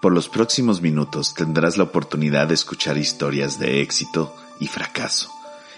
[0.00, 5.30] Por los próximos minutos tendrás la oportunidad de escuchar historias de éxito y fracaso,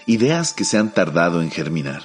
[0.05, 2.03] ideas que se han tardado en germinar.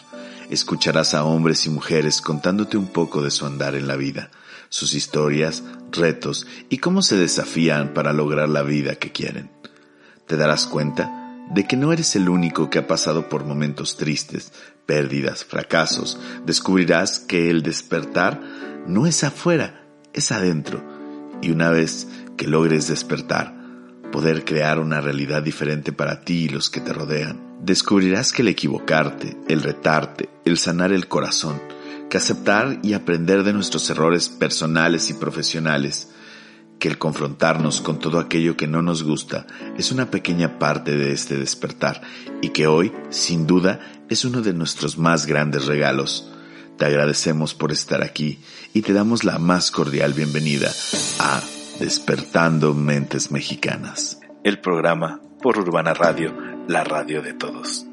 [0.51, 4.31] Escucharás a hombres y mujeres contándote un poco de su andar en la vida,
[4.69, 5.63] sus historias,
[5.93, 9.51] retos y cómo se desafían para lograr la vida que quieren.
[10.27, 14.53] Te darás cuenta de que no eres el único que ha pasado por momentos tristes,
[14.87, 16.19] pérdidas, fracasos.
[16.45, 18.43] Descubrirás que el despertar
[18.89, 20.98] no es afuera, es adentro.
[21.43, 23.55] Y una vez que logres despertar,
[24.11, 28.49] poder crear una realidad diferente para ti y los que te rodean, descubrirás que el
[28.49, 31.61] equivocarte, el retarte, el sanar el corazón,
[32.09, 36.09] que aceptar y aprender de nuestros errores personales y profesionales,
[36.79, 39.47] que el confrontarnos con todo aquello que no nos gusta
[39.77, 42.03] es una pequeña parte de este despertar
[42.41, 46.33] y que hoy, sin duda, es uno de nuestros más grandes regalos.
[46.79, 48.39] Te agradecemos por estar aquí
[48.73, 50.71] y te damos la más cordial bienvenida
[51.19, 51.43] a
[51.81, 56.33] Despertando Mentes Mexicanas, el programa por Urbana Radio,
[56.69, 57.85] la radio de todos.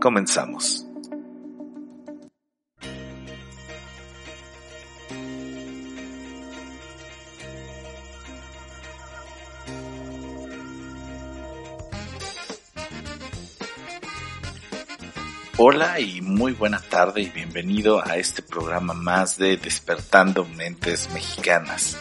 [0.00, 0.83] Comenzamos.
[15.56, 21.96] Hola y muy buena tarde y bienvenido a este programa más de Despertando Mentes Mexicanas.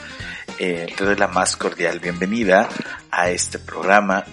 [0.58, 2.68] Eh, te doy la más cordial bienvenida
[3.12, 4.26] a este programa,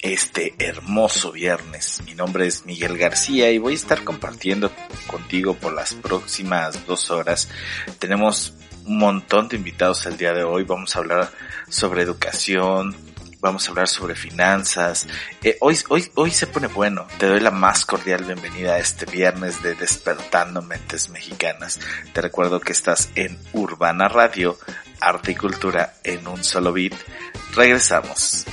[0.00, 2.02] este hermoso viernes.
[2.06, 4.72] Mi nombre es Miguel García y voy a estar compartiendo
[5.08, 7.50] contigo por las próximas dos horas.
[7.98, 8.54] Tenemos
[8.86, 10.64] un montón de invitados el día de hoy.
[10.64, 11.30] Vamos a hablar
[11.68, 12.96] sobre educación,
[13.44, 15.06] vamos a hablar sobre finanzas.
[15.42, 17.06] Eh, hoy, hoy, hoy se pone bueno.
[17.18, 21.78] Te doy la más cordial bienvenida a este viernes de Despertando Mentes Mexicanas.
[22.14, 24.56] Te recuerdo que estás en Urbana Radio,
[24.98, 26.94] Arte y Cultura en un solo beat.
[27.54, 28.46] Regresamos.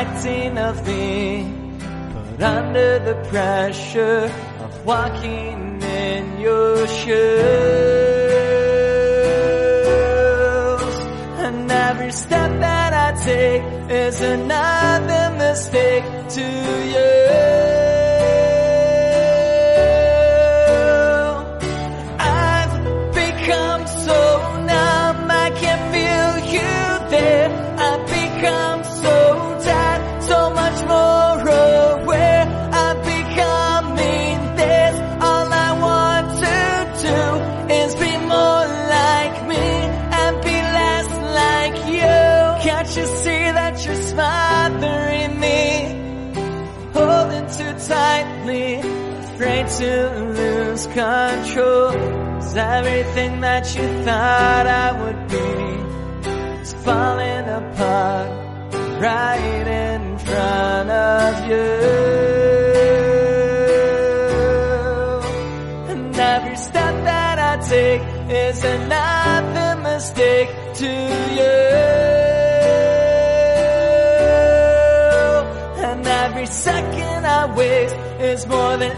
[0.00, 7.18] Expecting of but under the pressure of walking in your shoes,
[11.44, 16.04] and every step that I take is another mistake
[52.58, 55.50] everything that you thought I would be
[56.60, 58.30] is falling apart
[59.00, 61.68] right in front of you.
[65.90, 70.92] And every step that I take is another mistake to
[71.38, 71.58] you.
[75.86, 78.97] And every second I waste is more than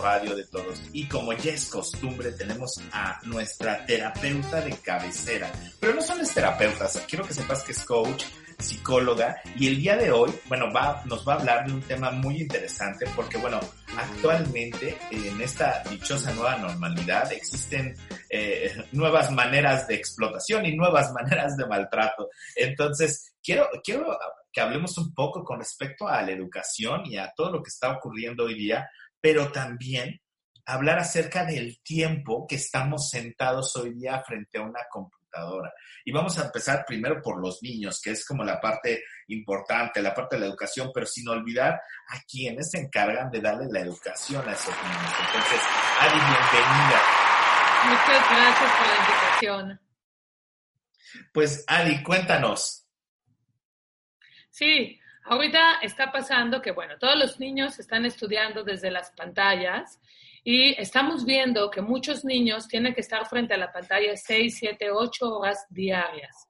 [0.00, 0.82] Radio, de todos.
[0.92, 5.50] Y como ya es costumbre, tenemos a nuestra terapeuta de cabecera.
[5.78, 8.24] Pero no solo es terapeuta, quiero que sepas que es coach,
[8.60, 12.10] psicóloga y el día de hoy, bueno, va, nos va a hablar de un tema
[12.10, 13.60] muy interesante porque, bueno,
[13.96, 17.96] actualmente en esta dichosa nueva normalidad existen
[18.28, 22.28] eh, nuevas maneras de explotación y nuevas maneras de maltrato.
[22.54, 24.18] Entonces, quiero, quiero
[24.52, 27.92] que hablemos un poco con respecto a la educación y a todo lo que está
[27.92, 28.88] ocurriendo hoy día,
[29.20, 30.20] pero también
[30.66, 35.72] hablar acerca del tiempo que estamos sentados hoy día frente a una computadora.
[36.04, 40.14] Y vamos a empezar primero por los niños, que es como la parte importante, la
[40.14, 41.74] parte de la educación, pero sin olvidar
[42.08, 45.14] a quienes se encargan de darle la educación a esos niños.
[45.26, 45.60] Entonces,
[46.00, 47.00] Adi, bienvenida.
[47.84, 49.80] Muchas gracias por la invitación.
[51.32, 52.86] Pues, Adi, cuéntanos.
[54.50, 60.00] Sí, ahorita está pasando que, bueno, todos los niños están estudiando desde las pantallas
[60.42, 64.90] y estamos viendo que muchos niños tienen que estar frente a la pantalla 6, 7,
[64.90, 66.46] 8 horas diarias.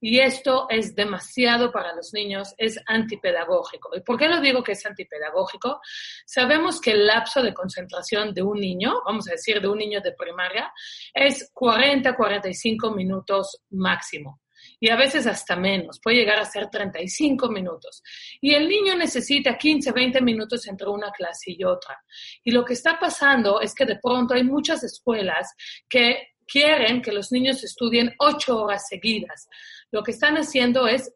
[0.00, 3.96] Y esto es demasiado para los niños, es antipedagógico.
[3.96, 5.80] ¿Y por qué lo digo que es antipedagógico?
[6.26, 10.02] Sabemos que el lapso de concentración de un niño, vamos a decir de un niño
[10.02, 10.70] de primaria,
[11.14, 14.43] es 40, 45 minutos máximo
[14.84, 18.02] y a veces hasta menos, puede llegar a ser 35 minutos.
[18.38, 22.04] Y el niño necesita 15, 20 minutos entre una clase y otra.
[22.44, 25.54] Y lo que está pasando es que de pronto hay muchas escuelas
[25.88, 29.48] que quieren que los niños estudien ocho horas seguidas.
[29.90, 31.10] Lo que están haciendo es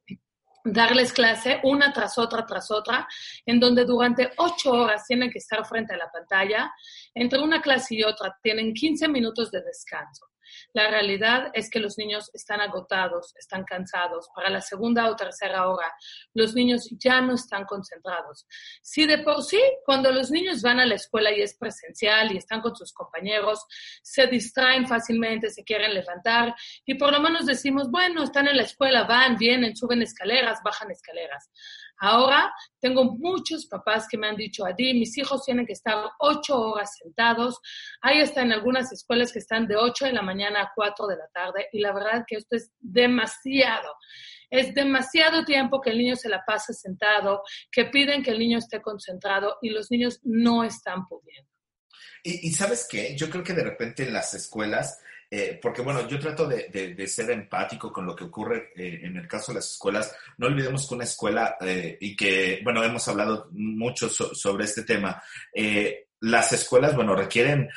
[0.64, 3.06] darles clase una tras otra, tras otra,
[3.44, 6.72] en donde durante ocho horas tienen que estar frente a la pantalla.
[7.12, 10.25] Entre una clase y otra tienen 15 minutos de descanso.
[10.72, 14.28] La realidad es que los niños están agotados, están cansados.
[14.34, 15.92] Para la segunda o tercera hora,
[16.34, 18.46] los niños ya no están concentrados.
[18.82, 22.38] Si de por sí, cuando los niños van a la escuela y es presencial y
[22.38, 23.64] están con sus compañeros,
[24.02, 28.62] se distraen fácilmente, se quieren levantar y por lo menos decimos, bueno, están en la
[28.62, 31.50] escuela, van, vienen, suben escaleras, bajan escaleras.
[32.00, 36.58] Ahora tengo muchos papás que me han dicho, Adi, mis hijos tienen que estar ocho
[36.58, 37.58] horas sentados.
[38.00, 41.16] Ahí está en algunas escuelas que están de ocho de la mañana a cuatro de
[41.16, 43.94] la tarde y la verdad que esto es demasiado.
[44.50, 48.58] Es demasiado tiempo que el niño se la pase sentado, que piden que el niño
[48.58, 51.50] esté concentrado y los niños no están pudiendo.
[52.22, 55.00] Y, y sabes qué, yo creo que de repente en las escuelas
[55.30, 59.16] eh, porque bueno, yo trato de, de, ser empático con lo que ocurre eh, en
[59.16, 60.14] el caso de las escuelas.
[60.38, 65.23] No olvidemos que una escuela, eh, y que, bueno, hemos hablado mucho sobre este tema,
[66.20, 67.68] las escuelas, bueno, requieren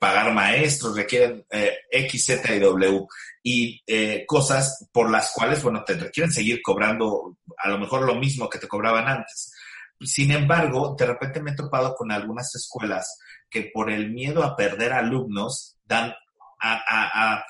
[0.00, 1.46] pagar maestros, requieren
[1.90, 3.06] X, Z y W
[3.42, 8.50] y cosas por las cuales, bueno, te requieren seguir cobrando a lo mejor lo mismo
[8.50, 9.52] que te cobraban antes.
[10.00, 13.18] Sin embargo, de repente me he topado con algunas escuelas
[13.48, 16.14] que por el miedo a perder alumnos dan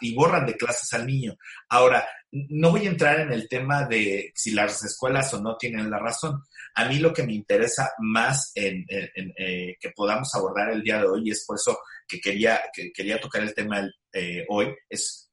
[0.01, 1.37] y borran de clases al niño.
[1.69, 5.91] Ahora, no voy a entrar en el tema de si las escuelas o no tienen
[5.91, 6.43] la razón.
[6.75, 11.07] A mí lo que me interesa más en, eh, que podamos abordar el día de
[11.07, 15.31] hoy, y es por eso que quería, que quería tocar el tema eh, hoy, es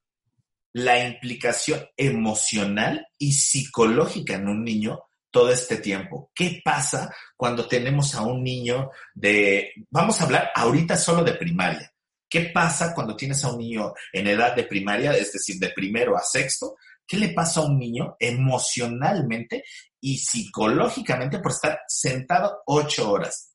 [0.73, 4.99] la implicación emocional y psicológica en un niño
[5.31, 6.31] todo este tiempo.
[6.33, 11.91] ¿Qué pasa cuando tenemos a un niño de, vamos a hablar ahorita solo de primaria,
[12.29, 16.17] ¿Qué pasa cuando tienes a un niño en edad de primaria, es decir, de primero
[16.17, 16.75] a sexto?
[17.07, 19.63] ¿Qué le pasa a un niño emocionalmente
[20.01, 23.53] y psicológicamente por estar sentado ocho horas?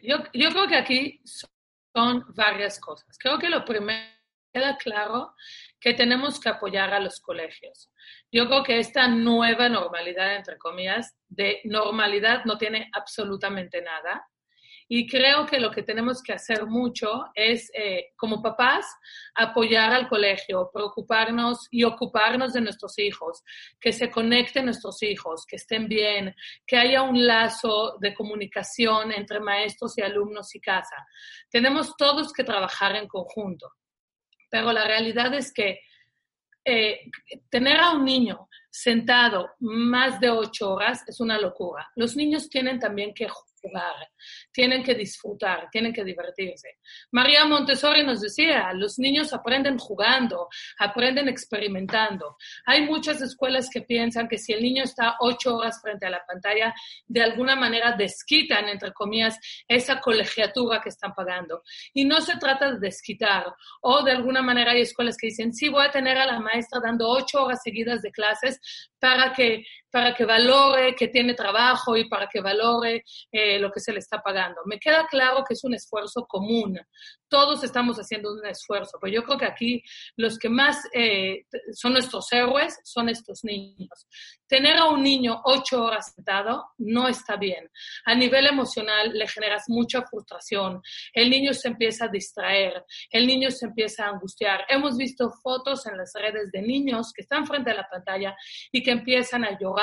[0.00, 3.16] Yo, creo que aquí son varias cosas.
[3.18, 4.06] Creo que lo primero
[4.52, 5.34] queda claro
[5.80, 7.90] que tenemos que apoyar a los colegios.
[8.30, 14.26] Yo creo que esta nueva normalidad, entre comillas, de normalidad no tiene absolutamente nada.
[14.88, 18.86] Y creo que lo que tenemos que hacer mucho es, eh, como papás,
[19.34, 23.42] apoyar al colegio, preocuparnos y ocuparnos de nuestros hijos,
[23.78, 26.34] que se conecten nuestros hijos, que estén bien,
[26.66, 30.96] que haya un lazo de comunicación entre maestros y alumnos y casa.
[31.50, 33.70] Tenemos todos que trabajar en conjunto,
[34.50, 35.80] pero la realidad es que
[36.64, 37.10] eh,
[37.48, 41.90] tener a un niño sentado más de ocho horas es una locura.
[41.96, 43.28] Los niños tienen también que
[43.60, 44.08] jugar,
[44.52, 46.78] tienen que disfrutar, tienen que divertirse.
[47.10, 52.36] María Montessori nos decía, los niños aprenden jugando, aprenden experimentando.
[52.66, 56.24] Hay muchas escuelas que piensan que si el niño está ocho horas frente a la
[56.26, 56.74] pantalla,
[57.06, 61.62] de alguna manera desquitan, entre comillas, esa colegiatura que están pagando.
[61.92, 63.54] Y no se trata de desquitar.
[63.80, 66.80] O de alguna manera hay escuelas que dicen, sí, voy a tener a la maestra
[66.82, 68.60] dando ocho horas seguidas de clases
[68.98, 73.80] para que para que valore que tiene trabajo y para que valore eh, lo que
[73.80, 74.60] se le está pagando.
[74.66, 76.78] Me queda claro que es un esfuerzo común.
[77.28, 79.82] Todos estamos haciendo un esfuerzo, pero yo creo que aquí
[80.16, 84.06] los que más eh, son nuestros héroes son estos niños.
[84.46, 87.68] Tener a un niño ocho horas sentado no está bien.
[88.06, 90.80] A nivel emocional le generas mucha frustración.
[91.12, 94.64] El niño se empieza a distraer, el niño se empieza a angustiar.
[94.68, 98.34] Hemos visto fotos en las redes de niños que están frente a la pantalla
[98.72, 99.77] y que empiezan a llorar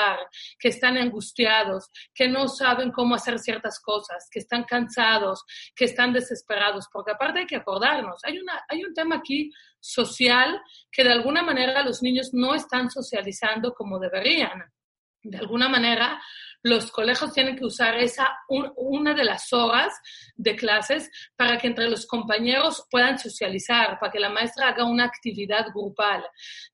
[0.58, 6.12] que están angustiados, que no saben cómo hacer ciertas cosas, que están cansados, que están
[6.12, 11.12] desesperados, porque aparte hay que acordarnos, hay, una, hay un tema aquí social que de
[11.12, 14.64] alguna manera los niños no están socializando como deberían.
[15.22, 16.20] De alguna manera,
[16.66, 19.94] los colegios tienen que usar esa una de las horas
[20.34, 25.04] de clases para que entre los compañeros puedan socializar, para que la maestra haga una
[25.04, 26.24] actividad grupal.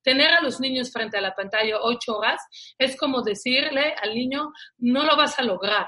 [0.03, 2.41] Tener a los niños frente a la pantalla ocho horas
[2.79, 5.87] es como decirle al niño, no lo vas a lograr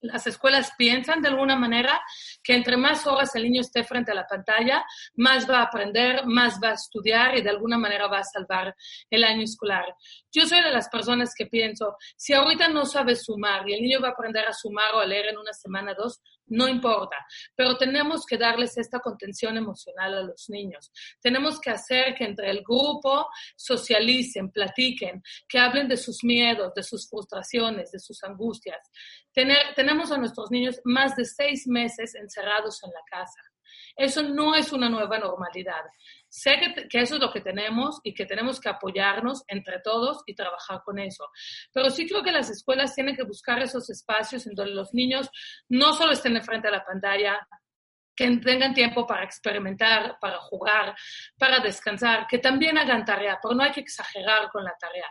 [0.00, 2.00] las escuelas piensan de alguna manera
[2.42, 4.84] que entre más horas el niño esté frente a la pantalla,
[5.14, 8.74] más va a aprender, más va a estudiar y de alguna manera va a salvar
[9.10, 9.94] el año escolar.
[10.32, 14.00] Yo soy de las personas que pienso, si ahorita no sabe sumar y el niño
[14.00, 17.16] va a aprender a sumar o a leer en una semana, dos, no importa,
[17.56, 20.92] pero tenemos que darles esta contención emocional a los niños.
[21.20, 26.82] Tenemos que hacer que entre el grupo socialicen, platiquen, que hablen de sus miedos, de
[26.82, 28.90] sus frustraciones, de sus angustias.
[29.32, 33.40] tenemos a nuestros niños más de seis meses encerrados en la casa.
[33.96, 35.84] Eso no es una nueva normalidad.
[36.30, 40.22] Sé que, que, eso es lo que tenemos y que tenemos que apoyarnos entre todos
[40.26, 41.24] y trabajar con eso.
[41.72, 45.28] Pero sí creo que las escuelas tienen que buscar esos espacios en donde los niños
[45.68, 47.38] no solo estén de frente a la pantalla,
[48.20, 50.94] que tengan tiempo para experimentar, para jugar,
[51.38, 55.06] para descansar, que también hagan tarea, pero no hay que exagerar con la tarea.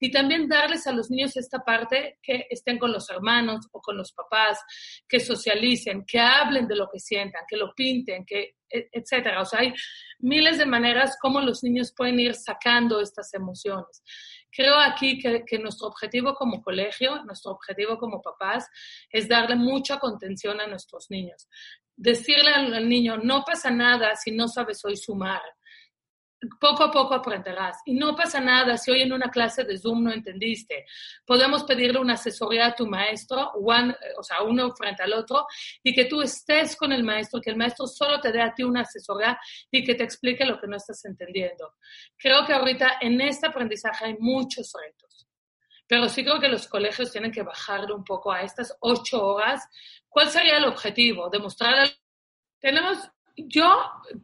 [0.00, 3.98] Y también darles a los niños esta parte que estén con los hermanos o con
[3.98, 4.64] los papás,
[5.06, 9.42] que socialicen, que hablen de lo que sientan, que lo pinten, que e, etcétera.
[9.42, 9.74] O sea, hay
[10.20, 14.02] miles de maneras como los niños pueden ir sacando estas emociones.
[14.50, 18.70] Creo aquí que, que, nuestro objetivo como colegio, nuestro objetivo como papás,
[19.10, 21.46] es darle mucha contención a nuestros niños
[21.96, 25.42] decirle al niño, no pasa nada si no sabes hoy sumar.
[26.60, 27.78] Poco a poco aprenderás.
[27.86, 30.84] Y no pasa nada si hoy en una clase de Zoom no entendiste.
[31.24, 35.46] Podemos pedirle una asesoría a tu maestro, one, o sea, uno frente al otro,
[35.82, 38.62] y que tú estés con el maestro, que el maestro solo te dé a ti
[38.62, 39.38] una asesoría
[39.70, 41.74] y que te explique lo que no estás entendiendo.
[42.18, 45.26] Creo que ahorita en este aprendizaje hay muchos retos.
[45.86, 49.62] Pero sí creo que los colegios tienen que bajarle un poco a estas ocho horas.
[50.14, 51.28] ¿Cuál sería el objetivo?
[51.28, 51.88] Demostrar.
[52.60, 52.98] Tenemos,
[53.36, 53.68] yo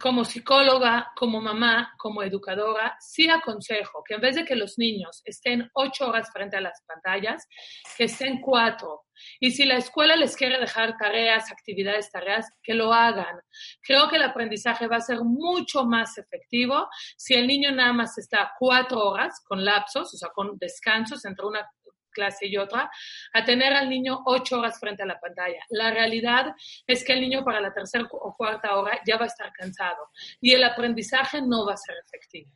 [0.00, 5.20] como psicóloga, como mamá, como educadora, sí aconsejo que en vez de que los niños
[5.24, 7.48] estén ocho horas frente a las pantallas,
[7.96, 9.06] que estén cuatro.
[9.40, 13.40] Y si la escuela les quiere dejar tareas, actividades, tareas, que lo hagan.
[13.82, 18.16] Creo que el aprendizaje va a ser mucho más efectivo si el niño nada más
[18.16, 21.68] está cuatro horas con lapsos, o sea, con descansos entre una
[22.10, 22.90] clase y otra,
[23.32, 25.64] a tener al niño ocho horas frente a la pantalla.
[25.70, 26.54] La realidad
[26.86, 30.10] es que el niño para la tercera o cuarta hora ya va a estar cansado
[30.40, 32.50] y el aprendizaje no va a ser efectivo.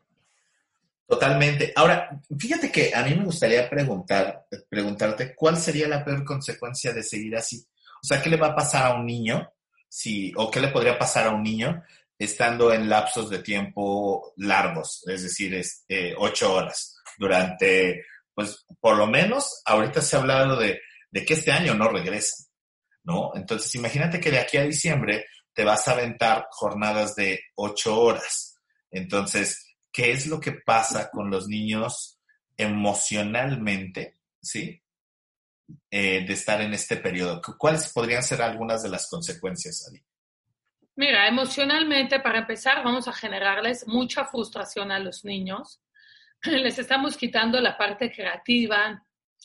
[1.06, 1.72] Totalmente.
[1.76, 7.02] Ahora, fíjate que a mí me gustaría preguntar, preguntarte cuál sería la peor consecuencia de
[7.02, 7.62] seguir así.
[8.02, 9.50] O sea, ¿qué le va a pasar a un niño
[9.88, 11.82] si, o qué le podría pasar a un niño
[12.18, 18.96] estando en lapsos de tiempo largos, es decir, es, eh, ocho horas durante pues por
[18.96, 20.80] lo menos ahorita se ha hablado de,
[21.12, 22.44] que este año no regresa,
[23.04, 23.32] ¿no?
[23.34, 28.58] Entonces, imagínate que de aquí a diciembre te vas a aventar jornadas de ocho horas.
[28.90, 32.18] Entonces, ¿qué es lo que pasa con los niños
[32.56, 34.80] emocionalmente, ¿sí?
[35.90, 37.40] Eh, de estar en este periodo.
[37.56, 40.02] ¿Cuáles podrían ser algunas de las consecuencias, Adi?
[40.96, 45.80] Mira, emocionalmente, para empezar, vamos a generarles mucha frustración a los niños
[46.62, 49.02] les estamos quitando la parte creativa,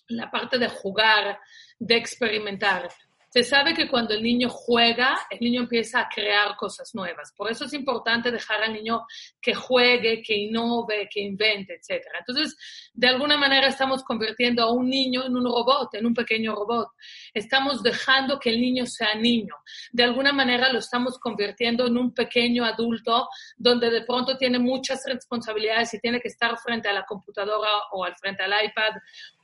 [0.10, 1.40] la parte de jugar,
[1.78, 2.90] de experimentar.
[3.30, 7.32] Se sabe que cuando el niño juega, el niño empieza a crear cosas nuevas.
[7.38, 9.06] Por eso es importante dejar al niño
[9.40, 12.04] que juegue, que innove, que invente, etc.
[12.20, 12.58] Entonces,
[12.94, 16.90] de alguna manera estamos convirtiendo a un niño en un robot, en un pequeño robot.
[17.32, 19.56] Estamos dejando que el niño sea niño.
[19.92, 25.04] De alguna manera lo estamos convirtiendo en un pequeño adulto donde de pronto tiene muchas
[25.06, 28.94] responsabilidades y tiene que estar frente a la computadora o al frente al iPad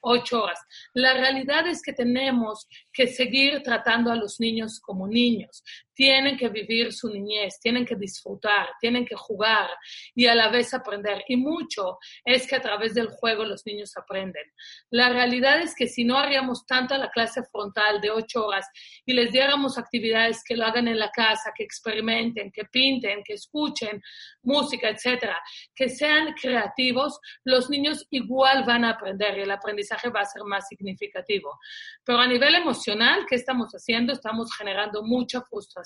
[0.06, 0.60] ocho horas.
[0.94, 5.64] La realidad es que tenemos que seguir tratando a los niños como niños
[5.96, 9.70] tienen que vivir su niñez, tienen que disfrutar, tienen que jugar
[10.14, 11.24] y a la vez aprender.
[11.28, 14.44] Y mucho es que a través del juego los niños aprenden.
[14.92, 18.68] La realidad es que si no haríamos tanto la clase frontal de ocho horas
[19.06, 23.34] y les diéramos actividades que lo hagan en la casa, que experimenten, que pinten, que
[23.34, 24.02] escuchen
[24.44, 25.42] música, etcétera,
[25.74, 30.44] que sean creativos, los niños igual van a aprender y el aprendizaje va a ser
[30.44, 31.58] más significativo.
[32.04, 34.12] Pero a nivel emocional, ¿qué estamos haciendo?
[34.12, 35.85] Estamos generando mucha frustración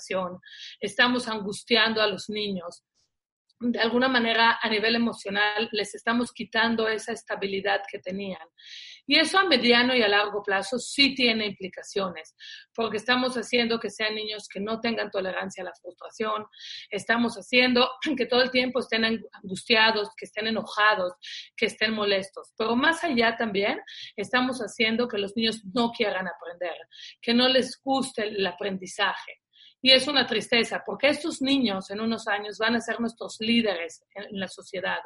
[0.80, 2.84] estamos angustiando a los niños.
[3.62, 8.48] De alguna manera, a nivel emocional, les estamos quitando esa estabilidad que tenían.
[9.06, 12.36] Y eso a mediano y a largo plazo sí tiene implicaciones,
[12.72, 16.46] porque estamos haciendo que sean niños que no tengan tolerancia a la frustración,
[16.90, 21.12] estamos haciendo que todo el tiempo estén angustiados, que estén enojados,
[21.56, 22.52] que estén molestos.
[22.56, 23.80] Pero más allá también,
[24.16, 26.76] estamos haciendo que los niños no quieran aprender,
[27.20, 29.40] que no les guste el aprendizaje.
[29.82, 34.04] Y es una tristeza, porque estos niños en unos años van a ser nuestros líderes
[34.14, 34.98] en la sociedad,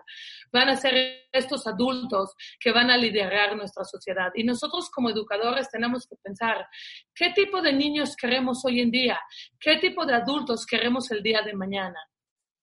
[0.52, 4.32] van a ser estos adultos que van a liderar nuestra sociedad.
[4.34, 6.66] Y nosotros como educadores tenemos que pensar,
[7.14, 9.20] ¿qué tipo de niños queremos hoy en día?
[9.60, 12.00] ¿Qué tipo de adultos queremos el día de mañana?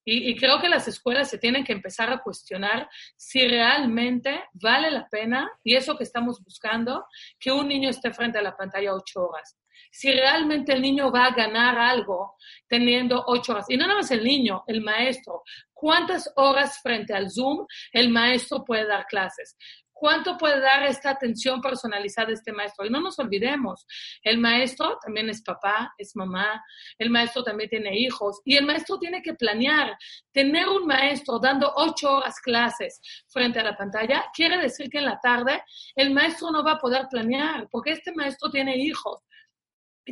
[0.04, 5.08] Y, creo que las escuelas se tienen que empezar a cuestionar si realmente vale la
[5.08, 7.06] pena, y eso que estamos buscando,
[7.40, 9.61] que un niño esté frente a la pantalla ocho horas
[9.92, 12.36] si realmente el niño va a ganar algo
[12.68, 13.66] teniendo ocho horas.
[13.70, 15.44] Y no nada más el niño, el maestro.
[15.74, 19.58] ¿Cuántas horas frente al Zoom el maestro puede dar clases?
[20.02, 22.88] ¿Cuánto puede dar esta atención personalizada este maestro?
[22.88, 23.86] Y no nos olvidemos,
[24.24, 26.60] el maestro también es papá, es mamá,
[26.98, 29.96] el maestro también tiene hijos y el maestro tiene que planear.
[30.32, 35.06] Tener un maestro dando ocho horas clases frente a la pantalla quiere decir que en
[35.06, 35.64] la tarde
[35.96, 39.22] el maestro no va a poder planear porque este maestro tiene hijos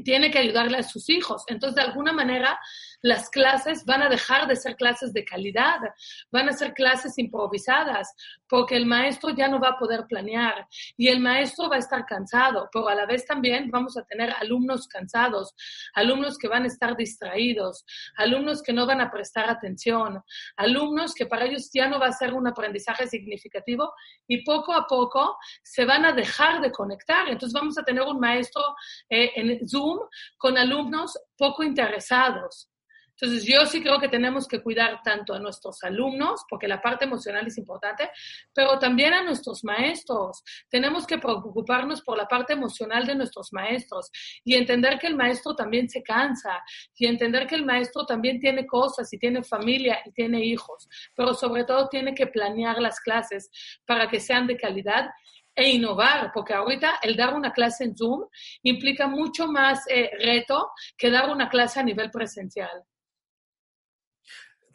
[0.04, 1.44] tiene que ayudarle a sus hijos.
[1.48, 2.60] Entonces, de alguna manera,
[3.02, 5.80] las clases van a dejar de ser clases de calidad,
[6.32, 8.14] van a ser clases improvisadas,
[8.48, 12.06] porque el maestro ya no va a poder planear y el maestro va a estar
[12.06, 15.56] cansado, pero a la vez también vamos a tener alumnos cansados,
[15.94, 17.86] alumnos que van a estar distraídos,
[18.18, 20.22] alumnos que no van a prestar atención,
[20.58, 23.94] alumnos que para ellos ya no va a ser un aprendizaje significativo
[24.28, 27.28] y poco a poco se van a dejar de conectar.
[27.28, 28.62] Entonces vamos a tener un maestro
[29.10, 29.79] eh, en Zoom
[30.38, 32.70] con alumnos poco interesados.
[33.22, 37.04] Entonces, yo sí creo que tenemos que cuidar tanto a nuestros alumnos, porque la parte
[37.04, 38.10] emocional es importante,
[38.54, 40.42] pero también a nuestros maestros.
[40.70, 44.10] Tenemos que preocuparnos por la parte emocional de nuestros maestros
[44.46, 46.62] y entender que el maestro también se cansa
[46.96, 51.34] y entender que el maestro también tiene cosas y tiene familia y tiene hijos, pero
[51.34, 53.50] sobre todo tiene que planear las clases
[53.86, 55.10] para que sean de calidad
[55.60, 58.24] e innovar, porque ahorita el dar una clase en Zoom
[58.64, 62.86] implica mucho más eh, reto que dar una clase a nivel presencial.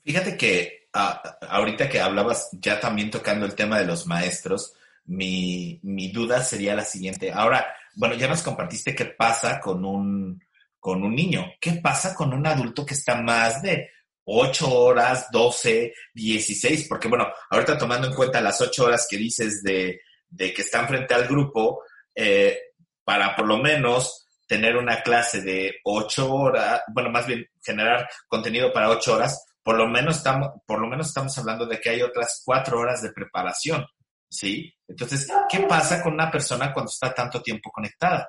[0.05, 4.75] Fíjate que ah, ahorita que hablabas ya también tocando el tema de los maestros,
[5.07, 7.33] mi, mi, duda sería la siguiente.
[7.33, 10.39] Ahora, bueno, ya nos compartiste qué pasa con un,
[10.79, 11.47] con un niño.
[11.59, 13.89] ¿Qué pasa con un adulto que está más de
[14.25, 16.89] 8 horas, 12, 16?
[16.91, 20.01] Porque bueno, ahorita tomando en cuenta las 8 horas que dices de,
[20.35, 21.83] de que están frente al grupo,
[22.15, 22.59] eh,
[23.05, 28.73] para por lo menos tener una clase de 8 horas, bueno, más bien generar contenido
[28.73, 32.03] para 8 horas, por lo menos estamos, por lo menos estamos hablando de que hay
[32.03, 33.87] otras cuatro horas de preparación,
[34.29, 34.75] ¿sí?
[34.87, 38.29] Entonces, ¿qué pasa con una persona cuando está tanto tiempo conectada?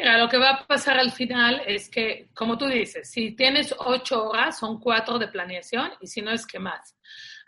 [0.00, 3.74] Mira, lo que va a pasar al final es que, como tú dices, si tienes
[3.76, 6.96] ocho horas, son cuatro de planeación y si no es que más.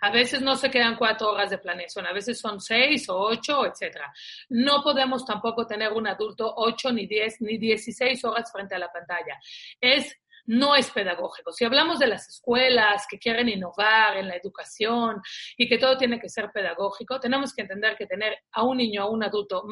[0.03, 3.65] A veces no se quedan cuatro horas de planeación, a veces son seis o ocho,
[3.65, 4.13] etcétera.
[4.51, 8.93] No podemos tampoco tener un adulto ocho, ni diez, ni dieciséis horas frente a la
[8.93, 9.41] pantalla.
[9.81, 11.53] Es no es pedagógico.
[11.53, 15.23] Si hablamos de las escuelas que quieren innovar en la educación
[15.57, 19.03] y que todo tiene que ser pedagógico, tenemos que entender que tener a un niño
[19.03, 19.65] a un adulto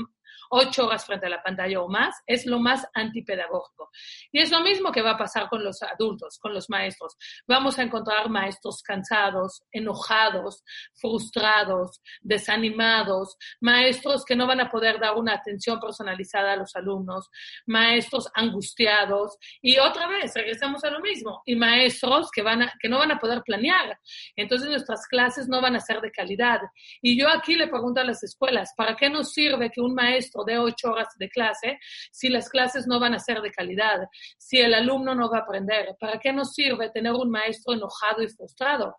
[0.51, 3.90] ocho horas frente a la pantalla o más, es lo más antipedagógico.
[4.33, 7.16] Y es lo mismo que va a pasar con los adultos, con los maestros.
[7.47, 10.62] Vamos a encontrar maestros cansados, enojados,
[10.95, 17.31] frustrados, desanimados, maestros que no van a poder dar una atención personalizada a los alumnos,
[17.66, 22.88] maestros angustiados y otra vez regresamos a lo mismo, y maestros que, van a, que
[22.88, 23.99] no van a poder planear.
[24.37, 26.61] Entonces nuestras clases no van a ser de calidad.
[27.03, 30.20] Y yo aquí le pregunto a las escuelas, ¿para qué nos sirve que un maestro
[30.47, 31.79] de ocho horas de clase
[32.11, 33.99] si las clases no van a ser de calidad,
[34.39, 35.97] si el alumno no va a aprender?
[35.99, 38.97] ¿Para qué nos sirve tener un maestro enojado y frustrado?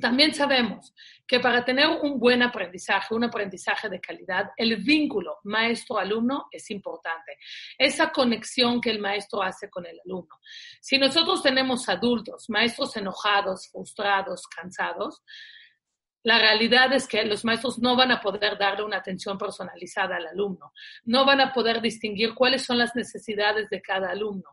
[0.00, 0.92] También sabemos
[1.26, 7.38] que para tener un buen aprendizaje, un aprendizaje de calidad, el vínculo maestro-alumno es importante.
[7.78, 10.36] Esa conexión que el maestro hace con el alumno.
[10.80, 15.22] Si nosotros tenemos adultos, maestros enojados, frustrados, cansados,
[16.28, 20.26] la realidad es que los maestros no van a poder darle una atención personalizada al
[20.26, 20.74] alumno,
[21.06, 24.50] no van a poder distinguir cuáles son las necesidades de cada alumno.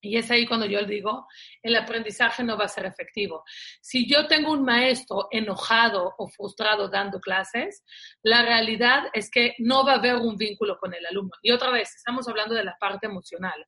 [0.00, 1.28] Y es ahí cuando yo digo,
[1.62, 3.44] el aprendizaje no va a ser efectivo.
[3.82, 7.84] Si yo tengo un maestro enojado o frustrado dando clases,
[8.22, 11.32] la realidad es que no va a haber un vínculo con el alumno.
[11.42, 13.66] Y otra vez, estamos hablando de la parte emocional.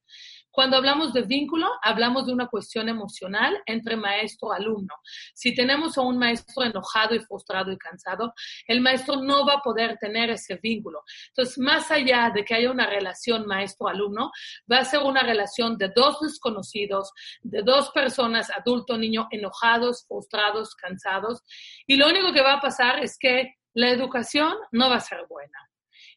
[0.54, 4.94] Cuando hablamos de vínculo, hablamos de una cuestión emocional entre maestro-alumno.
[5.34, 8.32] Si tenemos a un maestro enojado y frustrado y cansado,
[8.68, 11.02] el maestro no va a poder tener ese vínculo.
[11.30, 14.30] Entonces, más allá de que haya una relación maestro-alumno,
[14.70, 17.10] va a ser una relación de dos desconocidos,
[17.42, 21.42] de dos personas, adulto, niño, enojados, frustrados, cansados.
[21.84, 25.26] Y lo único que va a pasar es que la educación no va a ser
[25.28, 25.58] buena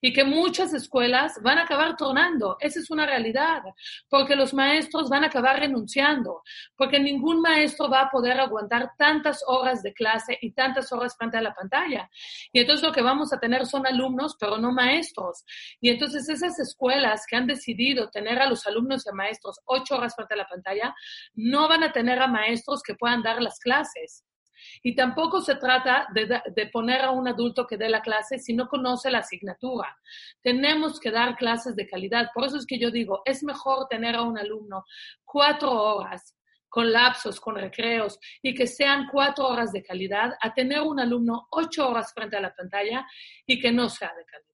[0.02, 2.58] y que muchas escuelas van a acabar tornando.
[2.60, 3.64] Esa es una realidad,
[4.10, 6.42] porque los maestros van a acabar renunciando,
[6.76, 11.38] porque ningún maestro va a poder aguantar tantas horas de clase y tantas horas frente
[11.38, 12.10] a la pantalla.
[12.52, 15.44] Y entonces lo que vamos a tener son alumnos, pero no maestros.
[15.82, 19.98] Y entonces esas escuelas que han decidido tener a los alumnos y a maestros ocho
[19.98, 20.96] horas frente a la pantalla,
[21.36, 24.27] no van a tener a maestros que puedan dar las clases.
[24.84, 28.68] Y tampoco se trata de, poner a un adulto que dé la clase si no
[28.68, 29.98] conoce la asignatura.
[30.42, 32.30] Tenemos que dar clases de calidad.
[32.34, 34.86] Por eso es que yo digo, es mejor tener a un alumno
[35.24, 36.36] cuatro horas
[36.70, 41.48] con lapsos, con recreos y que sean cuatro horas de calidad, a tener un alumno
[41.52, 43.06] ocho horas frente a la pantalla
[43.46, 44.48] y que no sea de calidad.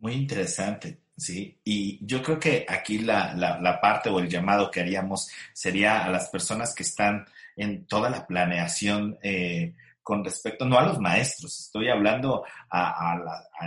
[0.00, 1.60] Muy interesante, sí.
[1.64, 6.04] Y yo creo que aquí la, la, la, parte o el llamado que haríamos sería
[6.04, 7.26] a las personas que están
[7.58, 12.42] en toda la planeación eh, con respecto, no a los maestros, estoy hablando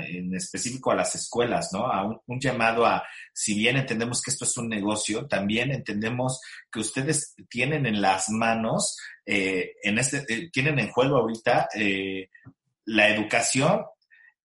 [0.08, 1.86] en específico a las escuelas, ¿no?
[1.86, 6.80] A un, llamado a, si bien entendemos que esto es un negocio, también entendemos que
[6.80, 11.68] ustedes tienen en las manos, eh, en este, eh, tienen en juego ahorita
[12.86, 13.82] la educación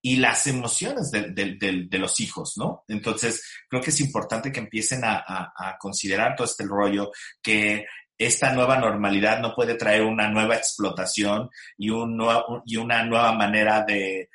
[0.07, 2.85] y las emociones de, los hijos, ¿no?
[2.87, 7.11] Entonces, creo que es importante que empiecen a, considerar todo este rollo,
[7.43, 7.87] que
[8.19, 13.33] esta nueva normalidad no puede traer una nueva explotación y, un nuevo, y una nueva
[13.33, 14.31] manera de,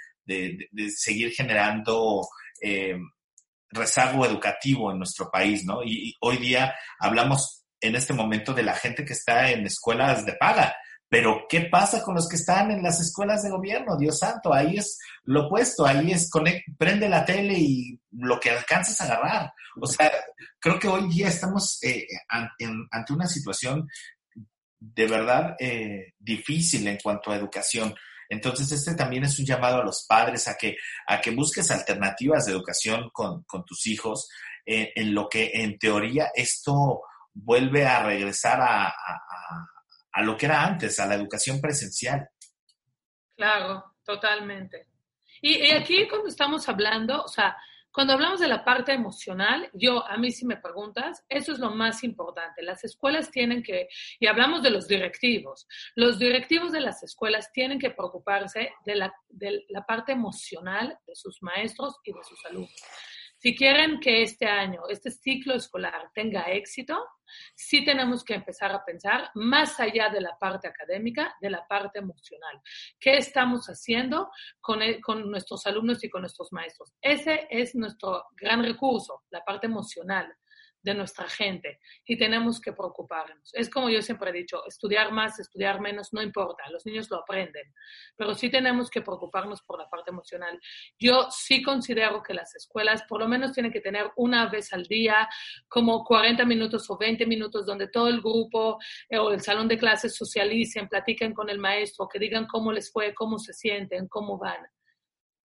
[0.96, 2.28] seguir generando
[2.62, 2.98] eh,
[3.70, 5.84] rezago educativo en nuestro país, ¿no?
[5.84, 10.26] Y, y hoy día hablamos en este momento de la gente que está en escuelas
[10.26, 10.76] de paga,
[11.12, 13.98] pero ¿qué pasa con los que están en las escuelas de gobierno?
[13.98, 18.50] Dios santo, ahí es lo opuesto, ahí es conect, prende la tele y lo que
[18.50, 19.54] alcanzas a agarrar.
[19.82, 20.10] O sea,
[20.58, 23.90] creo que hoy día estamos eh, ante, una situación
[24.80, 27.94] de verdad eh, difícil en cuanto a educación.
[28.30, 32.46] Entonces, este también es un llamado a los padres a que, a que busques alternativas
[32.46, 34.30] de educación con, con tus hijos,
[34.66, 37.02] eh, en lo que en teoría esto
[37.34, 38.94] vuelve a regresar a
[40.22, 42.30] lo que era antes, a la educación presencial.
[43.36, 44.88] Claro, totalmente.
[45.42, 47.58] Y, y, aquí cuando estamos hablando, o sea,
[47.92, 51.72] cuando hablamos de la parte emocional, yo, a mí si me preguntas, eso es lo
[51.72, 52.62] más importante.
[52.64, 57.80] Las escuelas tienen que, y hablamos de los directivos, los directivos de las escuelas tienen
[57.80, 62.82] que preocuparse de la, de la parte emocional de sus maestros y de sus alumnos.
[63.42, 67.04] Si quieren que este año, este ciclo escolar tenga éxito,
[67.56, 71.98] sí tenemos que empezar a pensar más allá de la parte académica, de la parte
[71.98, 72.62] emocional.
[73.00, 76.94] ¿Qué estamos haciendo con, el, con nuestros alumnos y con nuestros maestros?
[77.02, 80.32] Ese es nuestro gran recurso, la parte emocional
[80.82, 83.52] de nuestra gente y tenemos que preocuparnos.
[83.54, 87.18] Es como yo siempre he dicho, estudiar más, estudiar menos, no importa, los niños lo
[87.18, 87.74] aprenden,
[88.16, 90.60] pero sí tenemos que preocuparnos por la parte emocional.
[91.00, 94.84] Yo sí considero que las escuelas por lo menos tienen que tener una vez al
[94.86, 95.28] día
[95.68, 99.78] como 40 minutos o 20 minutos donde todo el grupo eh, o el salón de
[99.78, 104.38] clases socialicen, platiquen con el maestro, que digan cómo les fue, cómo se sienten, cómo
[104.38, 104.66] van.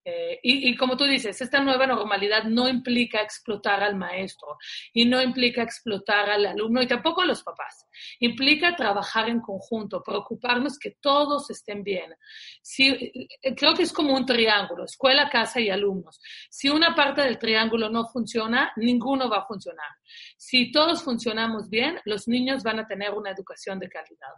[0.08, 4.56] Eh, y, y, como tú dices, esta nueva normalidad no implica explotar al maestro
[4.92, 7.88] y no implica explotar al alumno y tampoco a los papás.
[8.20, 12.14] Implica trabajar en conjunto, preocuparnos que todos estén bien.
[12.62, 16.20] Si, eh, creo que es como un triángulo, escuela, casa y alumnos.
[16.50, 19.90] Si una parte del triángulo no funciona, ninguno va a funcionar.
[20.36, 24.34] Si todos funcionamos bien, los niños van a tener una educación de calidad.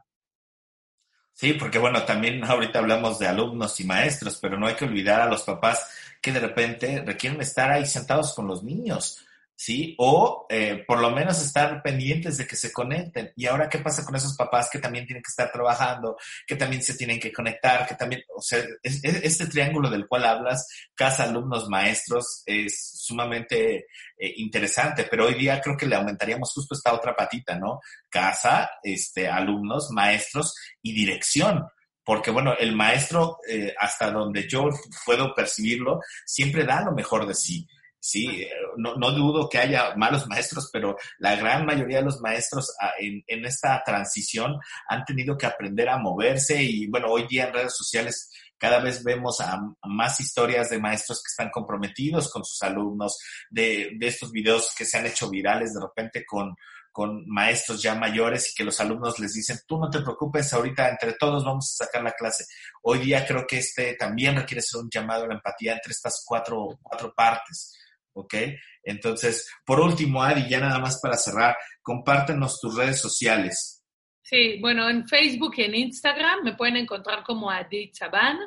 [1.39, 5.21] Sí, porque bueno, también ahorita hablamos de alumnos y maestros, pero no hay que olvidar
[5.21, 5.89] a los papás
[6.21, 9.25] que de repente requieren estar ahí sentados con los niños.
[9.59, 9.97] ¿Sí?
[9.99, 13.33] O eh, por lo menos estar pendientes de que se conecten.
[13.35, 16.17] Y ahora, ¿qué pasa con esos papás que también tienen que estar trabajando,
[16.47, 20.07] que también se tienen que conectar, que también, o sea, es, es, este triángulo del
[20.07, 25.97] cual hablas, casa, alumnos, maestros, es sumamente eh, interesante, pero hoy día creo que le
[25.97, 27.81] aumentaríamos justo esta otra patita, ¿no?
[28.09, 31.67] Casa, este, alumnos, maestros y dirección
[32.05, 34.71] porque bueno, el maestro, eh, hasta donde yo
[35.05, 37.69] puedo percibirlo, siempre da lo mejor de sí.
[38.01, 42.73] Sí, no, no, dudo que haya malos maestros, pero la gran mayoría de los maestros
[42.81, 44.57] ah, en, en, esta transición
[44.89, 49.03] han tenido que aprender a moverse y bueno, hoy día en redes sociales cada vez
[49.03, 53.19] vemos a, a más historias de maestros que están comprometidos con sus alumnos,
[53.51, 56.55] de, de estos videos que se han hecho virales de repente con,
[56.93, 60.89] con maestros ya mayores y que los alumnos les dicen, tú no te preocupes, ahorita
[60.89, 62.45] entre todos vamos a sacar la clase.
[62.83, 66.23] Hoy día creo que este también requiere ser un llamado a la empatía entre estas
[66.25, 67.78] cuatro, cuatro partes
[68.15, 68.35] ¿ok?
[68.83, 73.83] Entonces, por último, Adi, ya nada más para cerrar, compártenos tus redes sociales.
[74.23, 78.39] Sí, bueno, en Facebook y en Instagram me pueden encontrar como Adi Chaban.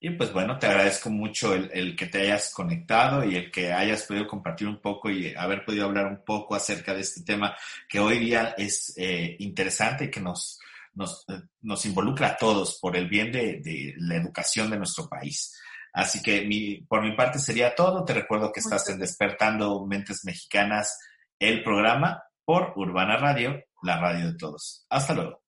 [0.00, 3.72] Y pues bueno, te agradezco mucho el, el, que te hayas conectado y el que
[3.72, 7.56] hayas podido compartir un poco y haber podido hablar un poco acerca de este tema
[7.88, 10.60] que hoy día es eh, interesante y que nos,
[10.94, 11.26] nos,
[11.62, 15.58] nos, involucra a todos por el bien de, de, la educación de nuestro país.
[15.92, 18.04] Así que mi, por mi parte sería todo.
[18.04, 20.96] Te recuerdo que estás en Despertando Mentes Mexicanas,
[21.40, 24.86] el programa por Urbana Radio, la radio de todos.
[24.88, 25.42] Hasta luego.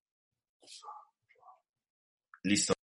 [2.42, 2.79] Listo.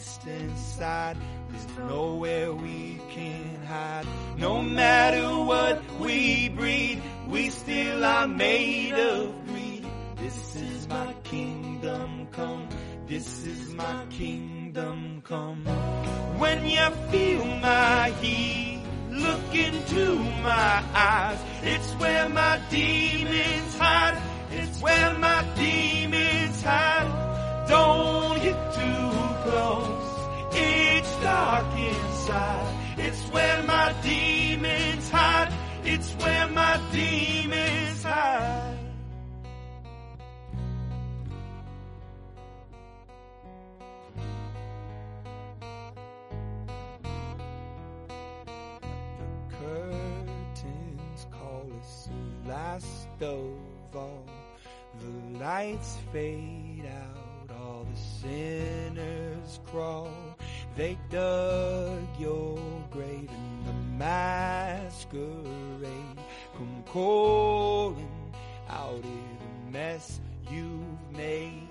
[0.00, 1.16] Beast inside,
[1.50, 4.06] there's nowhere we can hide.
[4.38, 9.84] No matter what we breed, we still are made of greed.
[10.16, 12.68] This is my kingdom come.
[13.06, 15.64] This is my kingdom come.
[16.38, 21.38] When you feel my heat, look into my eyes.
[21.62, 24.18] It's where my demons hide.
[24.50, 27.66] It's where my demons hide.
[27.68, 28.20] Don't.
[28.42, 28.69] It's
[31.22, 32.74] dark inside.
[32.98, 35.52] It's where my demons hide.
[35.84, 38.78] It's where my demons hide.
[49.18, 52.08] The curtains call us
[52.44, 54.24] the last of all.
[54.98, 60.29] The lights fade out, all the sinners crawl.
[60.80, 62.58] They dug your
[62.90, 65.28] grave in the masquerade.
[66.56, 68.08] Come calling
[68.66, 70.20] out of the mess
[70.50, 71.68] you've made.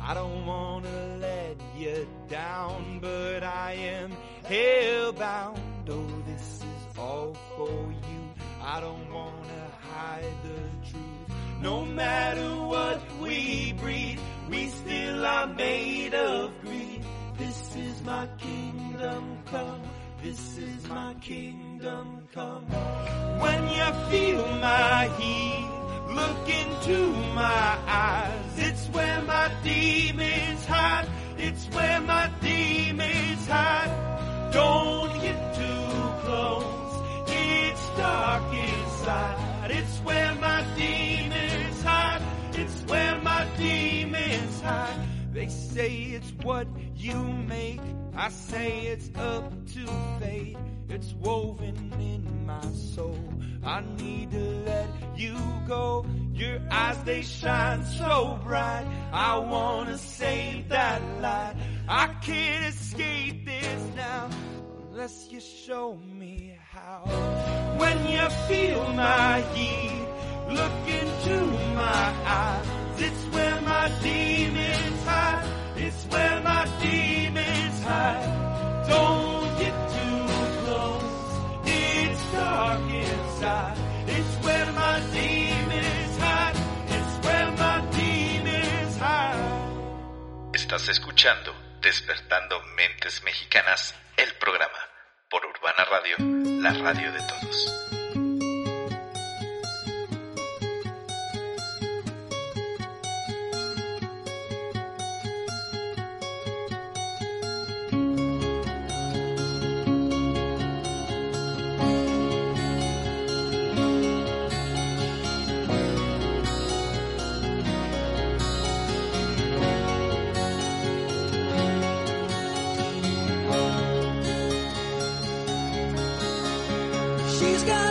[0.00, 4.12] I don't wanna let you down, but I am
[4.44, 5.58] hellbound.
[5.88, 8.22] Oh, this is all for you.
[8.62, 11.36] I don't wanna hide the truth.
[11.60, 17.04] No matter what we breed, we still are made of greed.
[17.38, 19.82] This is my kingdom come.
[20.22, 22.64] This is my kingdom come.
[23.44, 25.68] When you feel my heat,
[26.14, 28.52] look into my eyes.
[28.56, 31.08] It's where my demons hide.
[31.36, 34.50] It's where my demons hide.
[34.52, 37.28] Don't get too close.
[37.28, 39.70] It's dark inside.
[39.70, 42.22] It's where my demons hide.
[42.54, 45.06] It's where my demons hide.
[45.34, 46.66] They say it's what
[46.96, 47.80] you make.
[48.16, 49.86] I say it's up to
[50.20, 50.56] fate.
[50.88, 52.62] It's woven in my
[52.94, 53.18] soul.
[53.64, 55.36] I need to let you
[55.66, 56.06] go.
[56.32, 58.86] Your eyes, they shine so bright.
[59.12, 61.54] I wanna save that light.
[61.88, 64.28] I can't escape this now
[64.90, 67.00] unless you show me how.
[67.78, 70.06] When you feel my heat,
[70.48, 71.44] look into
[71.74, 72.66] my eyes.
[72.98, 75.65] It's where my demons hide.
[90.76, 94.78] Estás escuchando Despertando Mentes Mexicanas, el programa
[95.30, 96.16] por Urbana Radio,
[96.60, 98.05] la radio de todos.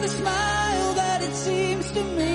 [0.08, 2.35] Smile that it seems to me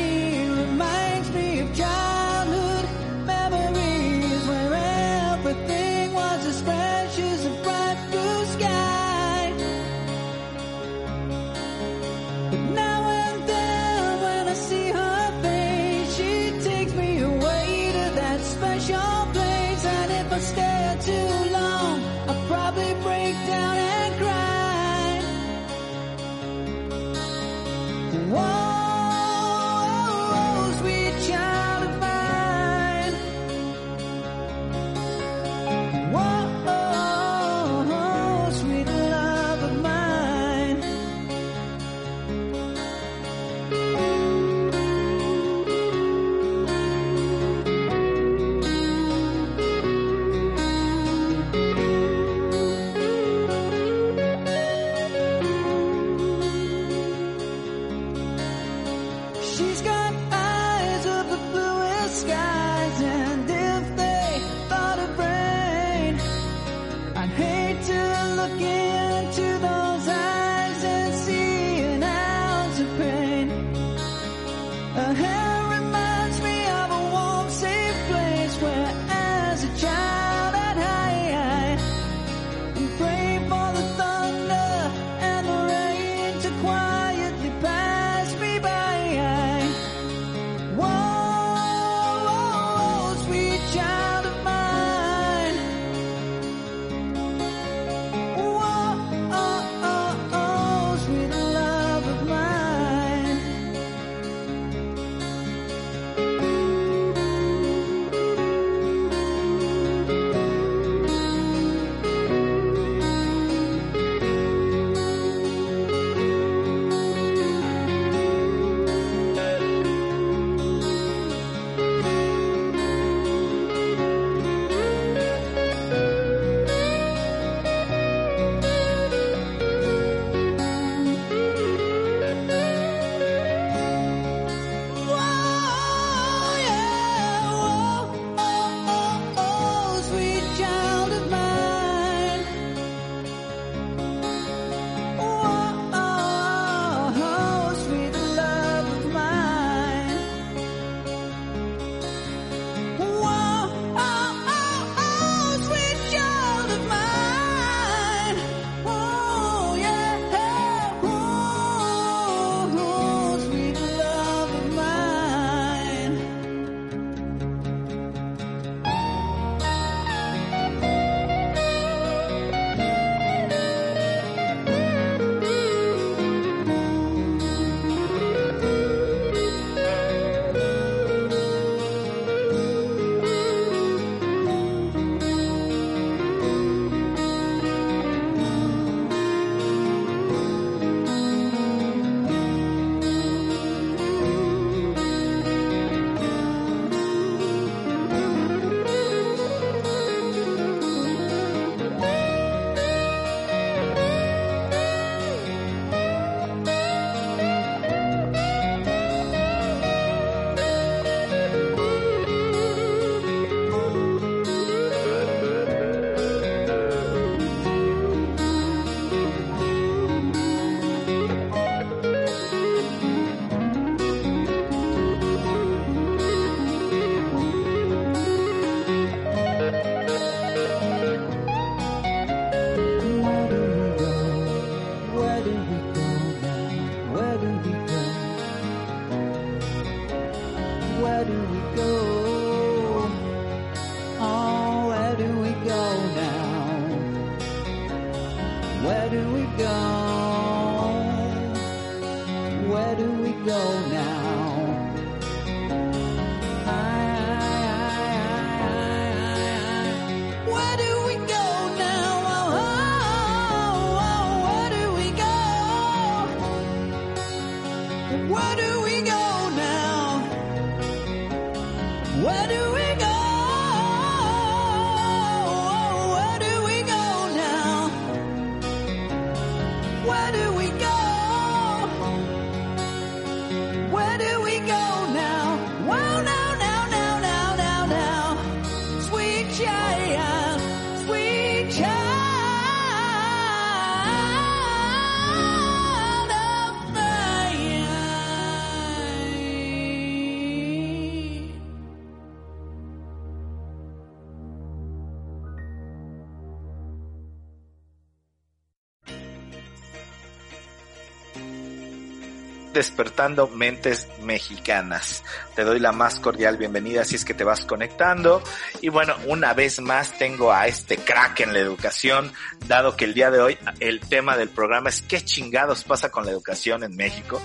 [312.81, 315.23] Despertando Mentes Mexicanas.
[315.55, 318.43] Te doy la más cordial bienvenida si es que te vas conectando.
[318.81, 322.33] Y bueno, una vez más tengo a este crack en la educación,
[322.67, 326.25] dado que el día de hoy el tema del programa es qué chingados pasa con
[326.25, 327.43] la educación en México.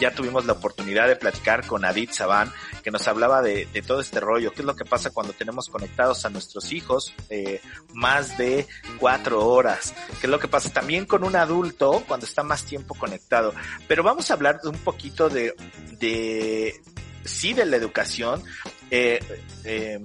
[0.00, 4.20] Ya tuvimos la oportunidad de platicar con Adit Saban, que nos hablaba de, todo este
[4.20, 7.60] rollo, qué es lo que pasa cuando tenemos conectados a nuestros hijos eh,
[7.92, 8.66] más de
[8.98, 12.94] cuatro horas, qué es lo que pasa también con un adulto cuando está más tiempo
[12.94, 13.54] conectado.
[13.88, 15.54] Pero vamos a hablar un poquito de,
[15.98, 16.80] de
[17.24, 18.42] sí, de la educación.
[18.90, 19.20] Eh,
[19.64, 20.00] eh,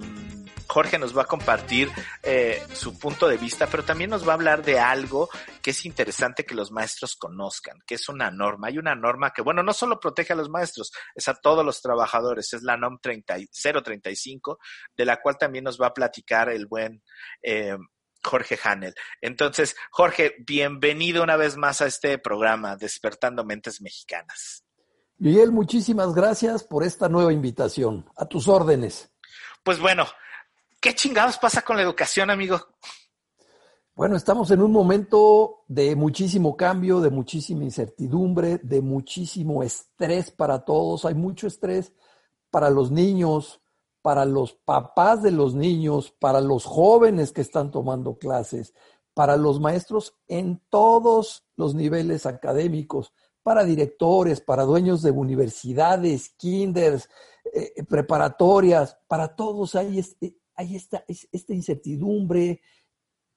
[0.70, 1.90] Jorge nos va a compartir
[2.22, 5.28] eh, su punto de vista, pero también nos va a hablar de algo
[5.60, 8.68] que es interesante que los maestros conozcan, que es una norma.
[8.68, 11.82] Hay una norma que, bueno, no solo protege a los maestros, es a todos los
[11.82, 13.36] trabajadores, es la NOM 30,
[13.82, 14.60] 035,
[14.96, 17.02] de la cual también nos va a platicar el buen
[17.42, 17.76] eh,
[18.22, 18.94] Jorge Hanel.
[19.20, 24.64] Entonces, Jorge, bienvenido una vez más a este programa, Despertando Mentes Mexicanas.
[25.18, 28.08] Miguel, muchísimas gracias por esta nueva invitación.
[28.16, 29.12] A tus órdenes.
[29.62, 30.06] Pues bueno,
[30.80, 32.58] ¿qué chingados pasa con la educación, amigo?
[33.94, 40.64] Bueno, estamos en un momento de muchísimo cambio, de muchísima incertidumbre, de muchísimo estrés para
[40.64, 41.04] todos.
[41.04, 41.92] Hay mucho estrés
[42.50, 43.60] para los niños,
[44.00, 48.72] para los papás de los niños, para los jóvenes que están tomando clases,
[49.12, 53.12] para los maestros en todos los niveles académicos,
[53.42, 57.08] para directores, para dueños de universidades, kinders,
[57.52, 61.04] eh, preparatorias, para todos hay, este, hay esta,
[61.48, 62.60] incertidumbre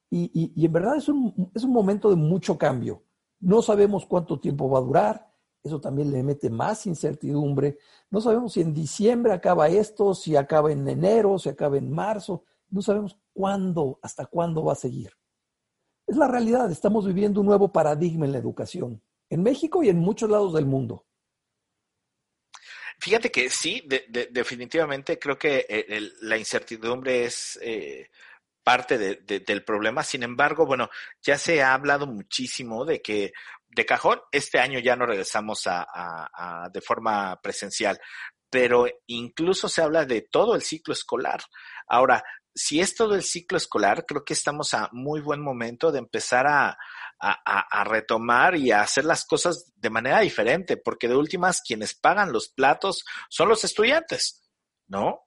[0.09, 3.03] y, y, y en verdad es un momento de mucho cambio.
[3.39, 7.78] No sabemos cuánto tiempo va a durar, eso también le mete más incertidumbre.
[8.09, 12.43] No sabemos si en diciembre acaba esto, si acaba en enero, si acaba en marzo.
[12.69, 15.11] No sabemos cuándo, hasta cuándo va a seguir.
[16.05, 19.99] Es la realidad, estamos viviendo un nuevo paradigma en la educación, en México y en
[19.99, 21.05] muchos lados del mundo.
[22.99, 28.09] Fíjate que sí, de, de, definitivamente creo que el, la incertidumbre es eh,
[28.63, 30.03] parte de, del problema.
[30.03, 30.89] Sin embargo, bueno,
[31.21, 33.33] ya se ha hablado muchísimo de que
[33.75, 37.99] de cajón, este año ya no regresamos a, de forma presencial,
[38.49, 41.41] pero incluso se habla de todo el ciclo escolar.
[41.87, 42.23] Ahora,
[42.53, 46.45] si es todo el ciclo escolar, creo que estamos a muy buen momento de empezar
[46.45, 46.77] a,
[47.26, 52.34] a, retomar y a hacer las cosas de manera diferente, porque de últimas quienes pagan
[52.34, 54.43] los platos son los estudiantes,
[54.88, 55.21] ¿no?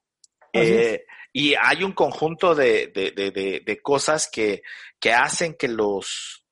[0.52, 4.62] Eh, y hay un conjunto de, de, de, de cosas que,
[4.98, 6.45] que hacen que los,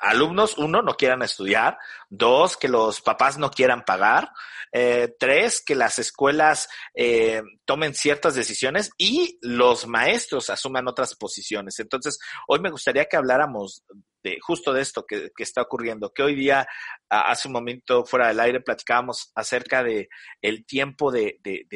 [0.00, 1.78] alumnos, uno, no quieran estudiar,
[2.08, 4.30] dos, que los papás no quieran pagar,
[4.72, 11.78] eh, tres, que las escuelas eh, tomen ciertas decisiones y los maestros asuman otras posiciones.
[11.80, 13.84] Entonces, hoy me gustaría que habláramos
[14.22, 16.66] de justo de esto que, está ocurriendo, que hoy día,
[17.08, 20.08] hace un momento fuera del aire, platicábamos acerca de
[20.42, 21.66] el tiempo de, de,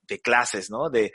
[0.00, 0.88] de, clases, ¿no?
[0.88, 1.12] De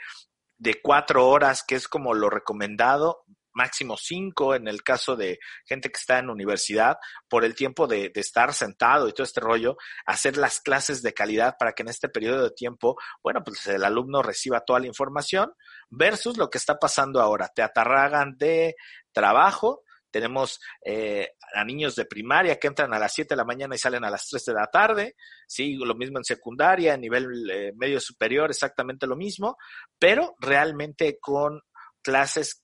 [0.82, 3.24] cuatro horas, que es como lo recomendado,
[3.58, 6.96] máximo cinco en el caso de gente que está en universidad,
[7.28, 11.56] por el tiempo de, estar sentado y todo este rollo, hacer las clases de calidad
[11.58, 15.52] para que en este periodo de tiempo, bueno, pues el alumno reciba toda la información
[15.90, 17.48] versus lo que está pasando ahora.
[17.48, 18.76] Te atarragan de
[19.12, 23.74] trabajo, tenemos eh, a niños de primaria que entran a las 7 de la mañana
[23.74, 27.50] y salen a las 3 de la tarde, sí, lo mismo en secundaria, a nivel
[27.50, 29.56] eh, medio superior, exactamente lo mismo,
[29.98, 31.60] pero realmente con
[32.02, 32.62] clases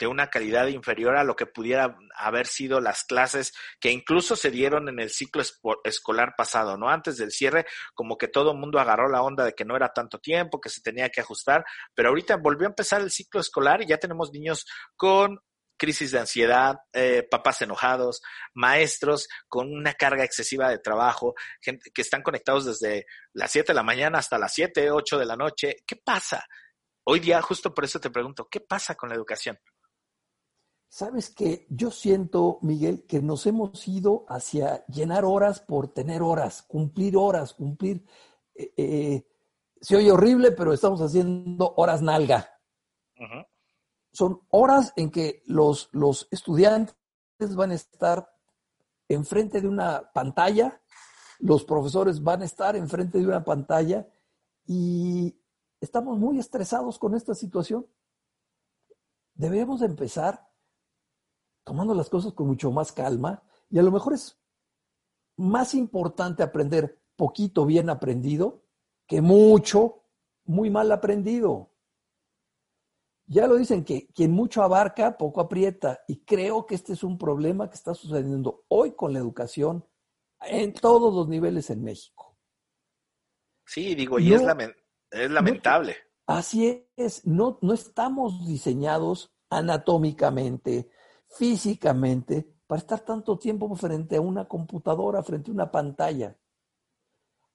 [0.00, 4.50] de una calidad inferior a lo que pudiera haber sido las clases que incluso se
[4.50, 5.42] dieron en el ciclo
[5.84, 6.88] escolar pasado, ¿no?
[6.88, 9.92] Antes del cierre, como que todo el mundo agarró la onda de que no era
[9.92, 13.82] tanto tiempo, que se tenía que ajustar, pero ahorita volvió a empezar el ciclo escolar
[13.82, 14.64] y ya tenemos niños
[14.96, 15.38] con
[15.76, 18.22] crisis de ansiedad, eh, papás enojados,
[18.54, 23.76] maestros con una carga excesiva de trabajo, gente que están conectados desde las 7 de
[23.76, 25.76] la mañana hasta las 7, 8 de la noche.
[25.86, 26.46] ¿Qué pasa?
[27.04, 29.58] Hoy día, justo por eso te pregunto, ¿qué pasa con la educación?
[30.92, 36.62] Sabes que yo siento, Miguel, que nos hemos ido hacia llenar horas por tener horas,
[36.62, 38.04] cumplir horas, cumplir.
[38.56, 39.26] Eh, eh,
[39.80, 42.58] se oye horrible, pero estamos haciendo horas nalga.
[43.16, 43.46] Uh -huh.
[44.12, 46.96] Son horas en que los, los estudiantes
[47.54, 48.28] van a estar
[49.08, 50.82] enfrente de una pantalla,
[51.38, 54.08] los profesores van a estar enfrente de una pantalla
[54.66, 55.40] y
[55.80, 57.86] estamos muy estresados con esta situación.
[59.34, 60.49] Debemos empezar
[61.70, 64.36] tomando las cosas con mucho más calma y a lo mejor es
[65.36, 68.64] más importante aprender poquito bien aprendido
[69.06, 70.02] que mucho
[70.46, 71.70] muy mal aprendido.
[73.26, 76.00] Ya lo dicen que quien mucho abarca, poco aprieta.
[76.08, 79.86] Y creo que este es un problema que está sucediendo hoy con la educación
[80.40, 82.36] en todos los niveles en México.
[83.64, 84.74] Sí, digo, y No, es, lamen-
[85.12, 85.94] es lamentable.
[86.26, 90.90] Así es, no, no estamos diseñados anatómicamente,
[91.30, 96.36] físicamente, para estar tanto tiempo frente a una computadora, frente a una pantalla.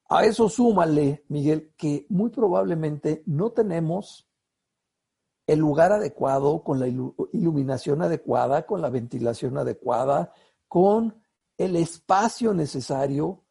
[0.10, 4.28] A eso súmale, Miguel, que muy probablemente no tenemos
[5.48, 10.34] el lugar adecuado, con la ilu- iluminación adecuada, con la ventilación adecuada,
[10.68, 11.22] con
[11.58, 13.44] el espacio necesario,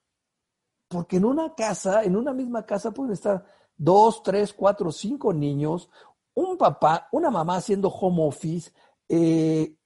[0.89, 3.45] porque en una casa, en una misma casa pueden estar
[3.77, 5.89] dos, tres, cuatro, cinco niños,
[6.35, 8.73] un papá, una mamá haciendo home office,
[9.09, 9.77] eh,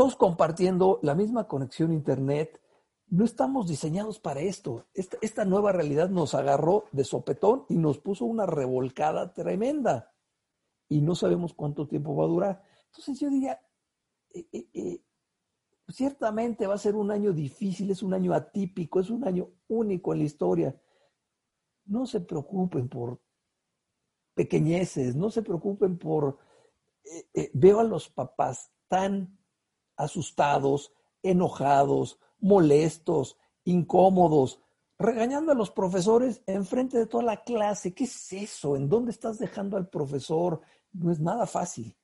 [0.00, 2.58] todos compartiendo la misma conexión a internet.
[3.08, 4.86] No estamos diseñados para esto.
[4.94, 10.14] Esta, nueva realidad nos agarró de sopetón y nos puso una revolcada tremenda.
[10.88, 12.64] Y no sabemos cuánto tiempo va a durar.
[12.86, 13.60] Entonces yo diría,
[14.32, 15.04] eh, eh, eh,
[15.86, 20.14] ciertamente va a ser un año difícil, es un año atípico, es un año único
[20.14, 20.82] en la historia.
[21.84, 23.20] No se preocupen por
[24.32, 26.38] pequeñeces, no se preocupen por...
[27.52, 29.39] veo a los papás tan
[30.02, 30.92] asustados,
[31.22, 34.60] enojados, molestos, incómodos,
[34.98, 37.94] regañando a los profesores enfrente de toda la clase.
[37.94, 38.76] ¿Qué es eso?
[38.76, 40.60] ¿En dónde estás dejando al profesor?
[40.92, 41.96] No es nada fácil.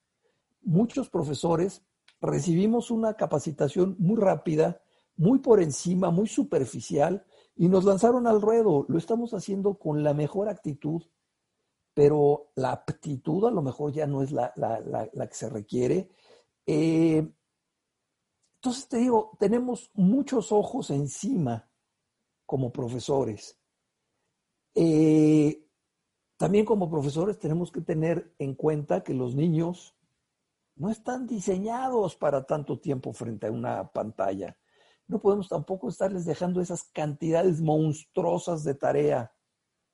[0.62, 1.82] Muchos profesores
[2.20, 4.80] recibimos una capacitación muy rápida,
[5.16, 7.24] muy por encima, muy superficial,
[7.57, 8.84] y nos lanzaron al ruedo.
[8.88, 11.03] Lo estamos haciendo con la mejor actitud,
[11.94, 14.80] pero la aptitud a lo mejor ya no es la, la-
[15.12, 16.11] la- que se requiere.
[16.66, 17.26] Eh,
[18.67, 21.71] entonces te digo, tenemos muchos ojos encima
[22.45, 23.57] como profesores.
[24.75, 25.64] Eh,
[26.37, 29.95] también como profesores tenemos que tener en cuenta que los niños
[30.75, 34.59] no están diseñados para tanto tiempo frente a una pantalla.
[35.07, 39.33] No podemos tampoco estarles dejando esas cantidades monstruosas de tarea,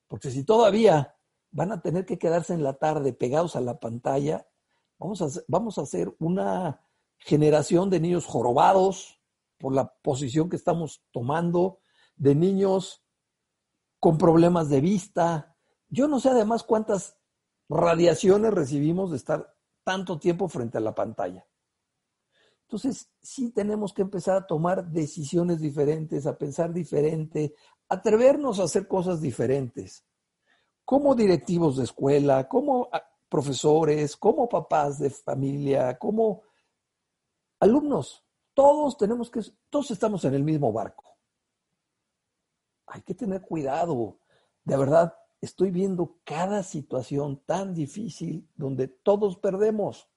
[0.08, 1.14] porque si todavía
[1.50, 4.48] van a tener que quedarse en la tarde pegados a la pantalla,
[4.98, 6.80] vamos a, vamos a hacer una
[7.24, 9.20] generación de niños jorobados
[9.58, 11.78] por la posición que estamos tomando,
[12.16, 13.04] de niños
[14.00, 15.56] con problemas de vista.
[15.88, 17.16] Yo no sé además cuántas
[17.68, 19.54] radiaciones recibimos de estar
[19.84, 21.46] tanto tiempo frente a la pantalla.
[22.62, 27.54] Entonces, sí tenemos que empezar a tomar decisiones diferentes, a pensar diferente,
[27.88, 30.04] atrevernos a hacer cosas diferentes.
[30.84, 32.88] Como directivos de escuela, como
[33.28, 36.42] profesores, como papás de familia, como
[37.62, 39.40] alumnos, todos tenemos que,
[39.70, 41.04] todos estamos en el mismo barco.
[42.86, 44.18] Hay que tener cuidado.
[44.64, 50.08] De verdad, estoy viendo cada situación tan difícil donde todos perdemos.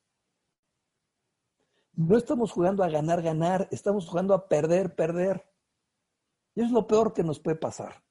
[1.93, 5.47] No estamos jugando a ganar, ganar, estamos jugando a perder, perder.
[6.55, 8.04] Y es lo peor que nos puede pasar.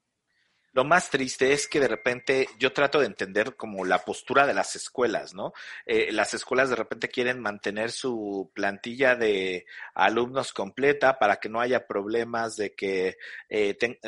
[0.75, 4.55] Lo más triste es que de repente yo trato de entender como la postura de
[4.55, 5.53] las escuelas, ¿no?
[5.87, 11.61] Eh, las escuelas de repente quieren mantener su plantilla de alumnos completa para que no
[11.61, 13.17] haya problemas de que
[13.49, 13.99] eh, ten-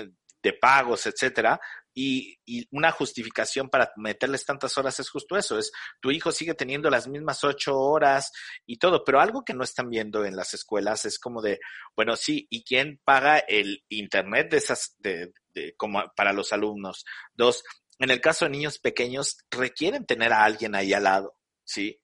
[0.43, 1.61] de pagos, etcétera.
[1.95, 6.55] Y, y una justificación para meterles tantas horas es justo eso, es tu hijo sigue
[6.55, 8.33] teniendo las mismas ocho horas
[8.67, 11.59] y todo, pero algo que no están viendo en las escuelas es como de,
[11.97, 17.05] bueno, sí, ¿y quién paga el internet de esas, de, de- como para los alumnos?
[17.35, 17.65] Dos,
[17.99, 21.35] en el caso de niños pequeños, requieren tener a alguien ahí al lado,
[21.65, 22.01] ¿sí?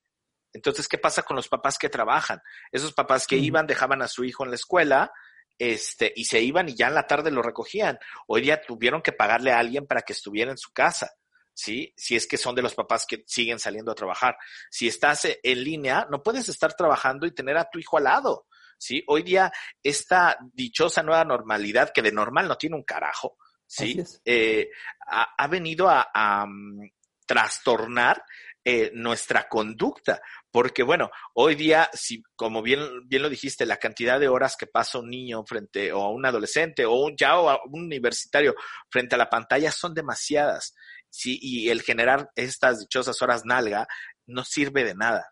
[0.54, 2.40] Entonces, ¿qué pasa con los papás que trabajan?
[2.72, 5.12] Esos papás que iban, dejaban a su hijo en la escuela,
[5.58, 7.98] este, y se iban y ya en la tarde lo recogían.
[8.26, 11.12] Hoy día tuvieron que pagarle a alguien para que estuviera en su casa,
[11.54, 11.92] ¿sí?
[11.96, 14.36] Si es que son de los papás que siguen saliendo a trabajar.
[14.70, 18.04] Si estás eh, en línea, no puedes estar trabajando y tener a tu hijo al
[18.04, 18.46] lado,
[18.82, 19.04] ¿sí?
[19.06, 19.52] Hoy día,
[19.82, 24.02] esta dichosa nueva normalidad, que de normal no tiene un carajo, ¿sí?
[24.24, 24.68] Eh,
[25.06, 26.90] ha, ha venido a, a, mm,
[27.24, 28.24] trastornar
[28.64, 30.20] eh, nuestra conducta.
[30.50, 34.66] Porque bueno, hoy día, si como bien, bien lo dijiste, la cantidad de horas que
[34.66, 38.54] pasa un niño frente o a un adolescente o un, ya o a un universitario
[38.90, 40.74] frente a la pantalla son demasiadas.
[41.08, 43.86] Sí, y el generar estas dichosas horas nalga
[44.26, 45.31] no sirve de nada.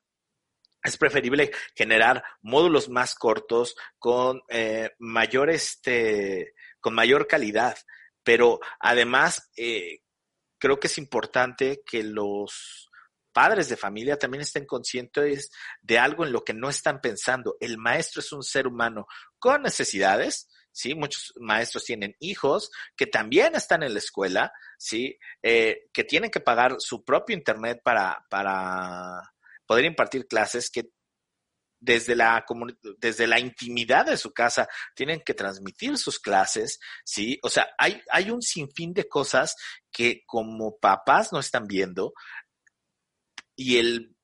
[0.83, 7.77] Es preferible generar módulos más cortos con eh, mayor este, con mayor calidad.
[8.23, 10.01] Pero además, eh,
[10.59, 12.91] creo que es importante que los
[13.33, 15.51] padres de familia también estén conscientes
[15.83, 17.57] de algo en lo que no están pensando.
[17.61, 19.07] El maestro es un ser humano
[19.39, 20.95] con necesidades, ¿sí?
[20.95, 25.19] Muchos maestros tienen hijos que también están en la escuela, ¿sí?
[25.43, 29.23] Eh, que tienen que pagar su propio internet para, para
[29.71, 30.91] poder impartir clases, que
[31.79, 32.45] desde la,
[32.99, 37.39] desde la intimidad de su casa tienen que transmitir sus clases, ¿sí?
[37.45, 39.55] O sea, hay, hay un sinfín de cosas
[39.93, 42.15] que como papás no están viendo
[43.55, 44.17] y el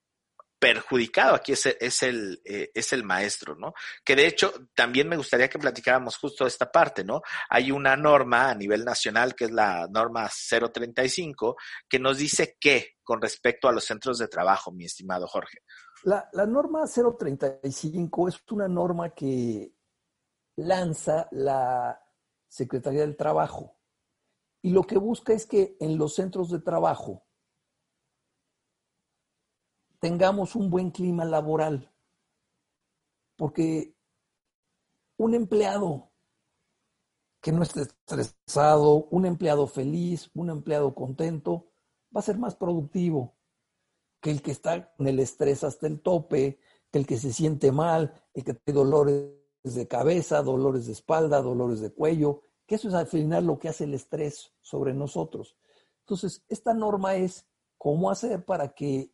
[0.59, 3.73] perjudicado aquí es, el, eh, es el maestro, ¿no?
[4.03, 7.21] Que de hecho también me gustaría que platicáramos justo esta parte, ¿no?
[7.49, 11.55] Hay una norma a nivel nacional que es la norma 035
[11.87, 15.59] que nos dice qué con respecto a los centros de trabajo, mi estimado Jorge.
[16.03, 19.73] La, la norma 035 es una norma que
[20.57, 21.97] lanza la
[22.49, 23.77] Secretaría del Trabajo
[24.61, 27.25] y lo que busca es que en los centros de trabajo
[29.99, 31.89] tengamos un buen clima laboral,
[33.37, 33.95] porque
[35.15, 36.11] un empleado
[37.39, 41.71] que no esté estresado, un empleado feliz, un empleado contento,
[42.17, 43.35] va a ser más productivo
[44.19, 46.59] que el que está con el estrés hasta el tope,
[46.91, 51.43] que el que se siente mal, el que tiene dolores de cabeza, dolores de espalda,
[51.43, 55.55] dolores de cuello, que eso es al final lo que hace el estrés sobre nosotros.
[55.99, 57.45] Entonces, esta norma es
[57.77, 59.13] cómo hacer para que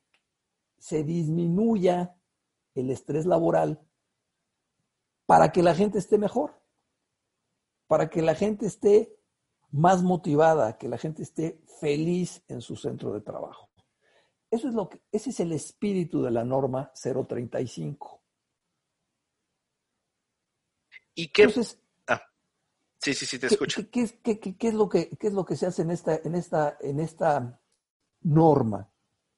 [0.77, 2.15] se disminuya
[2.73, 3.85] el estrés laboral
[5.25, 6.61] para que la gente esté mejor,
[7.87, 9.17] para que la gente esté
[9.73, 13.69] más motivada, que la gente esté feliz en su centro de trabajo.
[14.51, 18.21] Eso es lo que, ese es el espíritu de la norma 035.
[21.15, 21.43] ¿Y qué?
[21.43, 22.21] Entonces, Ah,
[22.99, 23.81] sí, sí, sí, te ¿qué, escucho.
[23.81, 25.81] qué- qué es- qué- qué- qué es lo que, qué es lo que se hace
[25.81, 27.59] en esta, en esta, en esta
[28.21, 28.91] norma?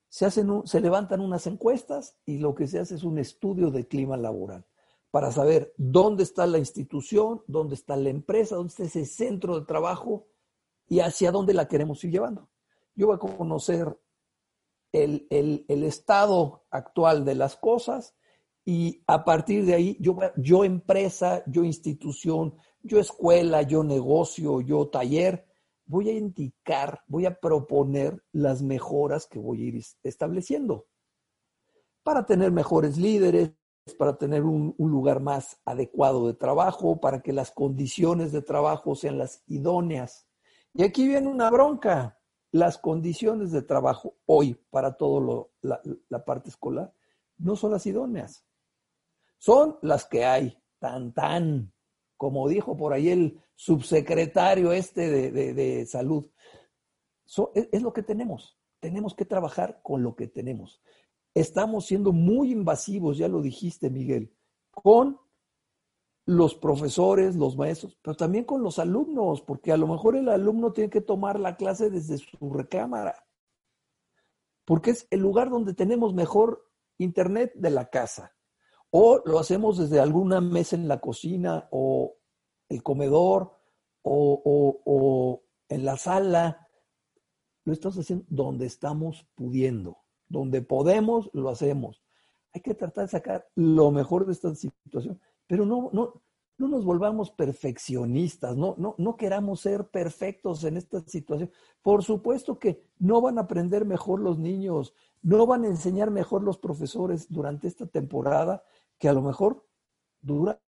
[0.10, 3.72] Se, hacen un- se levantan unas encuestas y lo que se hace es un estudio
[3.72, 4.66] de clima laboral
[5.16, 9.66] para saber dónde está la institución, dónde está la empresa, dónde está ese centro de
[9.66, 10.28] trabajo
[10.90, 12.50] y hacia dónde la queremos ir llevando.
[12.96, 13.98] Yo voy a conocer
[14.92, 18.14] el, el- estado actual de las cosas
[18.66, 24.90] y a partir de ahí yo, yo empresa, yo institución, yo escuela, yo negocio, yo
[24.90, 25.46] taller,
[25.86, 30.88] voy a indicar, voy a proponer las mejoras que voy a ir es- estableciendo
[32.04, 33.54] para tener mejores líderes,
[33.94, 39.20] para tener un, lugar más adecuado de trabajo, para que las condiciones de trabajo sean
[39.20, 40.28] las idóneas.
[40.74, 42.20] Y aquí viene una bronca.
[42.52, 46.94] Las condiciones de trabajo hoy para toda la, parte escolar
[47.38, 48.46] no son las idóneas.
[49.38, 51.74] Son las que hay, tan, tan,
[52.16, 56.26] como dijo por ahí el subsecretario este de, de- salud.
[57.54, 58.58] Es, es lo que tenemos.
[58.80, 60.82] Tenemos que trabajar con lo que tenemos.
[61.36, 64.34] Estamos siendo muy invasivos, ya lo dijiste, Miguel,
[64.72, 65.20] con
[66.26, 70.72] los profesores, los maestros, pero también con los alumnos, porque a lo mejor el alumno
[70.74, 73.28] tiene que tomar la clase desde su recámara,
[74.66, 76.66] porque es el lugar donde tenemos mejor
[76.98, 78.34] internet de la casa.
[78.90, 82.16] O lo hacemos desde alguna mesa en la cocina o
[82.70, 83.52] el comedor
[84.02, 86.70] o, o- o en la sala.
[87.66, 90.05] Lo estamos haciendo donde estamos pudiendo.
[90.28, 92.02] Donde podemos, lo hacemos.
[92.54, 96.22] Hay que tratar de sacar lo mejor de esta situación, pero no, no,
[96.58, 101.52] no nos volvamos perfeccionistas, no, no, no queramos ser perfectos en esta situación.
[101.82, 106.44] Por supuesto que no van a aprender mejor los niños, no van a enseñar mejor
[106.44, 108.64] los profesores durante esta temporada
[108.98, 109.68] que a lo mejor
[110.22, 110.62] dura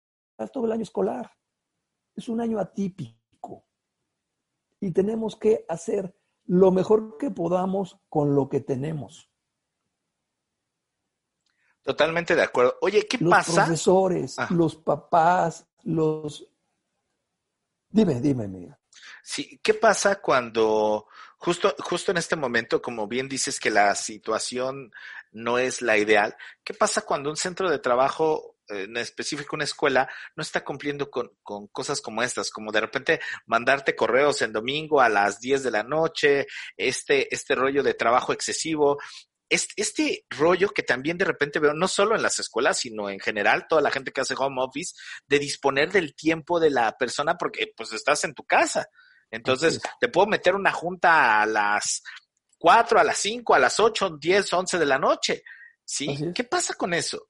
[0.53, 1.31] todo el año escolar.
[2.15, 3.65] Es un año atípico
[4.81, 9.31] y tenemos que hacer lo mejor que podamos con lo que tenemos.
[11.87, 12.77] Totalmente de acuerdo.
[12.81, 13.65] Oye, ¿qué Los pasa?
[13.65, 14.49] profesores, Ah.
[14.51, 16.45] los papás, los...
[17.89, 18.75] Dime, dime, Miguel.
[19.23, 21.07] Sí, ¿qué pasa cuando
[21.39, 24.91] justo, justo en este momento, como bien dices que la situación
[25.31, 30.09] no es la ideal, ¿qué pasa cuando un centro de trabajo, en específico una escuela,
[30.35, 35.01] no está cumpliendo con, con cosas como estas, como de repente mandarte correos en domingo
[35.01, 38.99] a las 10 de la noche, este, este rollo de trabajo excesivo,
[39.49, 43.21] este, este rollo que también de repente veo, no solo en las escuelas, sino en
[43.21, 44.95] general, toda la gente que hace home office,
[45.27, 48.89] de disponer del tiempo de la persona porque pues estás en tu casa.
[49.31, 49.83] Entonces, es.
[50.01, 52.03] te puedo meter una junta a las
[52.59, 55.43] 4, a las 5, a las 8, 10, 11 de la noche.
[55.85, 56.11] ¿Sí?
[56.11, 56.35] Es.
[56.35, 57.29] ¿Qué pasa con eso?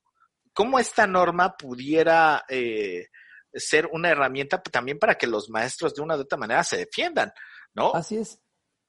[0.52, 3.08] ¿Cómo esta norma pudiera eh,
[3.52, 7.32] ser una herramienta también para que los maestros de una u otra manera se defiendan?
[7.74, 7.92] ¿No?
[7.94, 8.40] Así es.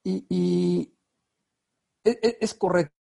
[0.03, 0.97] Y, y
[2.05, 2.96] e- e- es, correcto.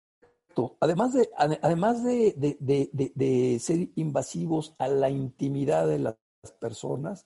[0.79, 6.15] Además de, ade- además de, de- de- de- ser invasivos a la intimidad de las
[6.59, 7.25] personas,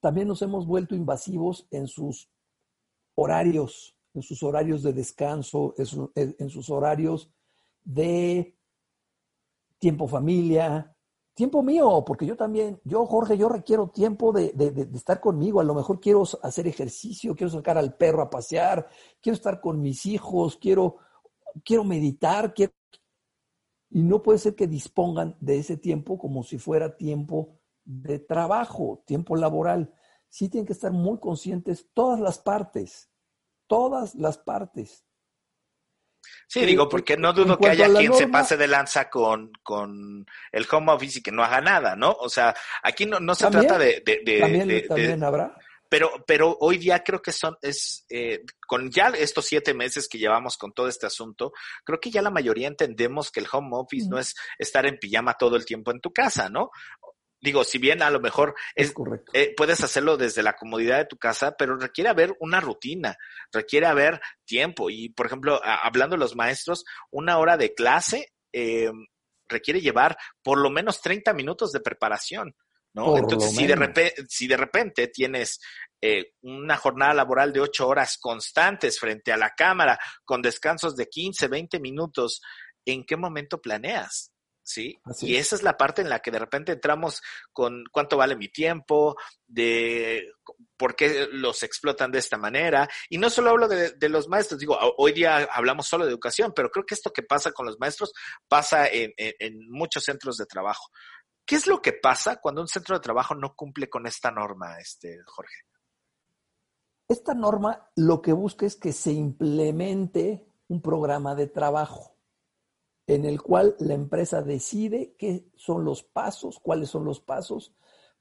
[0.00, 2.30] también nos hemos vuelto invasivos en sus
[3.14, 5.74] horarios, en sus horarios de descanso,
[6.14, 7.30] en, en- sus horarios
[7.84, 8.56] de
[9.78, 10.94] tiempo familia,
[11.34, 15.60] tiempo mío, porque yo también, yo Jorge, yo requiero tiempo de- de- de estar conmigo,
[15.60, 18.86] a lo mejor quiero hacer ejercicio, quiero sacar al perro a pasear,
[19.22, 20.96] quiero estar con mis hijos, quiero,
[21.64, 22.72] quiero meditar, quiero...
[23.90, 29.02] Y no puede ser que dispongan de ese tiempo como si fuera tiempo de trabajo,
[29.06, 29.92] tiempo laboral.
[30.28, 33.10] Sí tienen que estar muy conscientes todas las partes,
[33.66, 35.04] todas las partes.
[36.46, 40.66] Sí, digo, porque no dudo que haya quien se pase de lanza con, con el
[40.70, 42.12] home office y que no haga nada, ¿no?
[42.12, 45.24] O sea, aquí no, no se También, trata de, de- de- También, de- de- también
[45.24, 45.56] habrá.
[45.90, 50.16] Pero, pero hoy día creo que son, es, eh, con ya estos siete meses que
[50.18, 51.52] llevamos con todo este asunto,
[51.84, 55.34] creo que ya la mayoría entendemos que el home office no es estar en pijama
[55.34, 56.70] todo el tiempo en tu casa, ¿no?
[57.42, 59.32] Digo, si bien a lo mejor Es es, correcto.
[59.34, 63.16] eh, puedes hacerlo desde la comodidad de tu casa, pero requiere haber una rutina,
[63.50, 64.90] requiere haber tiempo.
[64.90, 68.90] Y, por ejemplo, a- hablando de los maestros, una hora de clase eh,
[69.48, 72.54] requiere llevar por lo menos 30 minutos de preparación,
[72.94, 73.06] ¿no?
[73.06, 75.60] Por Entonces, si de, repente, si de repente tienes
[76.00, 81.06] eh, una jornada laboral de ocho horas constantes frente a la cámara, con descansos de
[81.08, 82.40] 15, 20 minutos,
[82.84, 84.32] ¿en qué momento planeas?
[84.62, 85.00] ¿Sí?
[85.04, 85.46] Así y es.
[85.46, 87.20] esa es la parte en la que de repente entramos
[87.52, 89.16] con cuánto vale mi tiempo,
[89.46, 90.30] de
[90.76, 92.88] por qué los explotan de esta manera.
[93.08, 96.10] Y no solo hablo de, de los maestros, digo, ho- hoy día hablamos solo de
[96.12, 98.12] educación, pero creo que esto que pasa con los maestros
[98.48, 100.84] pasa en, en- en muchos centros de trabajo.
[101.50, 104.78] ¿Qué es lo que pasa cuando un centro de trabajo no cumple con esta norma,
[104.78, 105.64] este, Jorge?
[107.08, 112.14] Esta norma lo que busca es que se implemente un programa de trabajo
[113.08, 117.74] en el cual la empresa decide qué son los pasos, cuáles son los pasos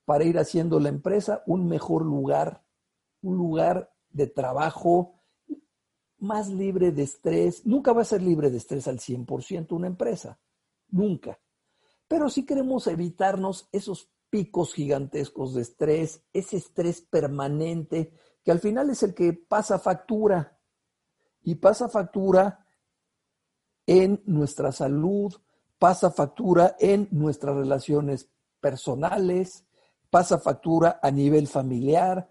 [0.06, 2.64] para ir haciendo la empresa un mejor lugar,
[3.22, 5.22] un lugar de trabajo
[6.18, 7.64] más libre de estrés.
[7.64, 10.40] Nunca va a ser libre de estrés al 100% una empresa,
[10.88, 11.38] nunca.
[12.10, 18.12] Pero sí queremos evitarnos esos picos gigantescos de estrés, ese estrés permanente
[18.44, 20.60] que al final es el que pasa factura
[21.44, 22.66] y pasa factura
[23.86, 25.34] en nuestra salud,
[25.78, 28.30] pasa factura en nuestras relaciones
[28.60, 29.66] personales,
[30.10, 32.30] pasa factura a nivel familiar.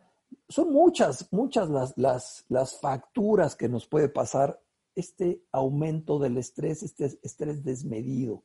[0.49, 4.61] Son muchas, muchas las, las, las facturas que nos puede pasar
[4.95, 8.43] este aumento del estrés, este estrés desmedido.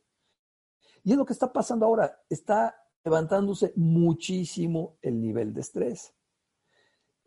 [1.04, 2.74] Y es lo que está pasando ahora, está
[3.04, 6.14] levantándose muchísimo el nivel de estrés.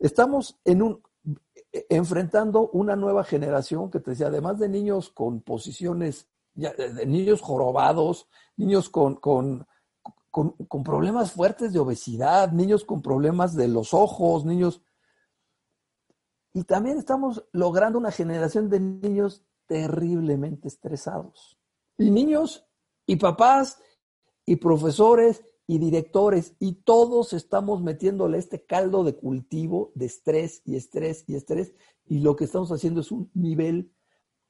[0.00, 1.02] Estamos en un,
[1.88, 6.28] enfrentando una nueva generación que te decía, además de niños con posiciones,
[7.06, 9.66] niños jorobados, niños con, con,
[10.30, 14.82] con, con, problemas fuertes de obesidad, niños con problemas de los ojos, niños...
[16.52, 21.58] Y también estamos logrando una generación de niños terriblemente estresados.
[21.96, 22.67] Y niños
[23.08, 23.80] y papás
[24.46, 30.76] y profesores y directores y todos estamos metiéndole este caldo de cultivo de estrés y
[30.76, 31.74] estrés y estrés
[32.06, 33.92] y lo que estamos haciendo es un nivel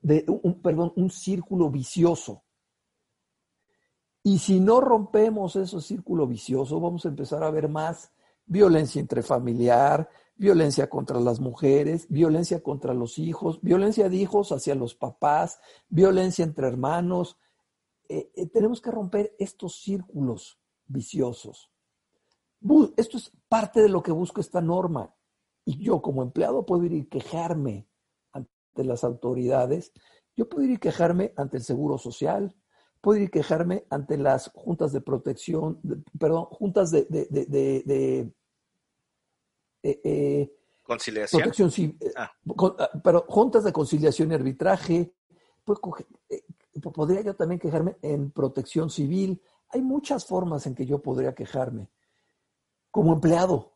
[0.01, 2.43] de un perdón, un círculo vicioso.
[4.25, 8.13] Y si no rompemos ese círculo vicioso, vamos a empezar a ver más
[8.45, 14.95] violencia intrafamiliar, violencia contra las mujeres, violencia contra los hijos, violencia de hijos hacia los
[14.95, 17.39] papás, violencia entre hermanos.
[18.09, 21.71] Eh, eh, tenemos que romper estos círculos viciosos.
[22.97, 25.15] Esto es parte de lo que busca esta norma.
[25.65, 27.87] Y yo como empleado puedo ir y quejarme
[28.33, 29.93] ante las autoridades,
[30.37, 32.57] yo puedo ir y quejarme ante el Seguro Social,
[33.01, 37.05] puedo ir y quejarme ante las juntas de protección, de, perdón, juntas de...
[37.05, 37.47] de, de,
[37.85, 38.33] de
[39.83, 40.53] eh,
[40.83, 41.43] conciliación.
[41.43, 42.33] Protección ah.
[42.57, 45.15] con, pero juntas de conciliación y arbitraje.
[45.65, 45.79] Pues,
[46.31, 46.43] eh,
[46.81, 49.43] podría yo también quejarme en protección civil.
[49.71, 51.89] Hay muchas formas en que yo podría quejarme
[52.91, 53.73] como empleado.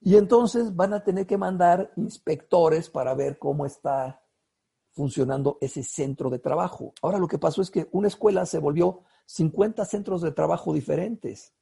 [0.00, 4.22] Y entonces van a tener que mandar inspectores para ver cómo está
[4.90, 6.92] funcionando ese centro de trabajo.
[7.02, 11.54] Ahora lo que pasó es que una escuela se volvió 50 centros de trabajo diferentes,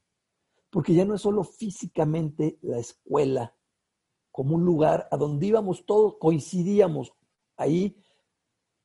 [0.70, 3.54] porque ya no es solo físicamente la escuela
[4.30, 7.12] como un lugar a donde íbamos todos, coincidíamos
[7.56, 7.96] ahí,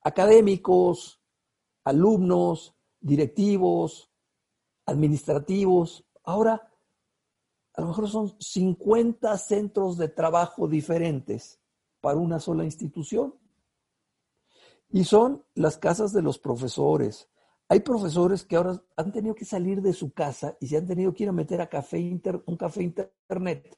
[0.01, 1.21] académicos,
[1.85, 4.11] alumnos, directivos,
[4.85, 6.05] administrativos.
[6.23, 6.69] Ahora,
[7.73, 11.59] a lo mejor son 50 centros de trabajo diferentes
[12.01, 13.35] para una sola institución.
[14.89, 17.29] Y son las casas de los profesores.
[17.67, 21.13] Hay profesores que ahora han tenido que salir de su casa y se han tenido
[21.13, 21.99] que ir a meter a café
[22.45, 23.77] un café internet,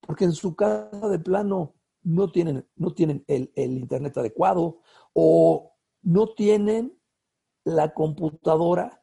[0.00, 4.80] porque en su casa de plano no tienen, no tienen el, el internet adecuado
[5.14, 5.72] o
[6.02, 7.01] no tienen
[7.64, 9.02] la computadora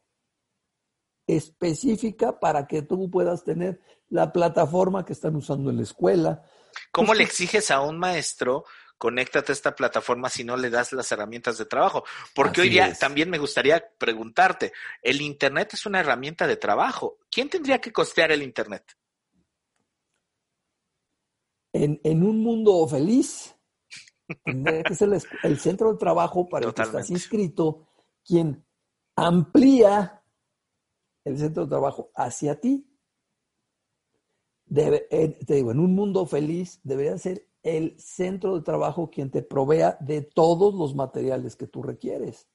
[1.28, 3.80] específica para que tú puedas tener
[4.10, 6.44] la plataforma que están usando en la escuela.
[6.92, 8.66] ¿Cómo le exiges a un maestro
[8.98, 12.04] conéctate a esta plataforma si no le das las herramientas de trabajo?
[12.36, 13.00] Porque hoy día es.
[13.00, 17.18] también me gustaría preguntarte, el Internet es una herramienta de trabajo.
[17.32, 18.84] ¿Quién tendría que costear el Internet?
[21.72, 23.56] En, en un mundo feliz,
[24.44, 27.89] tendría que ser el, el centro de trabajo para el que estás inscrito,
[28.30, 28.64] quien
[29.16, 30.22] amplía
[31.26, 32.86] el centro de trabajo hacia ti.
[34.68, 39.32] Debe- en- te digo, en un mundo feliz debería ser el centro de trabajo quien
[39.32, 42.48] te provea de todos los materiales que tú requieres.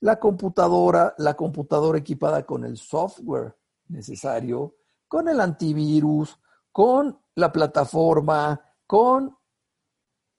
[0.00, 3.56] La computadora, la computadora equipada con el software
[3.88, 4.76] necesario,
[5.08, 6.38] con el antivirus,
[6.70, 9.34] con la plataforma, con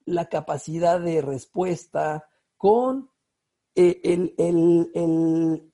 [0.04, 3.17] la capacidad de respuesta, con eh,
[3.78, 5.72] el-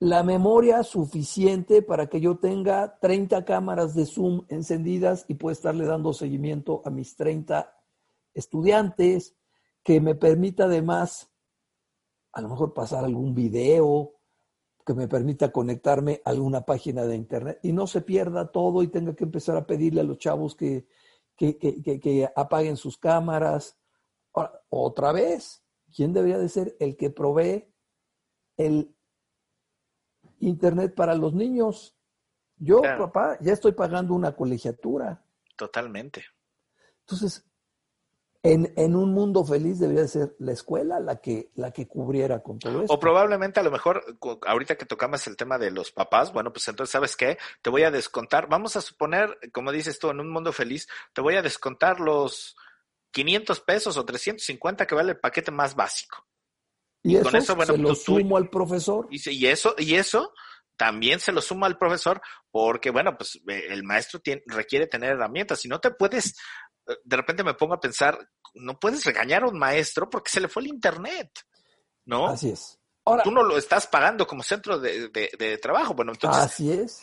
[0.00, 5.86] la memoria suficiente para que yo tenga 30 cámaras de Zoom encendidas y pueda estarle
[5.86, 7.74] dando seguimiento a mis 30
[8.34, 9.34] estudiantes,
[9.82, 11.30] que me permita además
[12.32, 14.12] a lo mejor pasar algún video,
[14.84, 18.88] que me permita conectarme a alguna página de internet y no se pierda todo y
[18.88, 20.86] tenga que empezar a pedirle a los chavos que,
[21.34, 23.78] que, que- que- que apaguen sus cámaras.
[24.34, 25.64] Ahora, otra vez,
[25.96, 27.72] ¿quién debería de ser el que provee
[28.58, 28.94] el
[30.40, 31.96] internet para los niños?
[32.58, 33.06] Yo, Claro.
[33.06, 35.24] papá, ya estoy pagando una colegiatura.
[35.56, 36.24] Totalmente.
[37.00, 37.44] Entonces,
[38.42, 42.42] en, en un mundo feliz debería de ser la escuela la que, la que cubriera
[42.42, 42.92] con todo esto.
[42.92, 44.04] O probablemente a lo mejor,
[44.46, 47.38] ahorita que tocamos el tema de los papás, bueno, pues entonces, ¿sabes qué?
[47.62, 51.22] Te voy a descontar, vamos a suponer, como dices tú, en un mundo feliz, te
[51.22, 52.56] voy a descontar los
[53.24, 56.26] 500 pesos o 350 que vale el paquete más básico.
[57.02, 59.06] y y eso, con eso, bueno, se lo tú- tú- sumo al profesor.
[59.10, 60.32] Y eso, y eso
[60.76, 62.20] también se lo suma al profesor
[62.50, 65.60] porque, bueno, pues eh, el maestro tiene- requiere tener herramientas.
[65.60, 66.34] Si no te puedes,
[66.88, 68.18] eh, de repente me pongo a pensar,
[68.54, 71.30] no puedes regañar a un maestro porque se le fue el internet,
[72.06, 72.26] ¿no?
[72.28, 72.78] Así es.
[73.04, 75.94] Ahora, Tú no lo estás pagando como centro de, de- de trabajo.
[75.94, 77.02] Bueno, entonces, así es.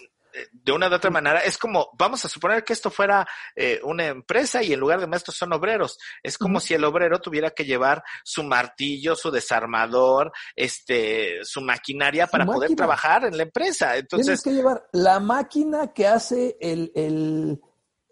[0.52, 4.08] De una de otra manera, es como, vamos a suponer que esto fuera eh, una
[4.08, 5.98] empresa y en lugar de maestros son obreros.
[6.24, 12.26] Es como si el obrero tuviera que llevar su martillo, su desarmador, este, su maquinaria
[12.26, 13.92] Su para poder trabajar en la empresa.
[13.92, 17.62] Tienes Entonces, que llevar la máquina que hace el, el-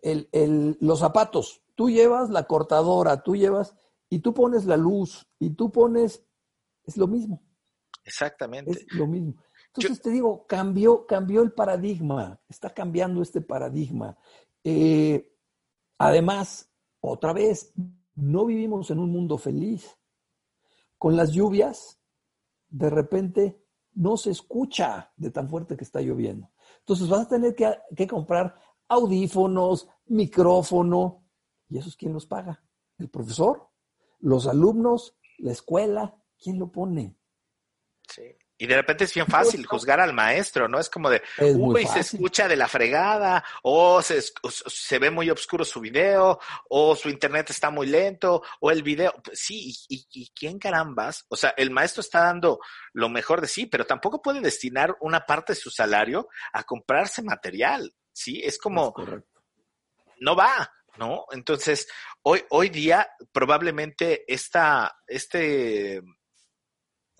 [0.01, 1.61] el- el- los zapatos.
[1.75, 3.75] Tú llevas la cortadora, tú llevas
[4.09, 6.23] y tú pones la luz y tú pones,
[6.85, 7.41] es lo mismo,
[8.03, 8.71] exactamente.
[8.71, 9.35] es lo mismo.
[9.73, 14.17] Entonces te digo, cambió, cambió el paradigma, está cambiando este paradigma.
[14.63, 15.33] Eh,
[15.97, 16.69] además,
[16.99, 17.73] otra vez,
[18.15, 19.97] no vivimos en un mundo feliz.
[20.97, 21.99] Con las lluvias,
[22.69, 26.51] de repente no se escucha de tan fuerte que está lloviendo.
[26.79, 31.23] Entonces vas a tener que, que comprar audífonos, micrófono,
[31.69, 32.61] ¿y eso es quién los paga?
[32.97, 33.69] ¿El profesor?
[34.19, 35.17] ¿Los alumnos?
[35.37, 36.21] ¿La escuela?
[36.37, 37.17] ¿Quién lo pone?
[38.09, 38.23] Sí.
[38.61, 40.79] Y de repente es bien fácil juzgar al maestro, ¿no?
[40.79, 45.31] Es como de, Es uy, se escucha de la fregada, o se, se ve muy
[45.31, 46.39] oscuro su video,
[46.69, 49.15] o su internet está muy lento, o el video.
[49.23, 51.25] Pues Sí, y, y- y quién carambas?
[51.29, 52.59] O sea, el maestro está dando
[52.93, 57.23] lo mejor de sí, pero tampoco puede destinar una parte de su salario a comprarse
[57.23, 58.41] material, ¿sí?
[58.43, 59.23] Es como, Es
[60.19, 61.25] no va, ¿no?
[61.31, 61.87] Entonces,
[62.21, 66.03] hoy, hoy día probablemente esta, este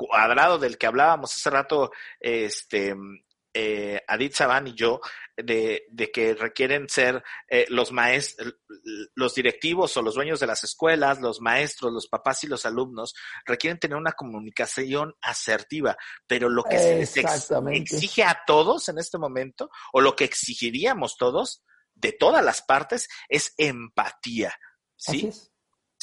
[0.08, 2.96] cuadrado del que hablábamos hace rato, este,
[3.54, 5.02] eh, Adit Saban y yo,
[5.36, 8.56] de, de que requieren ser eh, los maestros,
[9.16, 13.14] los directivos o los dueños de las escuelas, los maestros, los papás y los alumnos,
[13.46, 15.98] requieren tener una comunicación asertiva,
[16.28, 17.96] pero lo que se les ex- Exactamente.
[17.96, 21.64] exige a todos en este momento, o lo que exigiríamos todos,
[21.94, 24.58] de todas las partes, es empatía.
[24.96, 25.30] ¿Sí?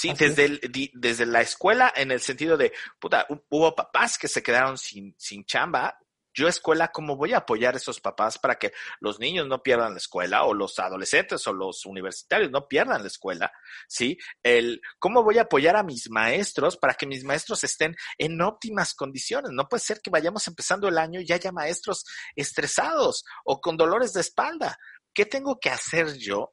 [0.00, 3.74] Sí, Así desde, el- di- desde la escuela, en el sentido de, puta, hu- hubo
[3.74, 5.98] papás que se quedaron sin, sin chamba.
[6.32, 9.94] Yo, escuela, ¿cómo voy a apoyar a esos papás para que los niños no pierdan
[9.94, 13.50] la escuela o los adolescentes o los universitarios no pierdan la escuela?
[13.88, 14.16] ¿Sí?
[14.44, 18.94] El, ¿cómo voy a apoyar a mis maestros para que mis maestros estén en óptimas
[18.94, 19.50] condiciones?
[19.50, 22.04] No puede ser que vayamos empezando el año y ya haya maestros
[22.36, 24.78] estresados o con dolores de espalda.
[25.12, 26.52] ¿Qué tengo que hacer yo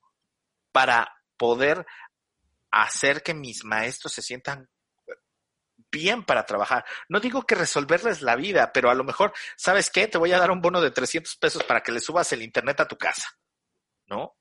[0.72, 1.08] para
[1.38, 1.86] poder
[2.84, 4.70] hacer que mis maestros se sientan
[5.92, 6.84] bien para trabajar.
[7.08, 10.08] No digo que resolverles la vida, pero a lo mejor, ¿sabes qué?
[10.08, 12.82] Te voy a dar un bono de 300 pesos para que le subas el internet
[12.82, 13.30] a tu casa,
[14.08, 14.36] ¿no?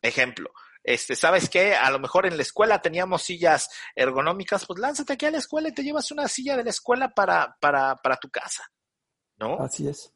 [0.00, 0.52] Ejemplo.
[0.84, 1.74] Este, ¿sabes qué?
[1.74, 5.68] A lo mejor en la escuela teníamos sillas ergonómicas, pues lánzate aquí a la escuela
[5.68, 8.70] y te llevas una silla de la escuela para, para, para tu casa,
[9.36, 9.58] ¿no?
[9.60, 10.12] Así es.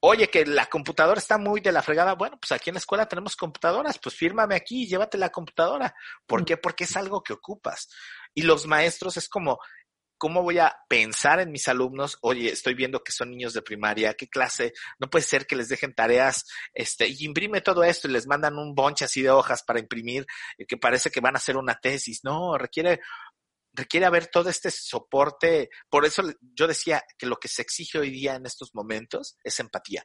[0.00, 2.14] Oye, que la computadora está muy de la fregada.
[2.14, 5.94] Bueno, pues aquí en la escuela tenemos computadoras, pues fírmame aquí y llévate la computadora.
[6.26, 6.56] ¿Por qué?
[6.56, 7.88] Porque es algo que ocupas.
[8.34, 9.58] Y los maestros es como,
[10.18, 12.18] ¿cómo voy a pensar en mis alumnos?
[12.22, 14.72] Oye, estoy viendo que son niños de primaria, ¿qué clase?
[14.98, 16.44] No puede ser que les dejen tareas,
[16.74, 20.26] este, y imprime todo esto y les mandan un bonche así de hojas para imprimir,
[20.58, 22.20] eh, que parece que van a hacer una tesis.
[22.24, 23.00] No, requiere
[23.76, 25.68] requiere haber todo este soporte.
[25.90, 29.60] Por eso yo decía que lo que se exige hoy día en estos momentos es
[29.60, 30.04] empatía.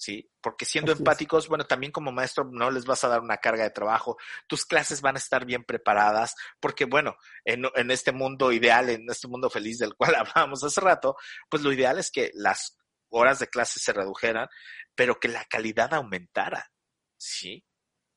[0.00, 0.30] ¿Sí?
[0.40, 1.00] Porque siendo Así es.
[1.00, 4.16] empáticos, bueno, también como maestro no les vas a dar una carga de trabajo,
[4.46, 9.10] tus clases van a estar bien preparadas, porque bueno, en, en este mundo ideal, en
[9.10, 10.14] este mundo feliz del cual
[10.46, 11.16] hablábamos hace rato,
[11.50, 12.76] pues lo ideal es que las
[13.10, 14.46] horas de clase se redujeran,
[14.94, 16.70] pero que la calidad aumentara,
[17.16, 17.64] ¿sí?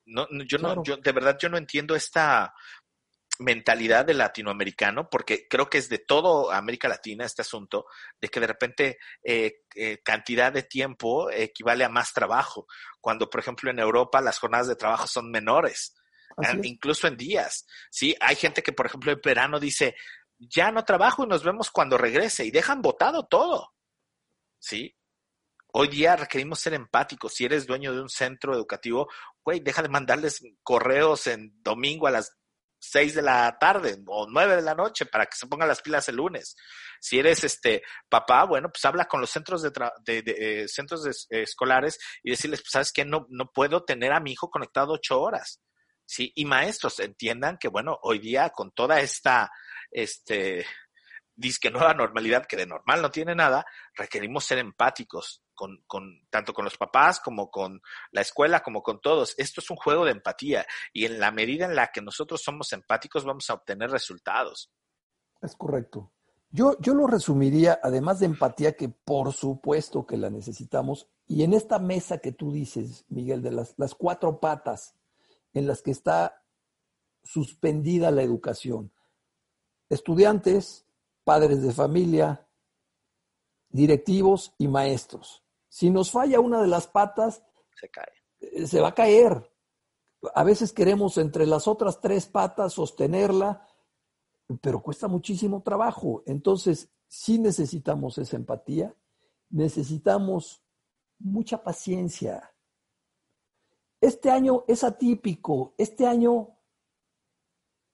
[0.06, 0.76] No, no, yo Claro.
[0.76, 2.54] no, yo de verdad yo no entiendo esta
[3.42, 7.88] mentalidad del latinoamericano, porque creo que es de todo América Latina este asunto,
[8.20, 12.68] de que de repente eh, eh, cantidad de tiempo equivale a más trabajo,
[13.00, 15.96] cuando por ejemplo en Europa las jornadas de trabajo son menores,
[16.38, 16.64] es.
[16.64, 18.16] incluso en días, ¿sí?
[18.22, 19.96] Hay gente que por ejemplo en verano dice,
[20.38, 23.74] ya no trabajo y nos vemos cuando regrese y dejan botado todo,
[24.60, 24.96] ¿sí?
[25.74, 27.34] Hoy día requerimos ser empáticos.
[27.34, 29.08] Si eres dueño de un centro educativo,
[29.42, 32.38] güey, deja de mandarles correos en domingo a las
[32.82, 36.10] 6 de la tarde o 9 de la noche para que se pongan las pilas
[36.10, 36.56] el lunes.
[37.00, 39.72] Si eres este papá, bueno, pues habla con los centros de,
[40.08, 44.32] eh, centros de- escolares y decirles, pues sabes que no, no puedo tener a mi
[44.32, 45.62] hijo conectado ocho horas.
[46.06, 49.50] Sí, y maestros entiendan que bueno, hoy día con toda esta
[49.92, 50.66] este
[51.42, 53.66] disque nueva normalidad que de normal no tiene nada,
[53.96, 57.82] requerimos ser empáticos con, con tanto con los papás como con
[58.12, 59.36] la escuela como con todos.
[59.38, 62.72] Esto es un juego de empatía y en la medida en la que nosotros somos
[62.72, 64.72] empáticos vamos a obtener resultados.
[65.42, 66.14] Es correcto.
[66.54, 71.54] Yo, yo lo resumiría, además de empatía, que por supuesto que la necesitamos, y en
[71.54, 74.96] esta mesa que tú dices, Miguel, de las, las cuatro patas
[75.54, 76.44] en las que está
[77.24, 78.92] suspendida la educación,
[79.90, 80.86] estudiantes,
[81.24, 82.48] padres de familia,
[83.70, 85.44] directivos y maestros.
[85.70, 87.44] Si nos falla una de las patas,
[87.80, 88.12] Se cae.
[88.40, 89.50] eh, se va a caer.
[90.36, 93.68] A veces queremos entre las otras tres patas sostenerla,
[94.62, 96.24] pero cuesta muchísimo trabajo.
[96.26, 98.96] Entonces, sí necesitamos esa empatía,
[99.50, 100.64] necesitamos
[101.20, 102.54] mucha paciencia.
[104.00, 106.58] Este año es atípico, este año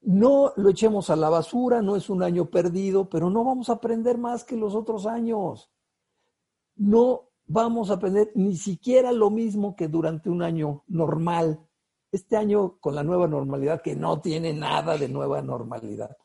[0.00, 3.74] no lo echemos a la basura, no es un año perdido, pero no vamos a
[3.74, 5.70] aprender más que los otros años.
[6.76, 11.60] No vamos a aprender ni siquiera lo mismo que durante un año normal.
[12.10, 16.16] Este año con la nueva normalidad, que no tiene nada de nueva normalidad.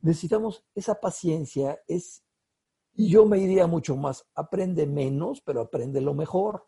[0.00, 2.22] Necesitamos esa paciencia, es,
[2.92, 6.66] y yo me iría mucho más, aprende menos, pero aprende lo mejor.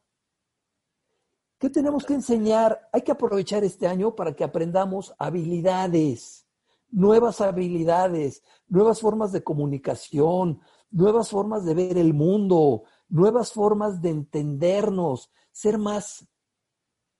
[1.58, 2.88] ¿Qué tenemos que enseñar?
[2.92, 6.46] Hay que aprovechar este año para que aprendamos habilidades,
[6.90, 10.60] nuevas habilidades, nuevas formas de comunicación,
[10.90, 16.28] nuevas formas de ver el mundo, nuevas formas de entendernos, ser más,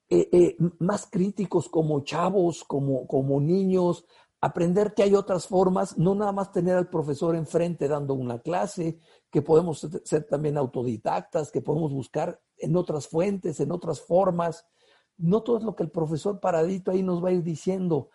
[0.09, 4.05] eh, eh, más críticos como chavos, como, como niños,
[4.39, 8.99] aprender que hay otras formas, no nada más tener al profesor enfrente dando una clase,
[9.29, 14.65] que podemos ser- ser también autodidactas, que podemos buscar en otras fuentes, en otras formas.
[15.17, 18.09] No todo es lo que el profesor paradito ahí nos va a ir diciendo.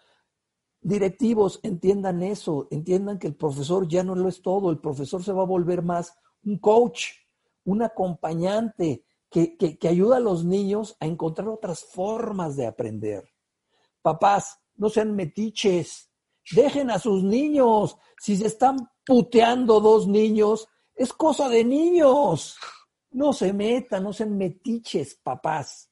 [0.80, 5.32] Directivos, entiendan eso, entiendan que el profesor ya no lo es todo, el profesor se
[5.32, 6.14] va a volver más
[6.44, 7.06] un coach,
[7.64, 13.24] un acompañante que, que, que ayuda a los niños a encontrar otras formas de aprender.
[14.02, 16.10] Papás, no sean metiches,
[16.52, 17.96] dejen a sus niños.
[18.20, 18.76] Si se están
[19.06, 22.56] puteando dos niños, es cosa de niños.
[23.14, 25.88] No se metan, no sean metiches, papás.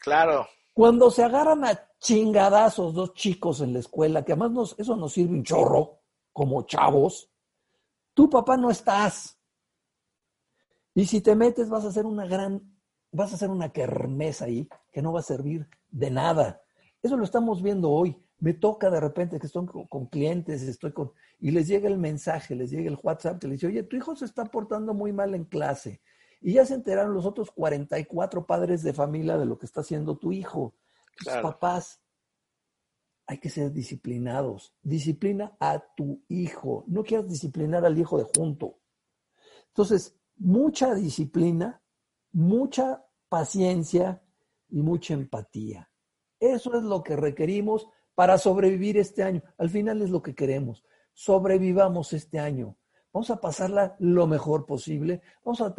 [0.00, 4.94] Claro, Cuando se agarran a chingadazos dos chicos en la escuela, que además nos, eso
[4.96, 5.98] nos sirve un chorro,
[6.32, 7.28] como chavos,
[8.14, 9.36] tú papá no estás.
[10.94, 12.78] Y si te metes vas a hacer una gran,
[13.10, 16.62] vas a hacer una kermés ahí que no va a servir de nada.
[17.02, 18.16] Eso lo estamos viendo hoy.
[18.38, 21.98] Me toca de repente que estoy con, con clientes, estoy con, y les llega el
[21.98, 25.12] mensaje, les llega el WhatsApp que les dice, oye, tu hijo se está portando muy
[25.12, 26.00] mal en clase.
[26.40, 30.16] Y ya se enteraron los otros 44 padres de familia de lo que está haciendo
[30.16, 30.74] tu hijo.
[31.16, 31.42] Claro.
[31.42, 32.00] papás,
[33.26, 34.74] hay que ser disciplinados.
[34.82, 36.84] Disciplina a tu hijo.
[36.88, 38.80] No quieras disciplinar al hijo de junto.
[39.68, 41.82] Entonces, mucha disciplina,
[42.32, 44.22] mucha paciencia
[44.68, 45.90] y mucha empatía.
[46.40, 49.42] Eso es lo que requerimos para sobrevivir este año.
[49.58, 50.84] Al final es lo que queremos.
[51.12, 52.76] Sobrevivamos este año.
[53.12, 55.74] Vamos a pasarla lo mejor posible, vamos a,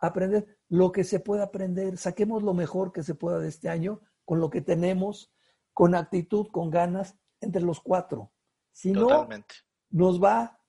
[0.00, 4.00] aprender lo que se pueda aprender, saquemos lo mejor que se pueda de este año
[4.24, 5.32] con lo que tenemos,
[5.72, 8.32] con actitud, con ganas, entre los cuatro.
[8.72, 9.28] Si no,
[9.90, 10.60] nos va,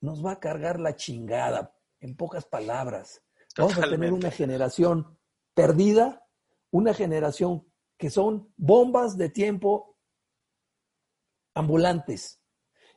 [0.00, 3.22] nos va a cargar la chingada, en pocas palabras.
[3.56, 5.18] Vamos a tener una generación
[5.54, 6.26] perdida,
[6.70, 9.98] una generación que son bombas de tiempo
[11.54, 12.42] ambulantes.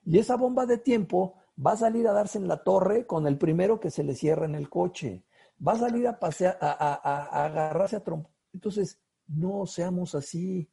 [0.03, 3.38] Y esa bomba de tiempo va a salir a darse en la torre con el
[3.38, 5.23] primero que se le cierra en el coche.
[5.65, 8.31] Va a salir a pasear, a, a- a- a agarrarse a trompo.
[8.53, 10.69] Entonces, no seamos así.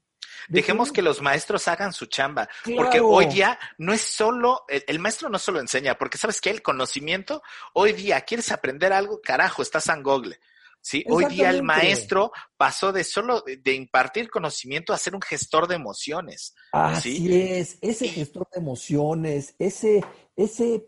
[0.48, 2.82] Dejemos que los maestros hagan su chamba, Claro.
[2.82, 6.50] porque hoy día no es solo, el, el maestro no solo enseña, porque sabes que
[6.50, 7.42] el conocimiento,
[7.74, 10.38] hoy día quieres aprender algo, carajo, estás en Google.
[10.80, 11.04] ¿sí?
[11.08, 15.66] Hoy día el maestro pasó de solo de, de impartir conocimiento a ser un gestor
[15.66, 16.54] de emociones.
[16.72, 17.34] Así ¿sí?
[17.34, 20.04] es, ese gestor de emociones, ese,
[20.36, 20.86] ese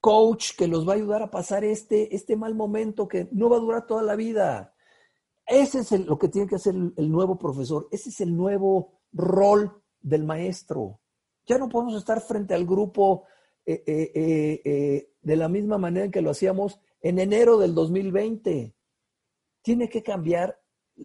[0.00, 3.56] coach que los va a ayudar a pasar este, este mal momento que no va
[3.56, 4.74] a durar toda la vida.
[5.46, 9.82] Ese es lo que tiene que hacer el, nuevo profesor, ese es el nuevo rol
[10.00, 11.00] del maestro.
[11.46, 13.24] Ya no podemos estar frente al grupo
[13.66, 18.74] eh, eh, eh, de la misma manera en que lo hacíamos en enero del 2020.
[19.62, 20.60] Tiene que cambiar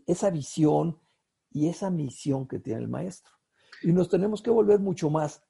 [0.06, 1.00] esa visión
[1.52, 3.34] y esa misión que tiene el maestro.
[3.84, 5.44] Y nos tenemos que volver mucho más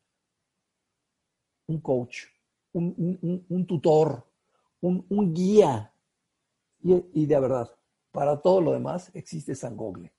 [1.67, 2.25] un coach,
[2.73, 4.25] un, un- un- tutor,
[4.81, 5.93] un, un guía.
[6.83, 7.69] Y, y de verdad,
[8.11, 10.13] para todo lo demás existe San Google,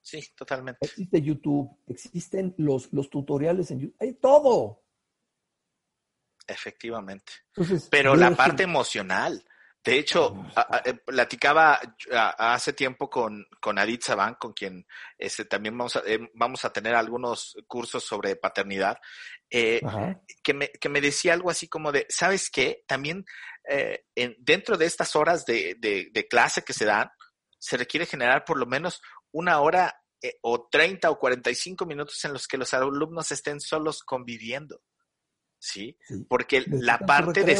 [0.00, 0.78] Sí, totalmente.
[0.84, 4.82] existe YouTube, existen los, los tutoriales en YouTube, hay todo.
[6.46, 7.32] Efectivamente.
[7.48, 9.42] Entonces, Pero la parte emocional.
[9.82, 11.78] De hecho, a- a- eh, platicaba
[12.12, 14.86] a- hace tiempo con, con Adit Saban, con quien
[15.18, 18.98] este, también vamos a, eh, vamos a tener algunos cursos sobre paternidad,
[19.50, 19.80] eh,
[20.42, 22.84] que, me, que me decía algo así como de, ¿sabes qué?
[22.86, 23.24] También
[23.68, 27.08] eh, en- dentro de estas horas de, de- de clase que se dan,
[27.58, 29.00] se requiere generar por lo menos
[29.32, 34.02] una hora eh, o 30 o 45 minutos en los que los alumnos estén solos
[34.02, 34.80] conviviendo.
[35.66, 35.96] ¿Sí?
[36.06, 36.26] sí.
[36.28, 37.54] porque la parte de,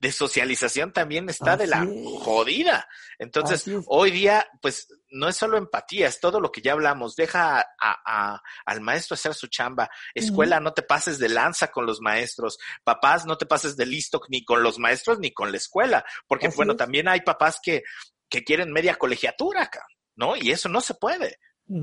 [0.00, 1.88] de socialización también está de la es.
[2.22, 2.88] jodida.
[3.18, 7.16] Entonces, hoy día, pues no es solo empatía, es todo lo que ya hablamos.
[7.16, 7.66] Deja a-
[8.04, 9.90] a- al maestro hacer su chamba.
[10.14, 12.58] Escuela, no te pases de lanza con los maestros.
[12.84, 16.04] Papás, no te pases de listo ni con los maestros ni con la escuela.
[16.28, 16.78] Porque, Así bueno, es.
[16.78, 17.82] también hay papás que,
[18.28, 19.84] que quieren media colegiatura acá,
[20.14, 20.36] ¿no?
[20.36, 21.38] Y eso no se puede.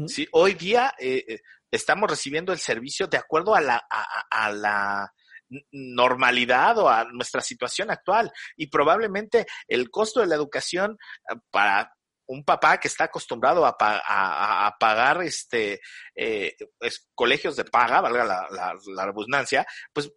[0.07, 1.41] Sí, hoy día eh, eh,
[1.71, 5.11] estamos recibiendo el servicio de acuerdo a la, a, a- la
[5.71, 8.31] normalidad o a nuestra situación actual.
[8.55, 10.97] Y probablemente el costo de la educación
[11.31, 11.93] eh, para
[12.29, 15.79] un papá que está acostumbrado a, a- a- pagar este
[16.15, 16.55] eh,
[17.15, 20.11] colegios de paga, valga la, la, la redundancia, pues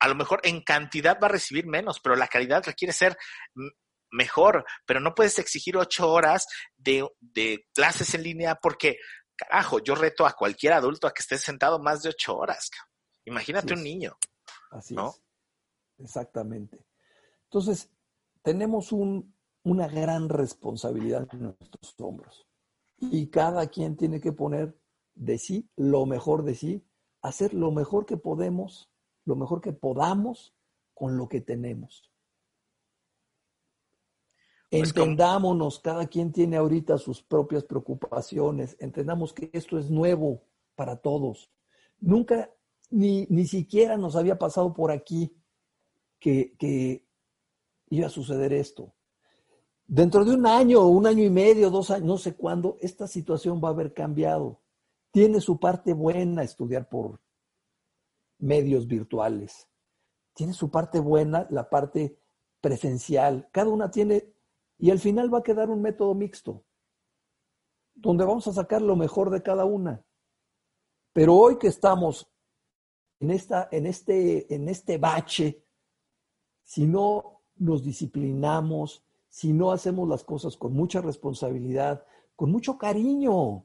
[0.00, 3.16] a lo mejor en cantidad va a recibir menos, pero la calidad requiere ser
[4.10, 8.98] mejor, pero no puedes exigir ocho horas de, de clases en línea porque,
[9.36, 12.70] carajo, yo reto a cualquier adulto a que esté sentado más de ocho horas.
[12.70, 12.92] cabrón.
[13.26, 14.16] Imagínate Así un niño.
[14.70, 15.08] Así ¿no?
[15.10, 15.22] es.
[15.98, 16.84] Exactamente.
[17.44, 17.90] Entonces,
[18.42, 22.46] tenemos un- una gran responsabilidad en nuestros hombros.
[22.98, 24.78] Y cada quien tiene que poner
[25.14, 26.86] de sí lo mejor de sí,
[27.22, 28.90] hacer lo mejor que podemos,
[29.24, 30.54] lo mejor que podamos
[30.92, 32.10] con lo que tenemos.
[34.78, 40.42] Entendámonos, cada quien tiene ahorita sus propias preocupaciones, entendamos que esto es nuevo
[40.74, 41.50] para todos.
[42.00, 42.50] Nunca,
[42.90, 45.36] ni, ni siquiera nos había pasado por aquí
[46.18, 47.06] que, que
[47.90, 48.92] iba a suceder esto.
[49.86, 53.60] Dentro de un año, un año y medio, dos años, no sé cuándo, esta situación
[53.62, 54.60] va a haber cambiado.
[55.10, 57.20] Tiene su parte buena estudiar por
[58.38, 59.68] medios virtuales.
[60.32, 62.18] Tiene su parte buena, la parte
[62.60, 63.48] presencial.
[63.52, 64.33] Cada una tiene,
[64.78, 66.64] y al final va a quedar un método mixto,
[67.94, 70.04] donde vamos a sacar lo mejor de cada una.
[71.12, 72.30] Pero hoy que estamos
[73.20, 75.64] en, esta, en, este, en este bache,
[76.62, 82.04] si no nos disciplinamos, si no hacemos las cosas con mucha responsabilidad,
[82.36, 83.64] con mucho cariño,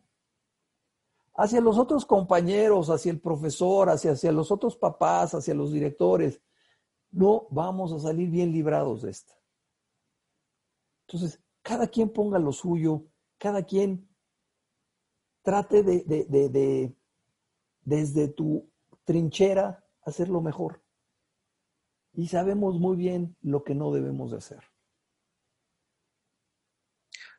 [1.35, 6.41] hacia los otros compañeros, hacia el profesor, hacia, hacia los otros papás, hacia los directores,
[7.11, 9.38] no vamos a salir bien librados de esta.
[11.11, 13.07] Entonces, cada quien ponga lo suyo,
[13.39, 14.07] cada quien
[15.41, 16.95] trate de, de, de, de
[17.81, 18.71] desde tu
[19.05, 20.83] trinchera hacerlo mejor.
[22.13, 24.63] Y sabemos muy bien lo que no debemos de hacer.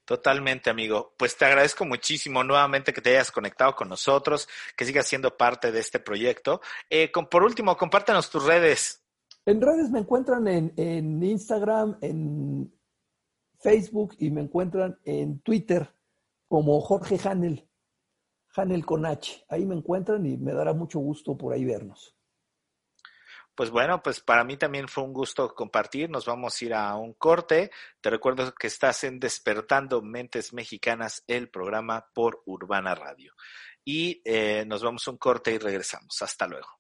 [0.05, 1.15] Totalmente, amigo.
[1.17, 5.71] Pues te agradezco muchísimo nuevamente que te hayas conectado con nosotros, que sigas siendo parte
[5.71, 6.61] de este proyecto.
[6.89, 9.05] Eh, con, por último, compártanos tus redes.
[9.47, 12.80] En redes me encuentran en, en Instagram, en
[13.61, 15.95] Facebook y me encuentran en Twitter
[16.49, 17.69] como Jorge Hanel,
[18.57, 19.45] Hanel con H.
[19.49, 22.17] Ahí me encuentran y me dará mucho gusto por ahí vernos.
[23.55, 26.09] Pues bueno, pues para mí también fue un gusto compartir.
[26.09, 27.71] Nos vamos a ir a un corte.
[28.01, 33.35] Te recuerdo que estás en Despertando Mentes Mexicanas, el programa por Urbana Radio.
[33.85, 36.23] Y eh, nos vamos a un corte y regresamos.
[36.23, 36.80] Hasta luego.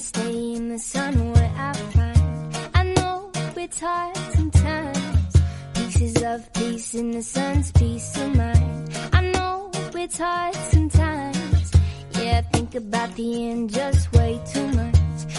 [0.00, 2.56] Stay in the sun where I find.
[2.74, 5.36] I know it's hard sometimes.
[5.74, 8.90] Pieces of peace in the sun's peace of mind.
[9.12, 11.72] I know it's hard sometimes.
[12.12, 14.96] Yeah, I think about the end just way too much.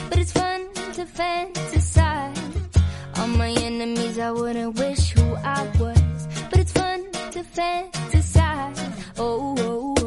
[0.09, 0.61] But it's fun
[0.93, 2.77] to fantasize.
[3.17, 6.27] All my enemies, I wouldn't wish who I was.
[6.51, 8.79] But it's fun to fantasize.
[9.17, 10.00] Oh, oh, oh,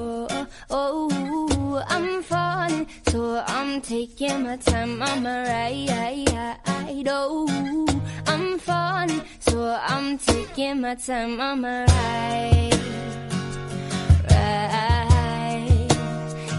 [3.14, 5.00] so I'm taking my time.
[5.00, 5.86] I'm ride.
[7.06, 7.46] Oh,
[8.26, 11.40] I'm falling, so I'm taking my time.
[11.40, 12.74] I'm ride.
[14.30, 15.88] Ride.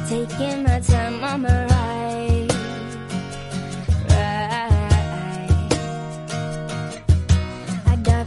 [0.08, 1.22] Taking my time.
[1.26, 1.75] I'm a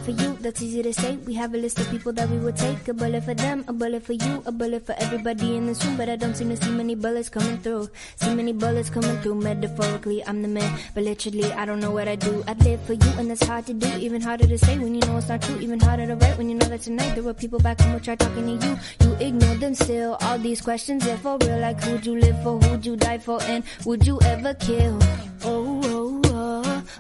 [0.09, 1.17] for you, that's easy to say.
[1.27, 2.89] We have a list of people that we would take.
[2.89, 5.97] A bullet for them, a bullet for you, a bullet for everybody in this room.
[5.97, 7.91] But I don't seem to see many bullets coming through.
[8.17, 9.35] See many bullets coming through.
[9.35, 12.43] Metaphorically, I'm the man, but literally, I don't know what I do.
[12.47, 13.89] I live for you, and that's hard to do.
[13.99, 15.59] Even harder to say when you know it's not true.
[15.61, 18.01] Even harder to write when you know that tonight there were people back home who
[18.01, 18.79] tried talking to you.
[19.03, 20.17] You ignore them still.
[20.23, 21.59] All these questions, they're for real.
[21.59, 22.59] Like who'd you live for?
[22.61, 23.43] Who'd you die for?
[23.43, 24.99] And would you ever kill?
[25.45, 25.98] Oh, oh,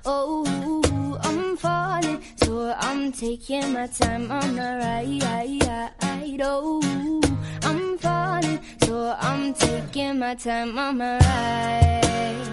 [0.05, 5.23] oh, I'm falling, so I'm taking my time on the ride.
[6.41, 6.81] Oh,
[7.63, 12.47] I'm falling, so I'm taking my time on my ride.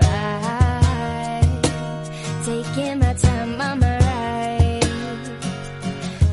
[0.00, 1.62] Ride,
[2.44, 4.84] taking my time on my ride.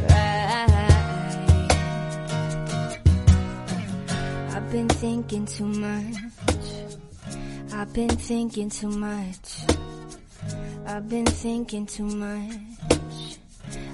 [0.09, 0.85] Ride.
[4.53, 6.15] I've been thinking too much.
[7.73, 9.65] I've been thinking too much.
[10.87, 13.39] I've been thinking too much.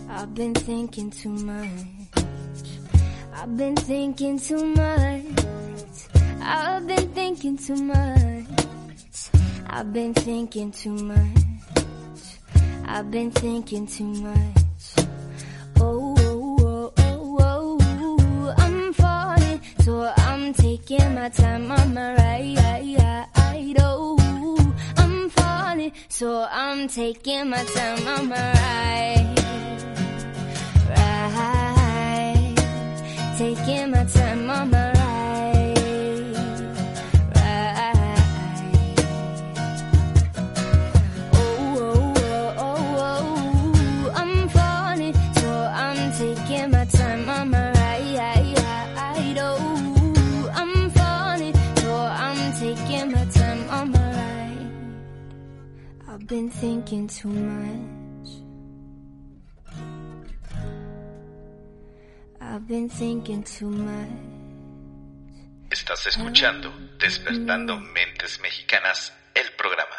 [0.09, 1.69] I've been thinking too much.
[3.33, 5.23] I've been thinking too much.
[6.41, 8.45] I've been thinking too much.
[9.67, 11.37] I've been thinking too much.
[12.85, 15.07] I've been thinking too much.
[15.79, 22.57] Oh, oh, oh, oh, oh, I'm falling, so I'm taking my time on my ride.
[23.79, 24.20] Oh.
[24.41, 28.07] Ooh, I'm falling, so I'm taking my time.
[28.07, 29.39] on my ride.
[30.89, 32.55] right.
[33.37, 34.49] Taking my time.
[34.49, 35.50] on my ride.
[56.31, 58.29] Been thinking too much.
[62.39, 64.07] I've been thinking too much.
[65.69, 69.97] Estás escuchando Despertando Mentes Mexicanas, el programa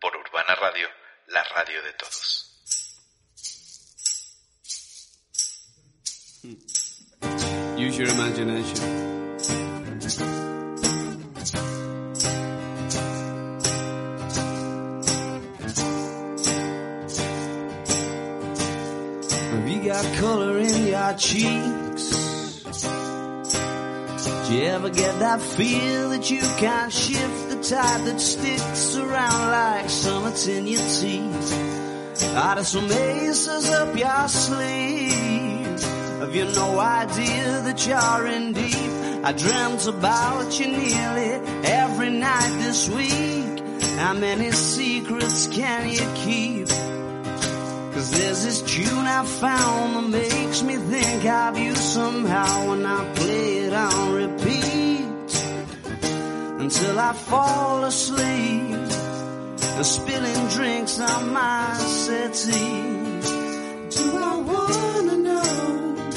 [0.00, 0.88] por Urbana Radio,
[1.28, 2.50] la radio de todos.
[7.76, 9.03] Use your imagination.
[19.84, 22.10] Got color in your cheeks?
[24.48, 29.50] Do you ever get that feel that you can't shift the tide that sticks around
[29.50, 32.34] like summits in your teeth?
[32.34, 35.82] Out of some aces up your sleeve.
[36.20, 39.24] Have you no idea that you're in deep?
[39.24, 41.30] I dreamt about you nearly
[41.64, 43.60] every night this week.
[43.98, 46.68] How many secrets can you keep?
[47.94, 53.14] Cause there's this tune I found that makes me think of you somehow when I
[53.14, 55.30] play it on repeat.
[56.58, 58.74] Until I fall asleep
[59.76, 63.20] and spilling drinks on my settee.
[63.96, 66.10] Do I wanna know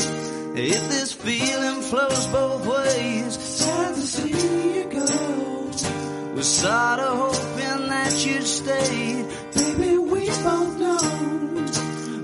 [0.55, 3.37] if this feeling flows both ways?
[3.37, 6.33] Sad to see you go.
[6.33, 9.25] Was sorta hoping that you'd stay.
[9.53, 11.56] Baby, we both know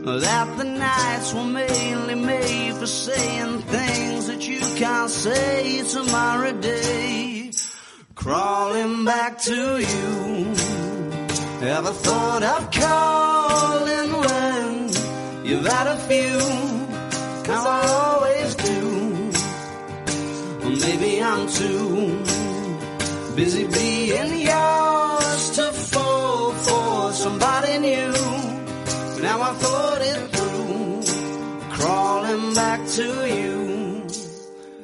[0.05, 7.51] that the nights were mainly made for saying things that you can't say tomorrow day.
[8.15, 10.53] Crawling back to you.
[11.61, 16.37] Ever thought of calling when you've had a few?
[17.45, 18.79] Cause I always do.
[20.85, 22.17] Maybe I'm too
[23.35, 28.12] busy being yours to fall for somebody new.
[29.45, 31.03] I thought it through,
[31.75, 33.07] crawling back to
[33.37, 34.07] you.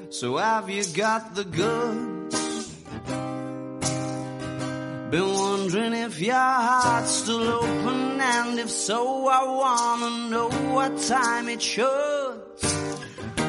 [0.09, 2.35] So have you got the goods?
[5.11, 11.47] Been wondering if your heart's still open, and if so, I wanna know what time
[11.47, 12.41] it should.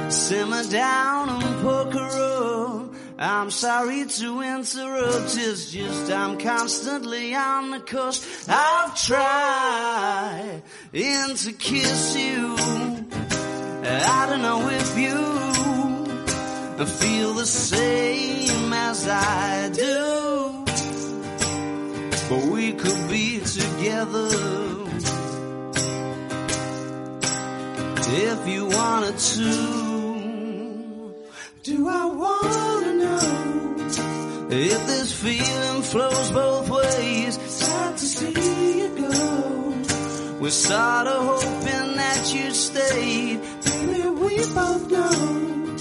[0.08, 2.79] Simmer down and poker up.
[3.22, 8.48] I'm sorry to interrupt, it's just I'm constantly on the coast.
[8.48, 10.62] I've tried
[11.36, 12.56] to kiss you.
[13.84, 15.40] I don't know if you
[16.86, 20.64] feel the same as I do.
[22.30, 24.28] But we could be together
[28.12, 29.90] if you wanted to.
[31.62, 32.49] Do I know
[34.52, 37.38] if this feeling flows both ways?
[37.50, 40.40] Sad to see you go.
[40.40, 43.40] We're sorta hoping that you stayed.
[43.64, 45.76] Baby, we both know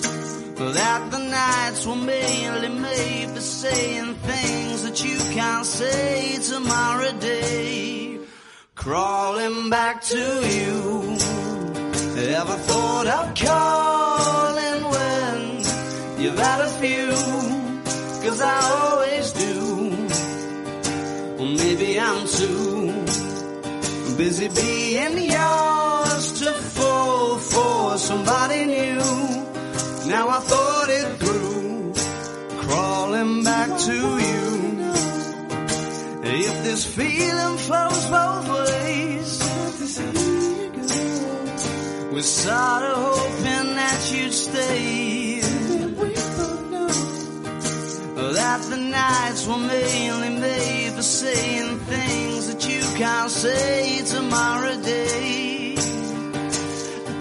[0.73, 8.19] that the nights were mainly made for saying things that you can't say tomorrow day.
[8.75, 11.17] Crawling back to you.
[12.19, 17.59] Ever thought of calling when you've had a few?
[18.23, 19.55] Cause I always do.
[21.37, 22.91] Well, maybe I'm too
[24.17, 28.99] busy being yours to fall for somebody new.
[30.09, 31.93] Now I thought it through,
[32.63, 33.93] crawling back to
[34.27, 34.39] you.
[36.21, 39.29] If this feeling flows both ways,
[42.11, 45.39] we're sorta hoping that you'd stay.
[48.40, 55.76] That the nights were mainly made for saying things that you can't say tomorrow day.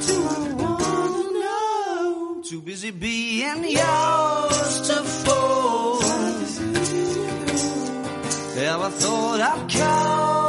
[0.06, 2.40] Do I wanna know?
[2.44, 6.02] Too busy being yours to fall.
[8.70, 10.47] Ever thought of calling,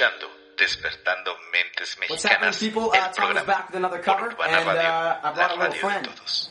[0.00, 2.92] escuchando Despertando Mentes What's happening, Mexicanas, people?
[2.94, 5.54] el Uh, programa back with another por cover, Urbana and Radio, uh, la brought a
[5.54, 6.04] little radio de friend.
[6.06, 6.50] todos.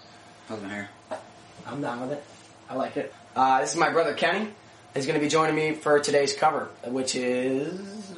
[1.68, 2.24] I'm down with it.
[2.70, 3.14] I like it.
[3.36, 4.48] Uh, this is my brother Kenny.
[4.96, 8.12] He's going to be joining me for today's cover, which is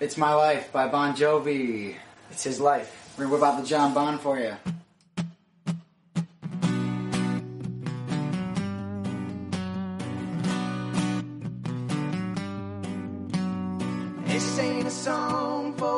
[0.00, 1.96] It's My Life by Bon Jovi.
[2.30, 3.14] It's His Life.
[3.16, 4.54] We're gonna whip out the John Bon for you.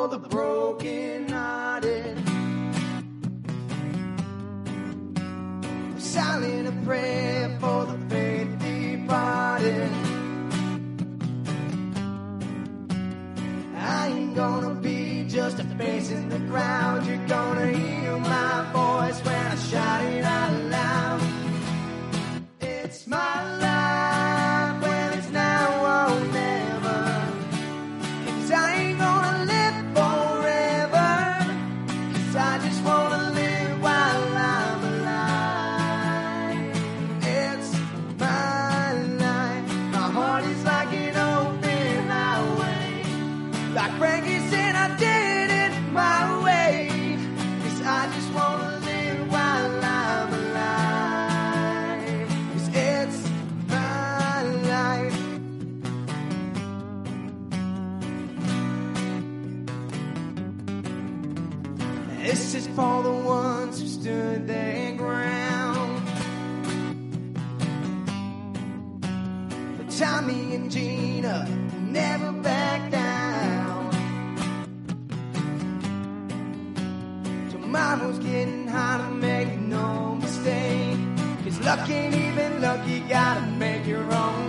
[0.09, 2.17] The broken hearted.
[5.61, 9.91] I'm Silent a prayer for the faith departed.
[13.75, 17.05] I ain't gonna be just a face in the crowd.
[17.05, 20.68] You're gonna hear my voice when I shout it out loud.
[71.29, 73.91] Never back down.
[77.51, 80.97] Tomorrow's getting harder, make no mistake.
[81.43, 84.48] Cause luck ain't even luck, you gotta make your own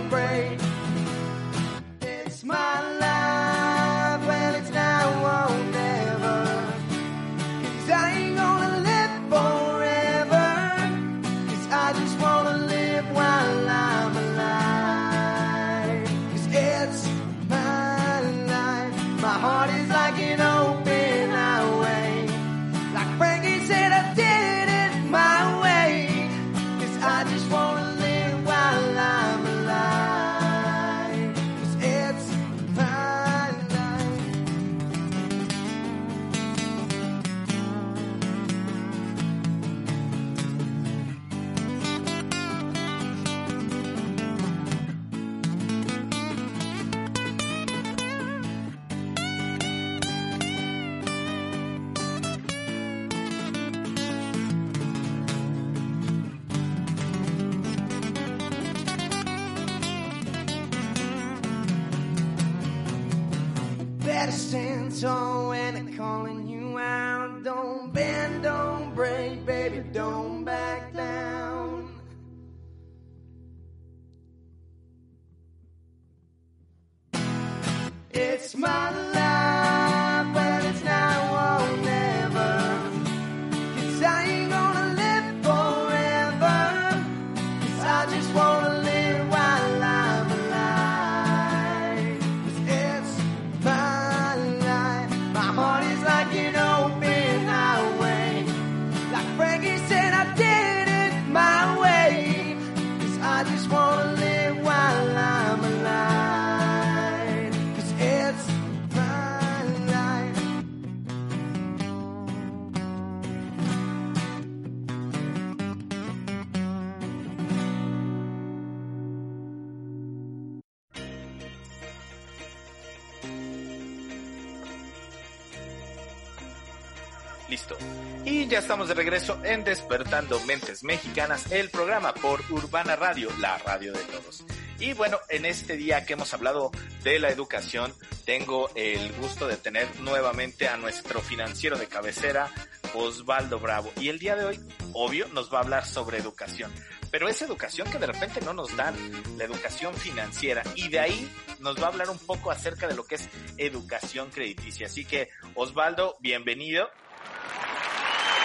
[128.91, 134.43] de regreso en Despertando Mentes Mexicanas, el programa por Urbana Radio, la radio de todos.
[134.79, 137.93] Y bueno, en este día que hemos hablado de la educación,
[138.25, 142.51] tengo el gusto de tener nuevamente a nuestro financiero de cabecera,
[142.93, 143.93] Osvaldo Bravo.
[143.95, 144.59] Y el día de hoy,
[144.91, 146.69] obvio, nos va a hablar sobre educación.
[147.11, 148.93] Pero es educación que de repente no nos dan,
[149.37, 150.63] la educación financiera.
[150.75, 154.31] Y de ahí nos va a hablar un poco acerca de lo que es educación
[154.31, 154.87] crediticia.
[154.87, 156.89] Así que, Osvaldo, bienvenido.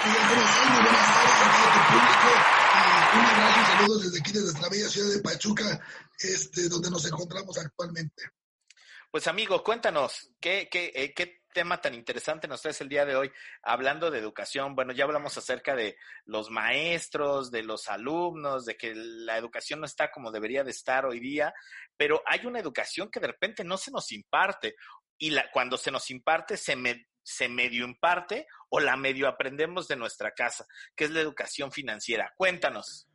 [0.06, 2.28] Buenas tardes a todo tu público.
[3.14, 5.80] Un abrazo y saludos desde aquí, desde nuestra bella ciudad de Pachuca,
[6.20, 8.22] este, donde nos encontramos actualmente.
[9.10, 13.16] Pues amigo, cuéntanos, ¿qué, qué, eh, qué tema tan interesante nos traes el día de
[13.16, 14.76] hoy hablando de educación?
[14.76, 19.86] Bueno, ya hablamos acerca de los maestros, de los alumnos, de que la educación no
[19.86, 21.52] está como debería de estar hoy día,
[21.96, 24.76] pero hay una educación que de repente no se nos imparte
[25.18, 29.88] y la, cuando se nos imparte se, me, se medio imparte o la medio aprendemos
[29.88, 32.32] de nuestra casa, que es la educación financiera.
[32.36, 33.08] Cuéntanos.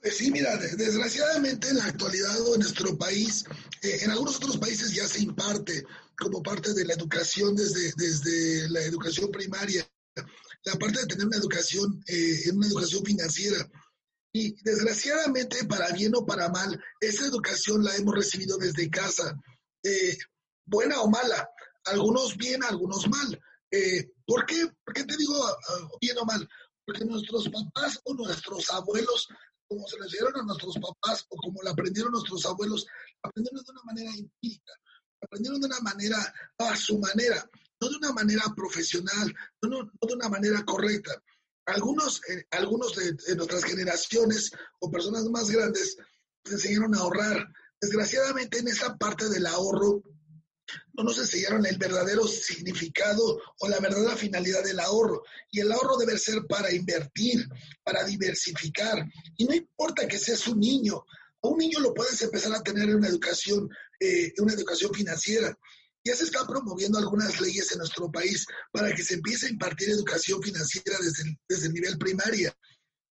[0.00, 3.44] Pues sí, mira, de- desgraciadamente en la actualidad en nuestro país,
[3.82, 5.84] eh, en algunos otros países ya se imparte
[6.18, 9.86] como parte de la educación desde, desde la educación primaria,
[10.64, 13.68] la parte de tener una educación, eh, una educación financiera.
[14.32, 19.38] Y desgraciadamente, para bien o para mal, esa educación la hemos recibido desde casa,
[19.82, 20.16] eh,
[20.66, 21.48] buena o mala,
[21.86, 23.40] algunos bien, algunos mal.
[23.70, 24.66] Eh, ¿Por qué?
[24.84, 26.48] ¿Por qué te digo ah, bien o mal?
[26.86, 29.28] Porque nuestros papás o nuestros abuelos
[29.68, 32.86] como se lo enseñaron a nuestros papás o como lo aprendieron nuestros abuelos,
[33.22, 34.72] aprendieron de una manera empírica,
[35.20, 37.48] aprendieron de una manera a su manera,
[37.80, 41.20] no de una manera profesional, no, de una manera correcta.
[41.66, 44.50] Algunos, eh, algunos de, de nuestras generaciones
[44.80, 45.96] o personas más grandes
[46.44, 47.48] nos enseñaron a ahorrar.
[47.80, 50.02] Desgraciadamente en esa parte del ahorro
[50.94, 55.22] no nos enseñaron el verdadero significado o la verdadera finalidad del ahorro.
[55.50, 57.46] Y el ahorro debe ser para invertir,
[57.82, 59.04] para diversificar.
[59.36, 61.04] Y no importa que seas un niño,
[61.42, 63.68] a un niño lo puedes empezar a tener en una educación,
[64.00, 65.56] eh, una educación financiera.
[66.02, 69.90] Ya se están promoviendo algunas leyes en nuestro país para que se empiece a impartir
[69.90, 72.56] educación financiera desde el, desde el nivel primaria.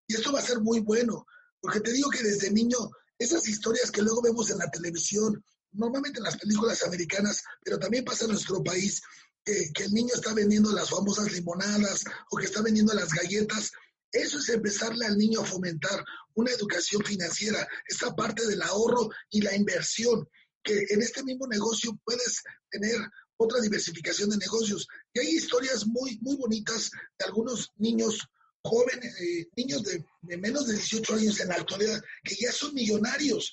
[0.08, 1.26] Y esto va a ser muy bueno,
[1.60, 2.78] porque te digo que desde niño,
[3.18, 5.42] esas historias que luego vemos en la televisión,
[5.74, 9.02] normalmente en las películas americanas, pero también pasa en nuestro país,
[9.44, 13.72] que, el niño está vendiendo las famosas limonadas o que está vendiendo las galletas.
[14.10, 19.40] Eso es empezarle al niño a fomentar una educación financiera, esta parte del ahorro y
[19.40, 20.28] la inversión,
[20.62, 22.96] que en este mismo negocio puedes tener
[23.36, 24.86] otra diversificación de negocios.
[25.12, 28.26] Y hay historias muy, muy bonitas de algunos niños
[28.62, 30.04] jóvenes, eh, niños de
[30.38, 33.52] menos de 18 años en la actualidad, que ya son millonarios,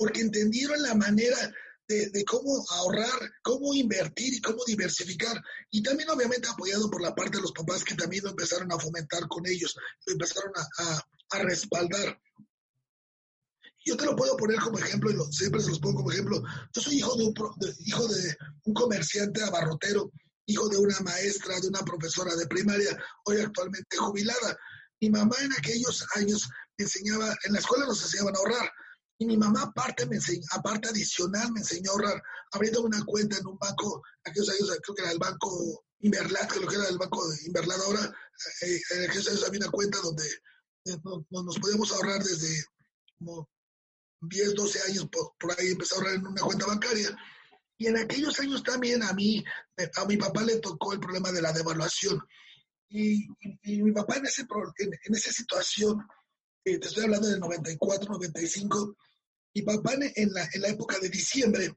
[0.00, 1.36] porque entendieron la manera
[1.86, 5.38] de, cómo ahorrar, cómo invertir y cómo diversificar.
[5.70, 8.78] Y también obviamente apoyado por la parte de los papás que también lo empezaron a
[8.78, 11.04] fomentar con ellos, lo empezaron a,
[11.36, 12.18] a, respaldar.
[13.84, 16.42] Yo te lo puedo poner como ejemplo, y lo, siempre se los pongo como ejemplo.
[16.72, 17.34] Yo soy hijo de, un,
[17.84, 20.10] hijo de un comerciante abarrotero,
[20.46, 24.56] hijo de una maestra, de una profesora de primaria, hoy actualmente jubilada.
[24.98, 26.48] Mi mamá en aquellos años
[26.78, 28.72] enseñaba, en la escuela nos enseñaban a ahorrar.
[29.20, 32.22] Y mi mamá aparte, me enseñó, aparte adicional me enseñó a ahorrar,
[32.52, 36.66] abriendo una cuenta en un banco, aquellos años creo que era el banco Inverlat, lo
[36.66, 38.14] que era el banco Inverlat ahora,
[38.62, 42.64] eh, en aquellos años había una cuenta donde eh, no, no, nos podíamos ahorrar desde
[43.18, 43.46] como
[44.22, 47.14] 10, 12 años, por, por, ahí empecé a ahorrar en una cuenta bancaria.
[47.76, 49.44] Y en aquellos años también a mí,
[49.96, 52.18] a mi papá le tocó el problema de la devaluación.
[52.88, 54.46] Y, y, y mi papá en, ese,
[54.78, 56.06] en, en esa situación,
[56.64, 58.96] eh, te estoy hablando del 94, 95,
[59.54, 61.74] mi papá en la, época de diciembre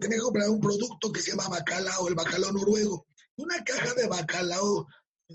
[0.00, 3.06] tenía que comprar un producto que se llama bacalao, el bacalao noruego.
[3.36, 4.86] Una caja de bacalao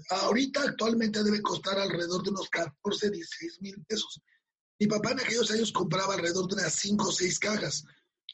[0.09, 4.21] ahorita actualmente debe costar alrededor de unos 14, 16 mil pesos.
[4.79, 7.83] Mi papá en aquellos años compraba alrededor de unas 5 o 6 cajas.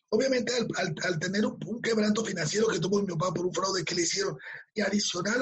[0.09, 4.01] Obviamente al, tener un, quebranto financiero que tuvo mi papá por un fraude que le
[4.01, 4.37] hicieron
[4.73, 5.41] y adicional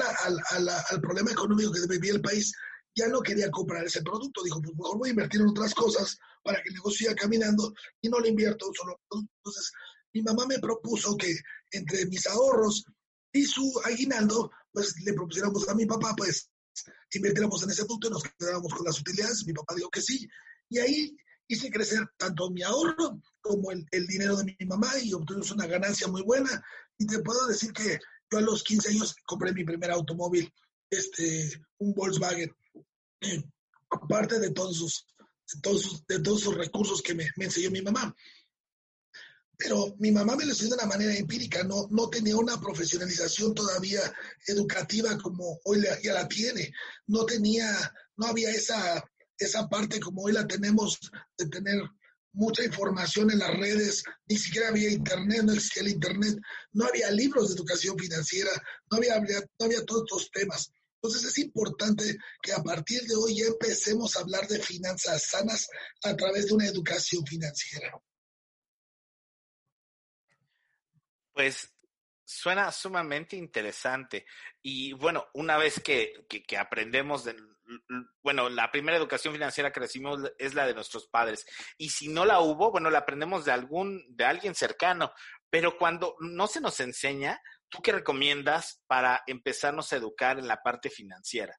[0.90, 2.52] al problema económico que vivía el país,
[3.00, 4.42] ya no quería comprar ese producto.
[4.42, 7.72] Dijo, pues mejor voy a invertir en otras cosas para que el negocio siga caminando
[8.00, 9.32] y no le invierto un solo producto.
[9.38, 9.72] Entonces,
[10.12, 11.34] mi mamá me propuso que
[11.72, 12.84] entre mis ahorros
[13.32, 16.50] y su aguinaldo, pues le propusiéramos a mi papá, pues,
[17.12, 19.46] invirtiéramos en ese producto y nos quedáramos con las utilidades.
[19.46, 20.28] Mi papá dijo que sí.
[20.68, 21.16] Y ahí
[21.48, 25.66] hice crecer tanto mi ahorro como el, el dinero de mi mamá y obtuvimos una
[25.66, 26.62] ganancia muy buena.
[26.98, 27.98] Y te puedo decir que
[28.30, 30.52] yo a los 15 años compré mi primer automóvil,
[30.90, 32.54] este, un Volkswagen,
[33.90, 35.06] aparte de todos sus,
[36.08, 38.14] de todos sus, recursos que me, enseñó mi mamá.
[39.56, 43.54] Pero mi mamá me lo enseñó de una manera empírica, no, no tenía una profesionalización
[43.54, 44.00] todavía
[44.46, 46.72] educativa como hoy la- ya la tiene.
[47.06, 47.70] No tenía,
[48.16, 49.04] no había esa,
[49.36, 50.98] esa parte como hoy la tenemos
[51.36, 51.82] de tener
[52.32, 56.38] mucha información en las redes, ni siquiera había internet, no existía el internet,
[56.72, 58.50] no había libros de educación financiera,
[58.90, 60.72] no había- no había todos estos temas.
[61.02, 65.68] Entonces es importante que a partir de hoy ya empecemos a hablar de finanzas sanas
[66.04, 67.90] a través de una educación financiera.
[71.32, 71.72] Pues
[72.22, 74.26] suena sumamente interesante.
[74.62, 77.34] Y bueno, una vez que, que, aprendemos de,
[78.22, 81.46] bueno, la primera educación financiera que recibimos es la de nuestros padres.
[81.78, 85.12] Y si no la hubo, bueno, la aprendemos de algún, de alguien cercano.
[85.48, 87.40] Pero cuando no se nos enseña,
[87.70, 91.56] ¿tú qué recomiendas para empezarnos a educar en la parte financiera?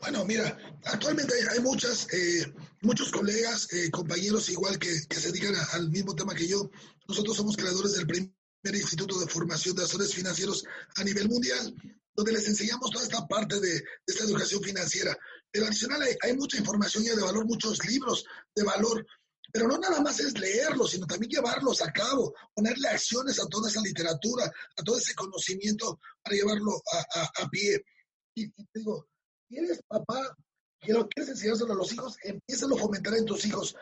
[0.00, 2.52] Bueno, mira, actualmente hay, muchas, eh,
[2.82, 6.70] muchos colegas, eh, compañeros igual que, se dedican al mismo tema que yo.
[7.08, 8.30] Nosotros somos creadores del primer
[8.64, 10.64] Instituto de Formación de Asesores Financieros
[10.96, 11.74] a nivel mundial,
[12.14, 15.16] donde les enseñamos toda esta parte de, esta educación financiera.
[15.50, 18.24] Pero adicional hay, hay mucha información ya de valor, muchos libros
[18.54, 19.04] de valor,
[19.52, 23.68] pero no nada más es leerlos, sino también llevarlos a cabo, ponerle acciones a toda
[23.70, 24.44] esa literatura,
[24.76, 27.82] a todo ese conocimiento para llevarlo a, a- a pie.
[28.34, 29.06] Y, y digo,
[29.48, 30.36] si eres papá,
[30.80, 33.74] quiero quieres enseñárselo a los hijos, empiézalo a fomentar en tus hijos.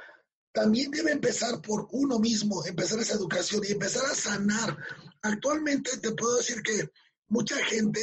[0.53, 4.77] También debe empezar por uno mismo, empezar esa educación y empezar a sanar.
[5.23, 6.89] Actualmente te puedo decir que
[7.29, 8.01] mucha gente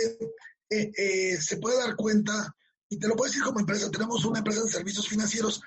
[0.70, 2.56] eh, eh, se puede dar cuenta,
[2.90, 5.62] y te lo puedo decir como empresa, tenemos una empresa de servicios financieros,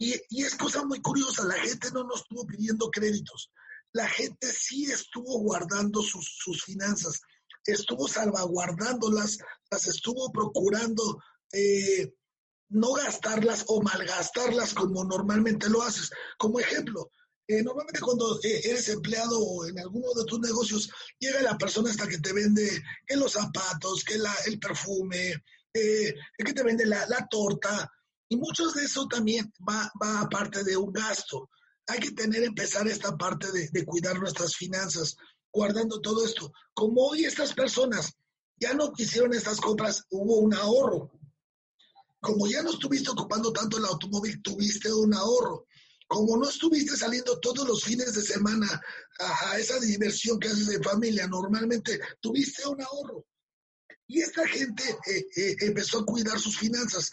[0.00, 3.52] y, es cosa muy curiosa, la gente no nos estuvo pidiendo créditos,
[3.92, 7.20] la gente sí estuvo guardando sus, sus finanzas,
[7.66, 9.38] estuvo salvaguardándolas,
[9.70, 11.22] las estuvo procurando
[11.52, 12.14] eh,
[12.70, 16.10] no gastarlas o malgastarlas como normalmente lo haces.
[16.38, 17.10] Como ejemplo,
[17.46, 22.08] eh, normalmente cuando eh, eres empleado en alguno de tus negocios, llega la persona hasta
[22.08, 22.82] que te vende
[23.16, 25.34] los zapatos, que la, el perfume,
[25.74, 27.90] que te vende la, la torta,
[28.30, 31.50] y muchos de eso también va, va aparte de un gasto.
[31.88, 35.16] Hay que tener, empezar esta parte de, de cuidar nuestras finanzas,
[35.52, 36.52] guardando todo esto.
[36.72, 38.14] Como hoy estas personas
[38.56, 41.10] ya no hicieron estas compras, hubo un ahorro.
[42.20, 45.66] Como ya no estuviste ocupando tanto el automóvil, tuviste un ahorro.
[46.06, 48.80] Como no estuviste saliendo todos los fines de semana
[49.18, 53.26] a, esa diversión que haces de familia, normalmente tuviste un ahorro.
[54.06, 57.10] Y esta gente eh, eh, empezó a cuidar sus finanzas.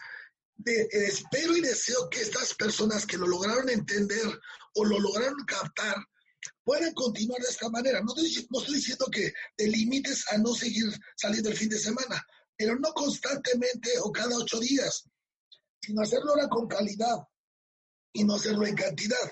[0.66, 4.40] Eh, espero y deseo que estas personas que lo lograron entender
[4.76, 5.96] o lo lograron captar
[6.64, 8.02] puedan continuar de esta manera.
[8.02, 10.86] No estoy diciendo que te limites a no seguir
[11.16, 12.26] saliendo el fin de semana,
[12.58, 15.08] pero no constantemente o cada ocho días,
[15.82, 17.18] sino hacerlo ahora con calidad
[18.14, 19.32] y no hacerlo en cantidad,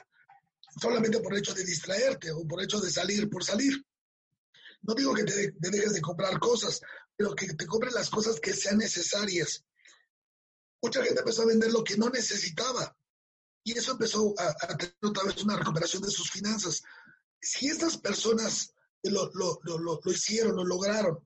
[0.80, 3.84] solamente por el hecho de distraerte o por el hecho de salir por salir.
[4.84, 6.80] No digo que te, te dejes de comprar cosas,
[7.16, 9.64] pero que te compres las cosas que sean necesarias.
[10.82, 12.96] Mucha gente empezó a vender lo que no necesitaba
[13.64, 16.84] y eso empezó a, tener otra vez una recuperación de sus finanzas.
[17.42, 18.72] Si estas personas
[19.04, 21.18] lo, lo, lo, lo, lo hicieron, lo lograron,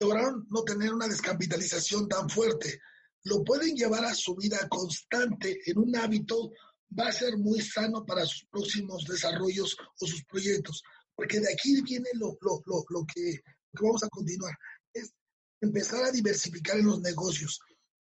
[0.00, 2.80] lograron no tener una descapitalización tan fuerte,
[3.24, 6.52] lo pueden llevar a su vida constante en un hábito,
[6.96, 10.82] va a ser muy sano para sus próximos desarrollos o sus proyectos.
[11.16, 14.56] Porque de aquí viene lo, lo, lo, lo que, que vamos a continuar,
[14.92, 15.12] es
[15.60, 17.58] empezar a diversificar en los negocios,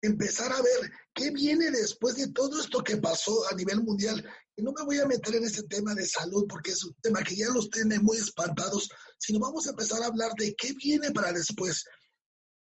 [0.06, 4.24] empezar a ver qué viene después de todo esto que pasó a nivel mundial.
[4.56, 7.22] Y no me voy a meter en ese tema de salud porque es un tema
[7.22, 11.10] que ya los tiene muy espantados, sino vamos a empezar a hablar de qué viene
[11.10, 11.84] para después.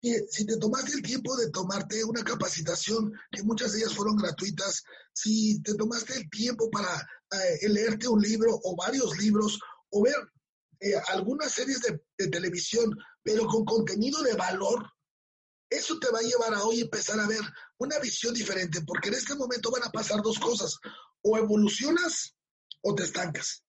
[0.01, 4.15] Y si te tomaste el tiempo de tomarte una capacitación, que muchas de ellas fueron
[4.15, 4.83] gratuitas,
[5.13, 9.59] si te tomaste el tiempo para eh, leerte un libro o varios libros,
[9.89, 10.15] o ver
[10.79, 14.89] eh, algunas series de, de televisión, pero con contenido de valor,
[15.69, 17.41] eso te va a llevar a hoy empezar a ver
[17.77, 20.77] una visión diferente, porque en este momento van a pasar dos cosas,
[21.21, 22.35] o evolucionas
[22.81, 23.63] o te estancas.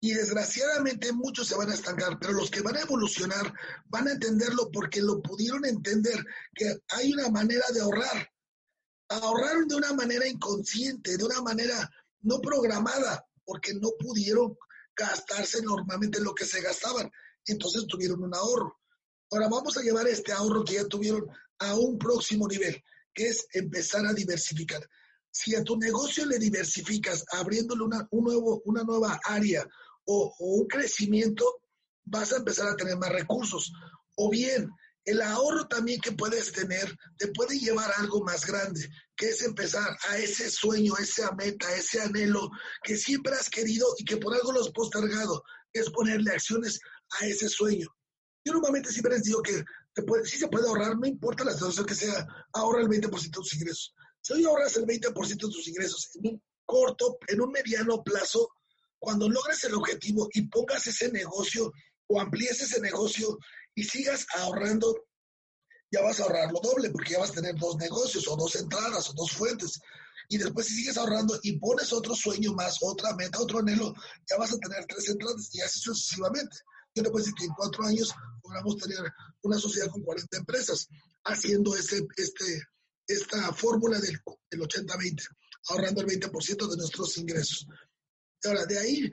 [0.00, 3.52] Y desgraciadamente muchos se van a estancar, pero los que van a evolucionar
[3.86, 6.24] van a entenderlo porque lo pudieron entender,
[6.54, 8.30] que hay una manera de ahorrar.
[9.08, 11.90] Ahorraron de una manera inconsciente, de una manera
[12.20, 14.56] no programada, porque no pudieron
[14.94, 17.10] gastarse normalmente lo que se gastaban.
[17.46, 18.78] Entonces tuvieron un ahorro.
[19.30, 21.26] Ahora vamos a llevar este ahorro que ya tuvieron
[21.58, 22.82] a un próximo nivel,
[23.12, 24.88] que es empezar a diversificar.
[25.30, 29.66] Si a tu negocio le diversificas abriéndole una, un nuevo, una nueva área
[30.04, 31.44] o, un crecimiento,
[32.04, 33.72] vas a empezar a tener más recursos.
[34.14, 34.70] O bien,
[35.04, 39.42] el ahorro también que puedes tener te puede llevar a algo más grande, que es
[39.42, 42.50] empezar a ese sueño, esa meta, ese anhelo
[42.82, 45.42] que siempre has querido y que por algo lo has postergado,
[45.72, 46.80] es ponerle acciones
[47.20, 47.95] a ese sueño.
[48.46, 51.84] Yo normalmente siempre les digo que te sí se puede ahorrar, no importa la situación
[51.84, 53.92] que sea, ahorra el 20% de tus ingresos.
[54.20, 58.48] Si hoy ahorras el 20% de tus ingresos en un corto, en un mediano plazo,
[59.00, 61.72] cuando logres el objetivo y pongas ese negocio
[62.06, 63.36] o amplíes ese negocio
[63.74, 64.94] y sigas ahorrando,
[65.90, 68.54] ya vas a ahorrar lo doble porque ya vas a tener dos negocios o dos
[68.54, 69.80] entradas o dos fuentes.
[70.28, 73.92] Y después si sigues ahorrando y pones otro sueño más, otra meta, otro anhelo,
[74.30, 76.58] ya vas a tener tres entradas y así sucesivamente.
[76.96, 78.14] Yo te puedo decir que en cuatro años
[78.46, 78.98] logramos tener
[79.42, 80.88] una sociedad con 40 empresas
[81.24, 82.06] haciendo este,
[83.06, 84.20] esta fórmula del,
[84.50, 85.26] del 80-20,
[85.68, 87.66] ahorrando el 20% de nuestros ingresos.
[88.44, 89.10] Ahora, de ahí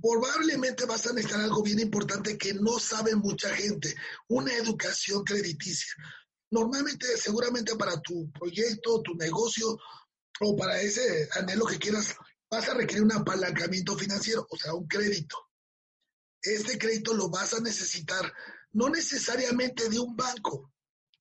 [0.00, 3.94] probablemente vas a necesitar algo bien importante que no sabe mucha gente,
[4.28, 5.92] una educación crediticia.
[6.50, 9.78] Normalmente, seguramente para tu proyecto, tu negocio
[10.40, 12.14] o para ese anhelo que quieras,
[12.50, 15.36] vas a requerir un apalancamiento financiero, o sea, un crédito.
[16.42, 18.32] Este crédito lo vas a necesitar
[18.72, 20.72] no necesariamente de un banco.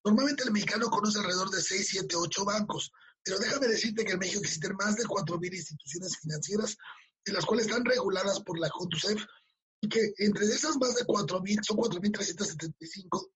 [0.04, 2.92] Normalmente el mexicano conoce alrededor de 6, 7, 8 bancos,
[3.24, 6.78] pero déjame decirte que en México existen más de 4.000 instituciones financieras
[7.26, 9.24] de las cuales están reguladas por la CONDUCEF,
[9.82, 13.32] y que entre esas más de 4.000, son 4.375,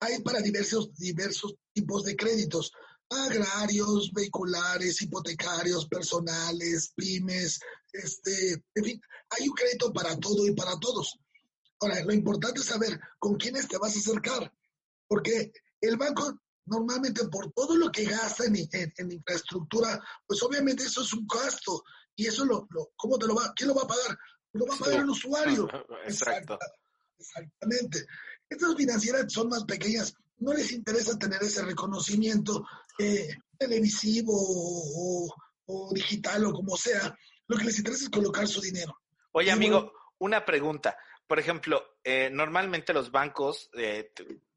[0.00, 2.72] hay para diversos, diversos tipos de créditos,
[3.08, 7.60] agrarios, vehiculares, hipotecarios, personales, pymes,
[7.92, 11.18] este, en fin, hay un crédito para todo y para todos.
[11.82, 14.52] Ahora, lo importante es saber con quiénes te vas a acercar,
[15.06, 20.84] porque el banco normalmente por todo lo que gasta en, en, en infraestructura, pues obviamente
[20.84, 21.82] eso es un gasto,
[22.14, 23.52] y eso lo, lo, ¿cómo te lo va?
[23.54, 24.18] ¿Quién lo va a pagar?
[24.52, 25.68] Lo va a pagar el usuario.
[26.06, 26.58] Exacto.
[27.18, 28.06] Exactamente.
[28.48, 32.66] Estas financieras son más pequeñas, no les interesa tener ese reconocimiento
[32.98, 35.34] eh, televisivo o,
[35.66, 37.16] o, digital o como sea.
[37.46, 39.00] Lo que les interesa es colocar su dinero.
[39.32, 40.96] Oye, y amigo, bueno, una pregunta.
[41.32, 44.12] Por ejemplo, eh, normalmente los bancos eh,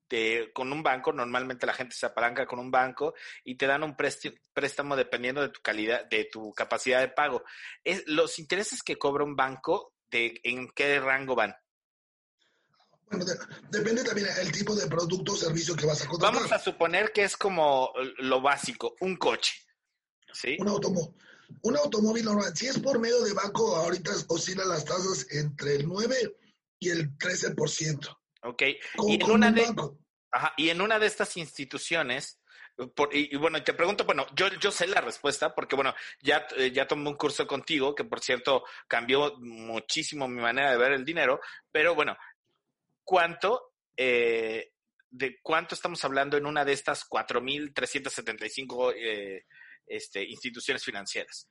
[0.10, 3.14] de, con un banco, normalmente la gente se apalanca con un banco
[3.45, 7.45] y te dan un préstamo dependiendo de tu calidad, de tu capacidad de pago.
[7.81, 11.56] Es, los intereses que cobra un banco, de, ¿en qué rango van?
[13.10, 13.38] Bueno, de,
[13.69, 16.35] depende también del tipo de producto o servicio que vas a contratar.
[16.35, 19.53] Vamos a suponer que es como lo básico, un coche.
[20.34, 20.57] ¿sí?
[20.60, 21.15] Un automóvil.
[21.61, 25.88] Un automóvil normal, si es por medio de banco, ahorita oscilan las tasas entre el
[25.88, 26.35] 9
[26.80, 28.18] y el 13%.
[28.43, 28.64] Ok.
[28.95, 29.65] Con, y, en una de,
[30.31, 32.39] ajá, y en una de estas instituciones,
[32.93, 36.45] por, y, y, bueno, te pregunto, bueno, yo, yo sé la respuesta porque, bueno, ya,
[36.73, 41.06] ya tomé un curso contigo que, por cierto, cambió muchísimo mi manera de ver el
[41.06, 41.39] dinero,
[41.72, 42.18] pero bueno,
[43.03, 44.72] ¿cuánto, eh,
[45.10, 49.45] de cuánto estamos hablando en una de estas 4.375 eh,
[49.88, 51.47] este, instituciones financieras?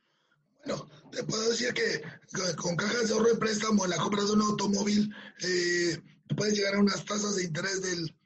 [0.64, 2.02] Bueno, te puedo decir que
[2.56, 6.00] con cajas de ahorro de préstamo en la compra de un automóvil eh,
[6.36, 8.16] puedes llegar a unas tasas de interés del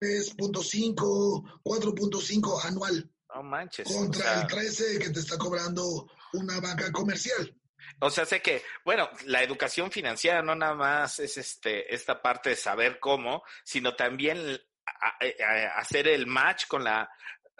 [0.00, 3.10] 3.5, 4.5 anual.
[3.34, 3.88] No manches.
[3.88, 7.54] Contra o sea, el 13 que te está cobrando una banca comercial.
[8.00, 12.50] O sea, sé que, bueno, la educación financiera no nada más es este, esta parte
[12.50, 17.08] de saber cómo, sino también a, a, hacer el match con la,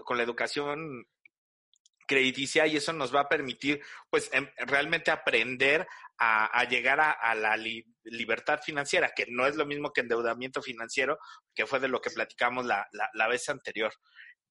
[0.04, 1.06] con la educación
[2.12, 7.56] crediticia y eso nos va a permitir, pues, em, realmente aprender a, llegar a, la
[7.56, 11.18] li, libertad financiera, que no es lo mismo que endeudamiento financiero,
[11.52, 13.92] que fue de lo que platicamos la, la, vez anterior.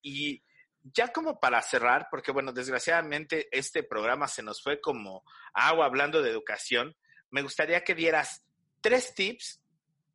[0.02, 0.44] Y
[0.82, 5.24] ya como para cerrar, porque bueno, desgraciadamente este programa se nos fue como
[5.54, 6.98] agua hablando de educación,
[7.30, 8.44] me gustaría que dieras
[8.82, 9.62] tres tips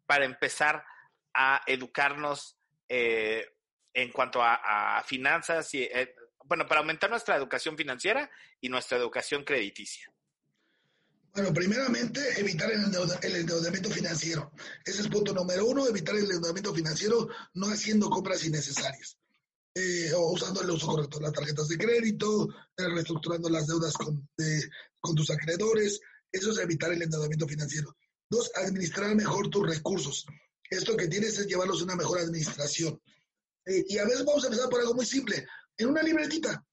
[0.05, 0.85] para empezar
[1.33, 2.59] a educarnos
[2.89, 3.47] eh,
[3.95, 6.15] en cuanto a, a finanzas y, eh,
[6.49, 10.13] bueno, para aumentar nuestra educación financiera y nuestra educación crediticia.
[11.35, 14.53] Bueno, primeramente, evitar el, endeuda- el endeudamiento financiero.
[14.85, 19.19] Ese es punto número uno, evitar el endeudamiento financiero no haciendo compras innecesarias.
[19.75, 22.49] Eh, o usando el uso correcto de las tarjetas de crédito,
[22.79, 24.71] eh, reestructurando las deudas con, de-
[25.01, 26.01] con tus acreedores.
[26.33, 27.95] Eso es evitar el endeudamiento financiero.
[28.31, 30.25] Dos, administrar mejor tus recursos.
[30.71, 32.99] Esto que tienes es llevarlos a una mejor administración.
[33.67, 35.47] Eh, y a veces vamos a empezar por algo muy simple.
[35.79, 36.65] En una libretita,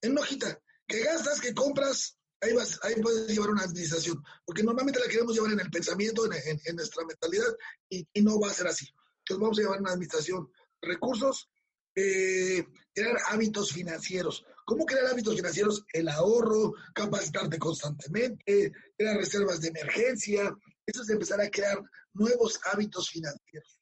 [0.00, 4.22] en una hojita, que gastas, que compras, ahí, vas, ahí puedes llevar una administración.
[4.44, 7.56] Porque normalmente la queremos llevar en el pensamiento, en, nuestra mentalidad,
[7.88, 8.86] y, no va a ser así.
[9.20, 11.48] Entonces vamos a llevar una administración recursos,
[11.94, 14.44] eh, crear hábitos financieros.
[14.64, 15.84] ¿Cómo crear hábitos financieros?
[15.92, 20.54] El ahorro, capacitarte constantemente, crear reservas de emergencia.
[20.86, 21.78] Eso es empezar a crear
[22.12, 23.80] nuevos hábitos financieros.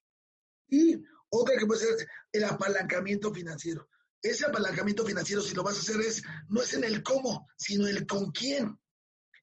[0.68, 3.88] Y otra que puede ser el apalancamiento financiero.
[4.22, 7.86] Ese apalancamiento financiero, si lo vas a hacer, es, no es en el cómo, sino
[7.86, 8.78] el con quién.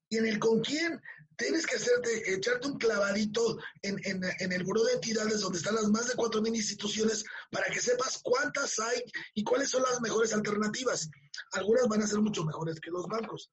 [0.10, 1.02] Y en el con quién
[1.36, 5.76] tienes que hacerte, echarte un clavadito en, en, en el buró de entidades donde están
[5.76, 10.34] las más de 4.000 instituciones para que sepas cuántas hay y cuáles son las mejores
[10.34, 11.10] alternativas.
[11.52, 13.52] Algunas van a ser mucho mejores que los bancos.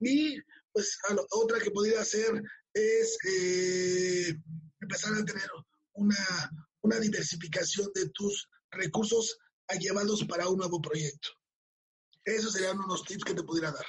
[0.00, 0.38] Y
[0.72, 2.42] pues a lo- otra que podría hacer
[2.74, 4.34] es eh,
[4.80, 5.48] empezar a tener
[5.94, 6.50] una,
[6.82, 9.38] una diversificación de tus recursos
[9.68, 11.30] a llevarlos para un nuevo proyecto.
[12.24, 13.86] Esos serían unos tips que te pudiera dar.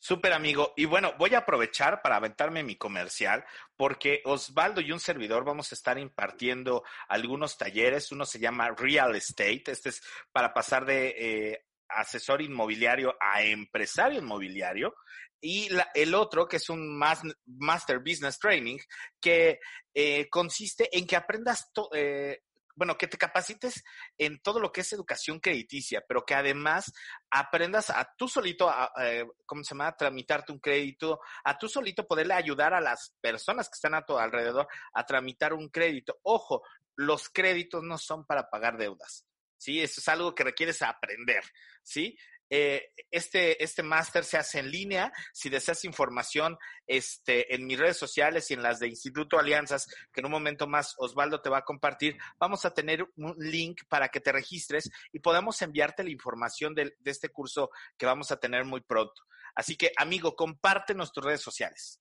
[0.00, 0.74] Súper amigo.
[0.76, 3.44] Y bueno, voy a aprovechar para aventarme mi comercial
[3.76, 8.12] porque Osvaldo y un servidor vamos a estar impartiendo algunos talleres.
[8.12, 9.64] Uno se llama Real Estate.
[9.72, 10.00] Este es
[10.30, 14.94] para pasar de eh, asesor inmobiliario a empresario inmobiliario.
[15.40, 18.78] Y la- el otro, que es un mas- Master Business Training,
[19.20, 19.58] que
[19.94, 22.42] eh, consiste en que aprendas to- eh,
[22.78, 23.82] bueno, que te capacites
[24.16, 26.92] en todo lo que es educación crediticia, pero que además
[27.28, 31.68] aprendas a tú solito, a, eh, ¿cómo se llama?, a tramitarte un crédito, a tú
[31.68, 36.20] solito poderle ayudar a las personas que están a tu alrededor a tramitar un crédito.
[36.22, 36.62] Ojo,
[36.94, 39.26] los créditos no son para pagar deudas,
[39.56, 39.80] ¿sí?
[39.80, 41.42] Eso es algo que requieres aprender,
[41.82, 42.16] ¿sí?
[42.50, 45.12] Eh, este, este máster se hace en línea.
[45.32, 46.56] Si deseas información,
[46.86, 50.66] este, en mis redes sociales y en las de Instituto Alianzas, que en un momento
[50.66, 54.90] más Osvaldo te va a compartir, vamos a tener un link para que te registres
[55.12, 59.22] y podamos enviarte la información de, de este curso que vamos a tener muy pronto.
[59.54, 62.00] Así que, amigo, compártenos tus redes sociales.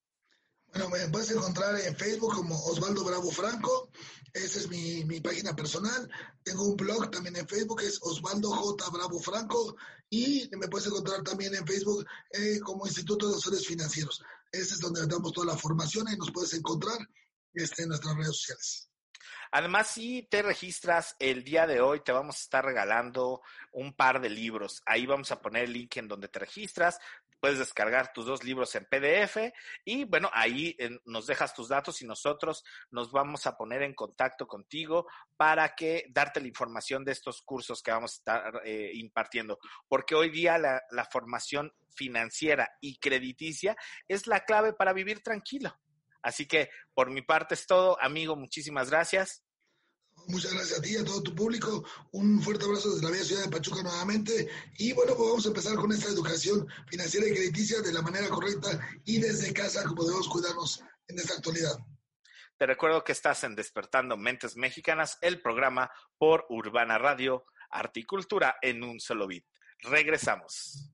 [0.72, 3.89] Bueno, me puedes encontrar en Facebook como Osvaldo Bravo Franco.
[4.34, 6.10] Esa es mi, mi página personal.
[6.44, 8.89] Tengo un blog también en Facebook, es Osvaldo J.
[8.89, 9.76] Bravo Franco.
[10.10, 14.22] Y me puedes encontrar también en Facebook eh, como Instituto de Asesores Financieros.
[14.52, 16.98] Ese es donde damos toda la formación y nos puedes encontrar
[17.53, 18.89] este, en nuestras redes sociales.
[19.52, 23.41] Además, si te registras el día de hoy, te vamos a estar regalando
[23.72, 24.82] un par de libros.
[24.86, 26.99] Ahí vamos a poner el link en donde te registras.
[27.40, 29.53] Puedes descargar tus dos libros en PDF
[29.86, 33.94] y bueno, ahí eh, nos dejas tus datos y nosotros nos vamos a poner en
[33.94, 35.06] contacto contigo
[35.36, 39.60] para que darte la información de estos cursos que vamos a estar eh, impartiendo.
[39.88, 45.78] Porque hoy día la, la formación financiera y crediticia es la clave para vivir tranquilo.
[46.28, 47.98] Así que por mi parte es todo.
[48.02, 49.45] Amigo, muchísimas gracias.
[50.28, 51.86] Muchas gracias a ti y a todo tu público.
[52.12, 54.49] Un fuerte abrazo desde la bella ciudad de Pachuca nuevamente.
[54.78, 58.28] Y bueno, pues vamos a empezar con esta educación financiera y crediticia de la manera
[58.28, 61.78] correcta y desde casa, como debemos cuidarnos en esta actualidad.
[62.58, 68.04] Te recuerdo que estás en Despertando Mentes Mexicanas, el programa por Urbana Radio, Arte y
[68.04, 69.45] Cultura en un solo beat.
[69.80, 70.91] Regresamos.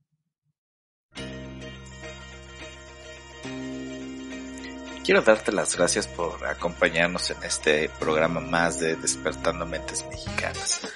[5.04, 10.88] Quiero darte las gracias por acompañarnos en este programa más de Despertando Mentes Mexicanas.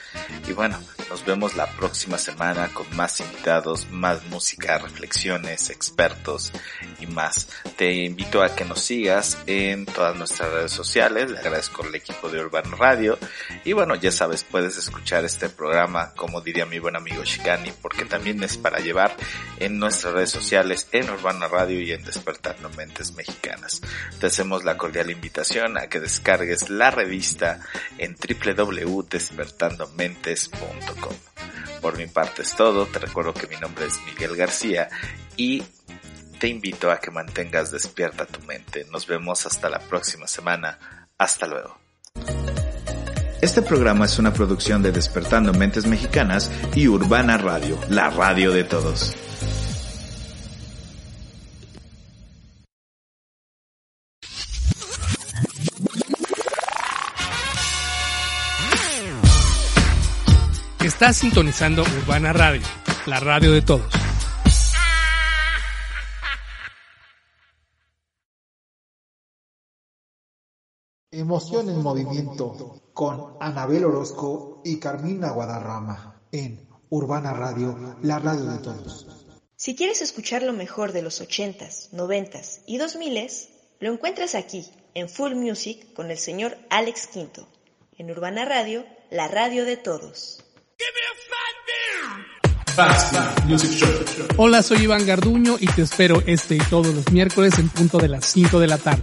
[0.47, 0.79] Y bueno,
[1.09, 6.51] nos vemos la próxima semana con más invitados, más música, reflexiones, expertos
[6.99, 7.49] y más.
[7.75, 11.31] Te invito a que nos sigas en todas nuestras redes sociales.
[11.31, 13.17] Le agradezco al equipo de Urban Radio.
[13.63, 18.05] Y bueno, ya sabes, puedes escuchar este programa, como diría mi buen amigo Shikani, porque
[18.05, 19.15] también es para llevar
[19.59, 23.81] en nuestras redes sociales, en Urbana Radio y en Despertando Mentes Mexicanas.
[24.19, 27.59] Te hacemos la cordial invitación a que descargues la revista
[27.97, 30.96] en www.despertandomentes.com.
[31.81, 34.89] Por mi parte es todo, te recuerdo que mi nombre es Miguel García
[35.35, 35.63] y
[36.39, 38.85] te invito a que mantengas despierta tu mente.
[38.91, 40.77] Nos vemos hasta la próxima semana.
[41.17, 41.77] Hasta luego.
[43.41, 48.63] Este programa es una producción de Despertando Mentes Mexicanas y Urbana Radio, la radio de
[48.63, 49.15] todos.
[60.97, 62.63] Estás sintonizando Urbana Radio,
[63.05, 63.93] la radio de todos.
[71.11, 78.57] Emoción en movimiento con Anabel Orozco y Carmina Guadarrama en Urbana Radio, la radio de
[78.57, 79.05] todos.
[79.55, 83.49] Si quieres escuchar lo mejor de los 80s, 90s y 2000s,
[83.81, 84.65] lo encuentras aquí,
[84.95, 87.47] en Full Music, con el señor Alex Quinto,
[87.99, 90.43] en Urbana Radio, la radio de todos.
[94.37, 98.07] Hola, soy Iván Garduño y te espero este y todos los miércoles en punto de
[98.07, 99.01] las 5 de la tarde.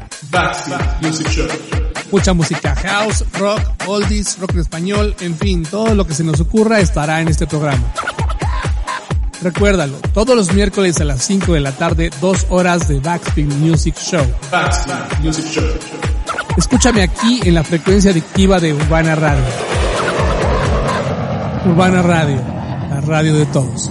[2.12, 6.40] Mucha música house, rock, oldies, rock en español, en fin, todo lo que se nos
[6.40, 7.92] ocurra estará en este programa.
[9.42, 13.96] Recuérdalo, todos los miércoles a las 5 de la tarde, dos horas de Backspin Music
[13.96, 14.24] Show.
[15.20, 15.64] Music Show.
[16.56, 19.73] Escúchame aquí en la frecuencia adictiva de Urbana Radio.
[21.66, 22.36] Urbana Radio,
[22.90, 23.90] la radio de todos.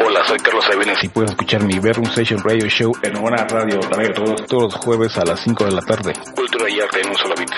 [0.00, 3.80] Hola, soy Carlos Avenes y puedes escuchar mi Bedroom Station Radio Show en Urbana Radio,
[3.82, 6.14] la radio todos, todos los jueves a las 5 de la tarde.
[6.34, 7.50] Cultura y arte en un solo beat.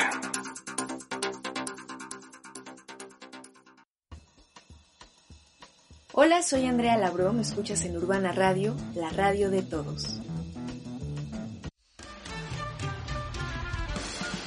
[6.14, 10.20] Hola, soy Andrea Labró, me escuchas en Urbana Radio, la radio de todos.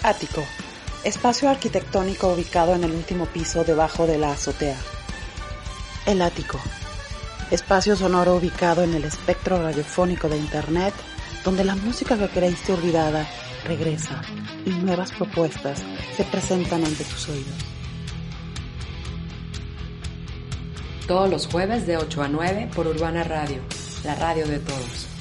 [0.03, 0.45] Ático,
[1.03, 4.77] espacio arquitectónico ubicado en el último piso debajo de la azotea.
[6.05, 6.57] El ático,
[7.51, 10.93] espacio sonoro ubicado en el espectro radiofónico de Internet,
[11.43, 13.27] donde la música que creíste olvidada
[13.65, 14.21] regresa
[14.65, 15.83] y nuevas propuestas
[16.15, 17.57] se presentan ante tus oídos.
[21.07, 23.59] Todos los jueves de 8 a 9 por Urbana Radio,
[24.05, 25.18] la radio de todos.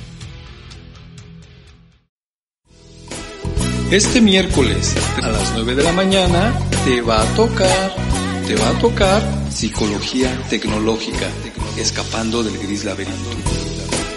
[3.90, 6.52] Este miércoles a las 9 de la mañana
[6.84, 7.94] te va a tocar,
[8.46, 11.26] te va a tocar Psicología Tecnológica,
[11.78, 13.30] escapando del gris laberinto.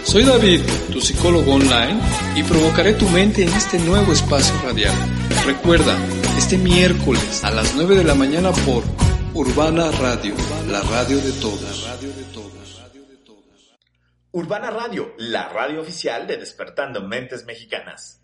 [0.04, 0.60] Soy David,
[0.92, 2.02] tu psicólogo online,
[2.36, 4.94] y provocaré tu mente en este nuevo espacio radial.
[5.46, 5.98] Recuerda,
[6.38, 8.84] este miércoles a las 9 de la mañana por
[9.34, 10.36] Urbana Radio,
[10.68, 11.88] la radio de todos.
[14.34, 18.21] Urbana Radio, la radio oficial de Despertando Mentes Mexicanas.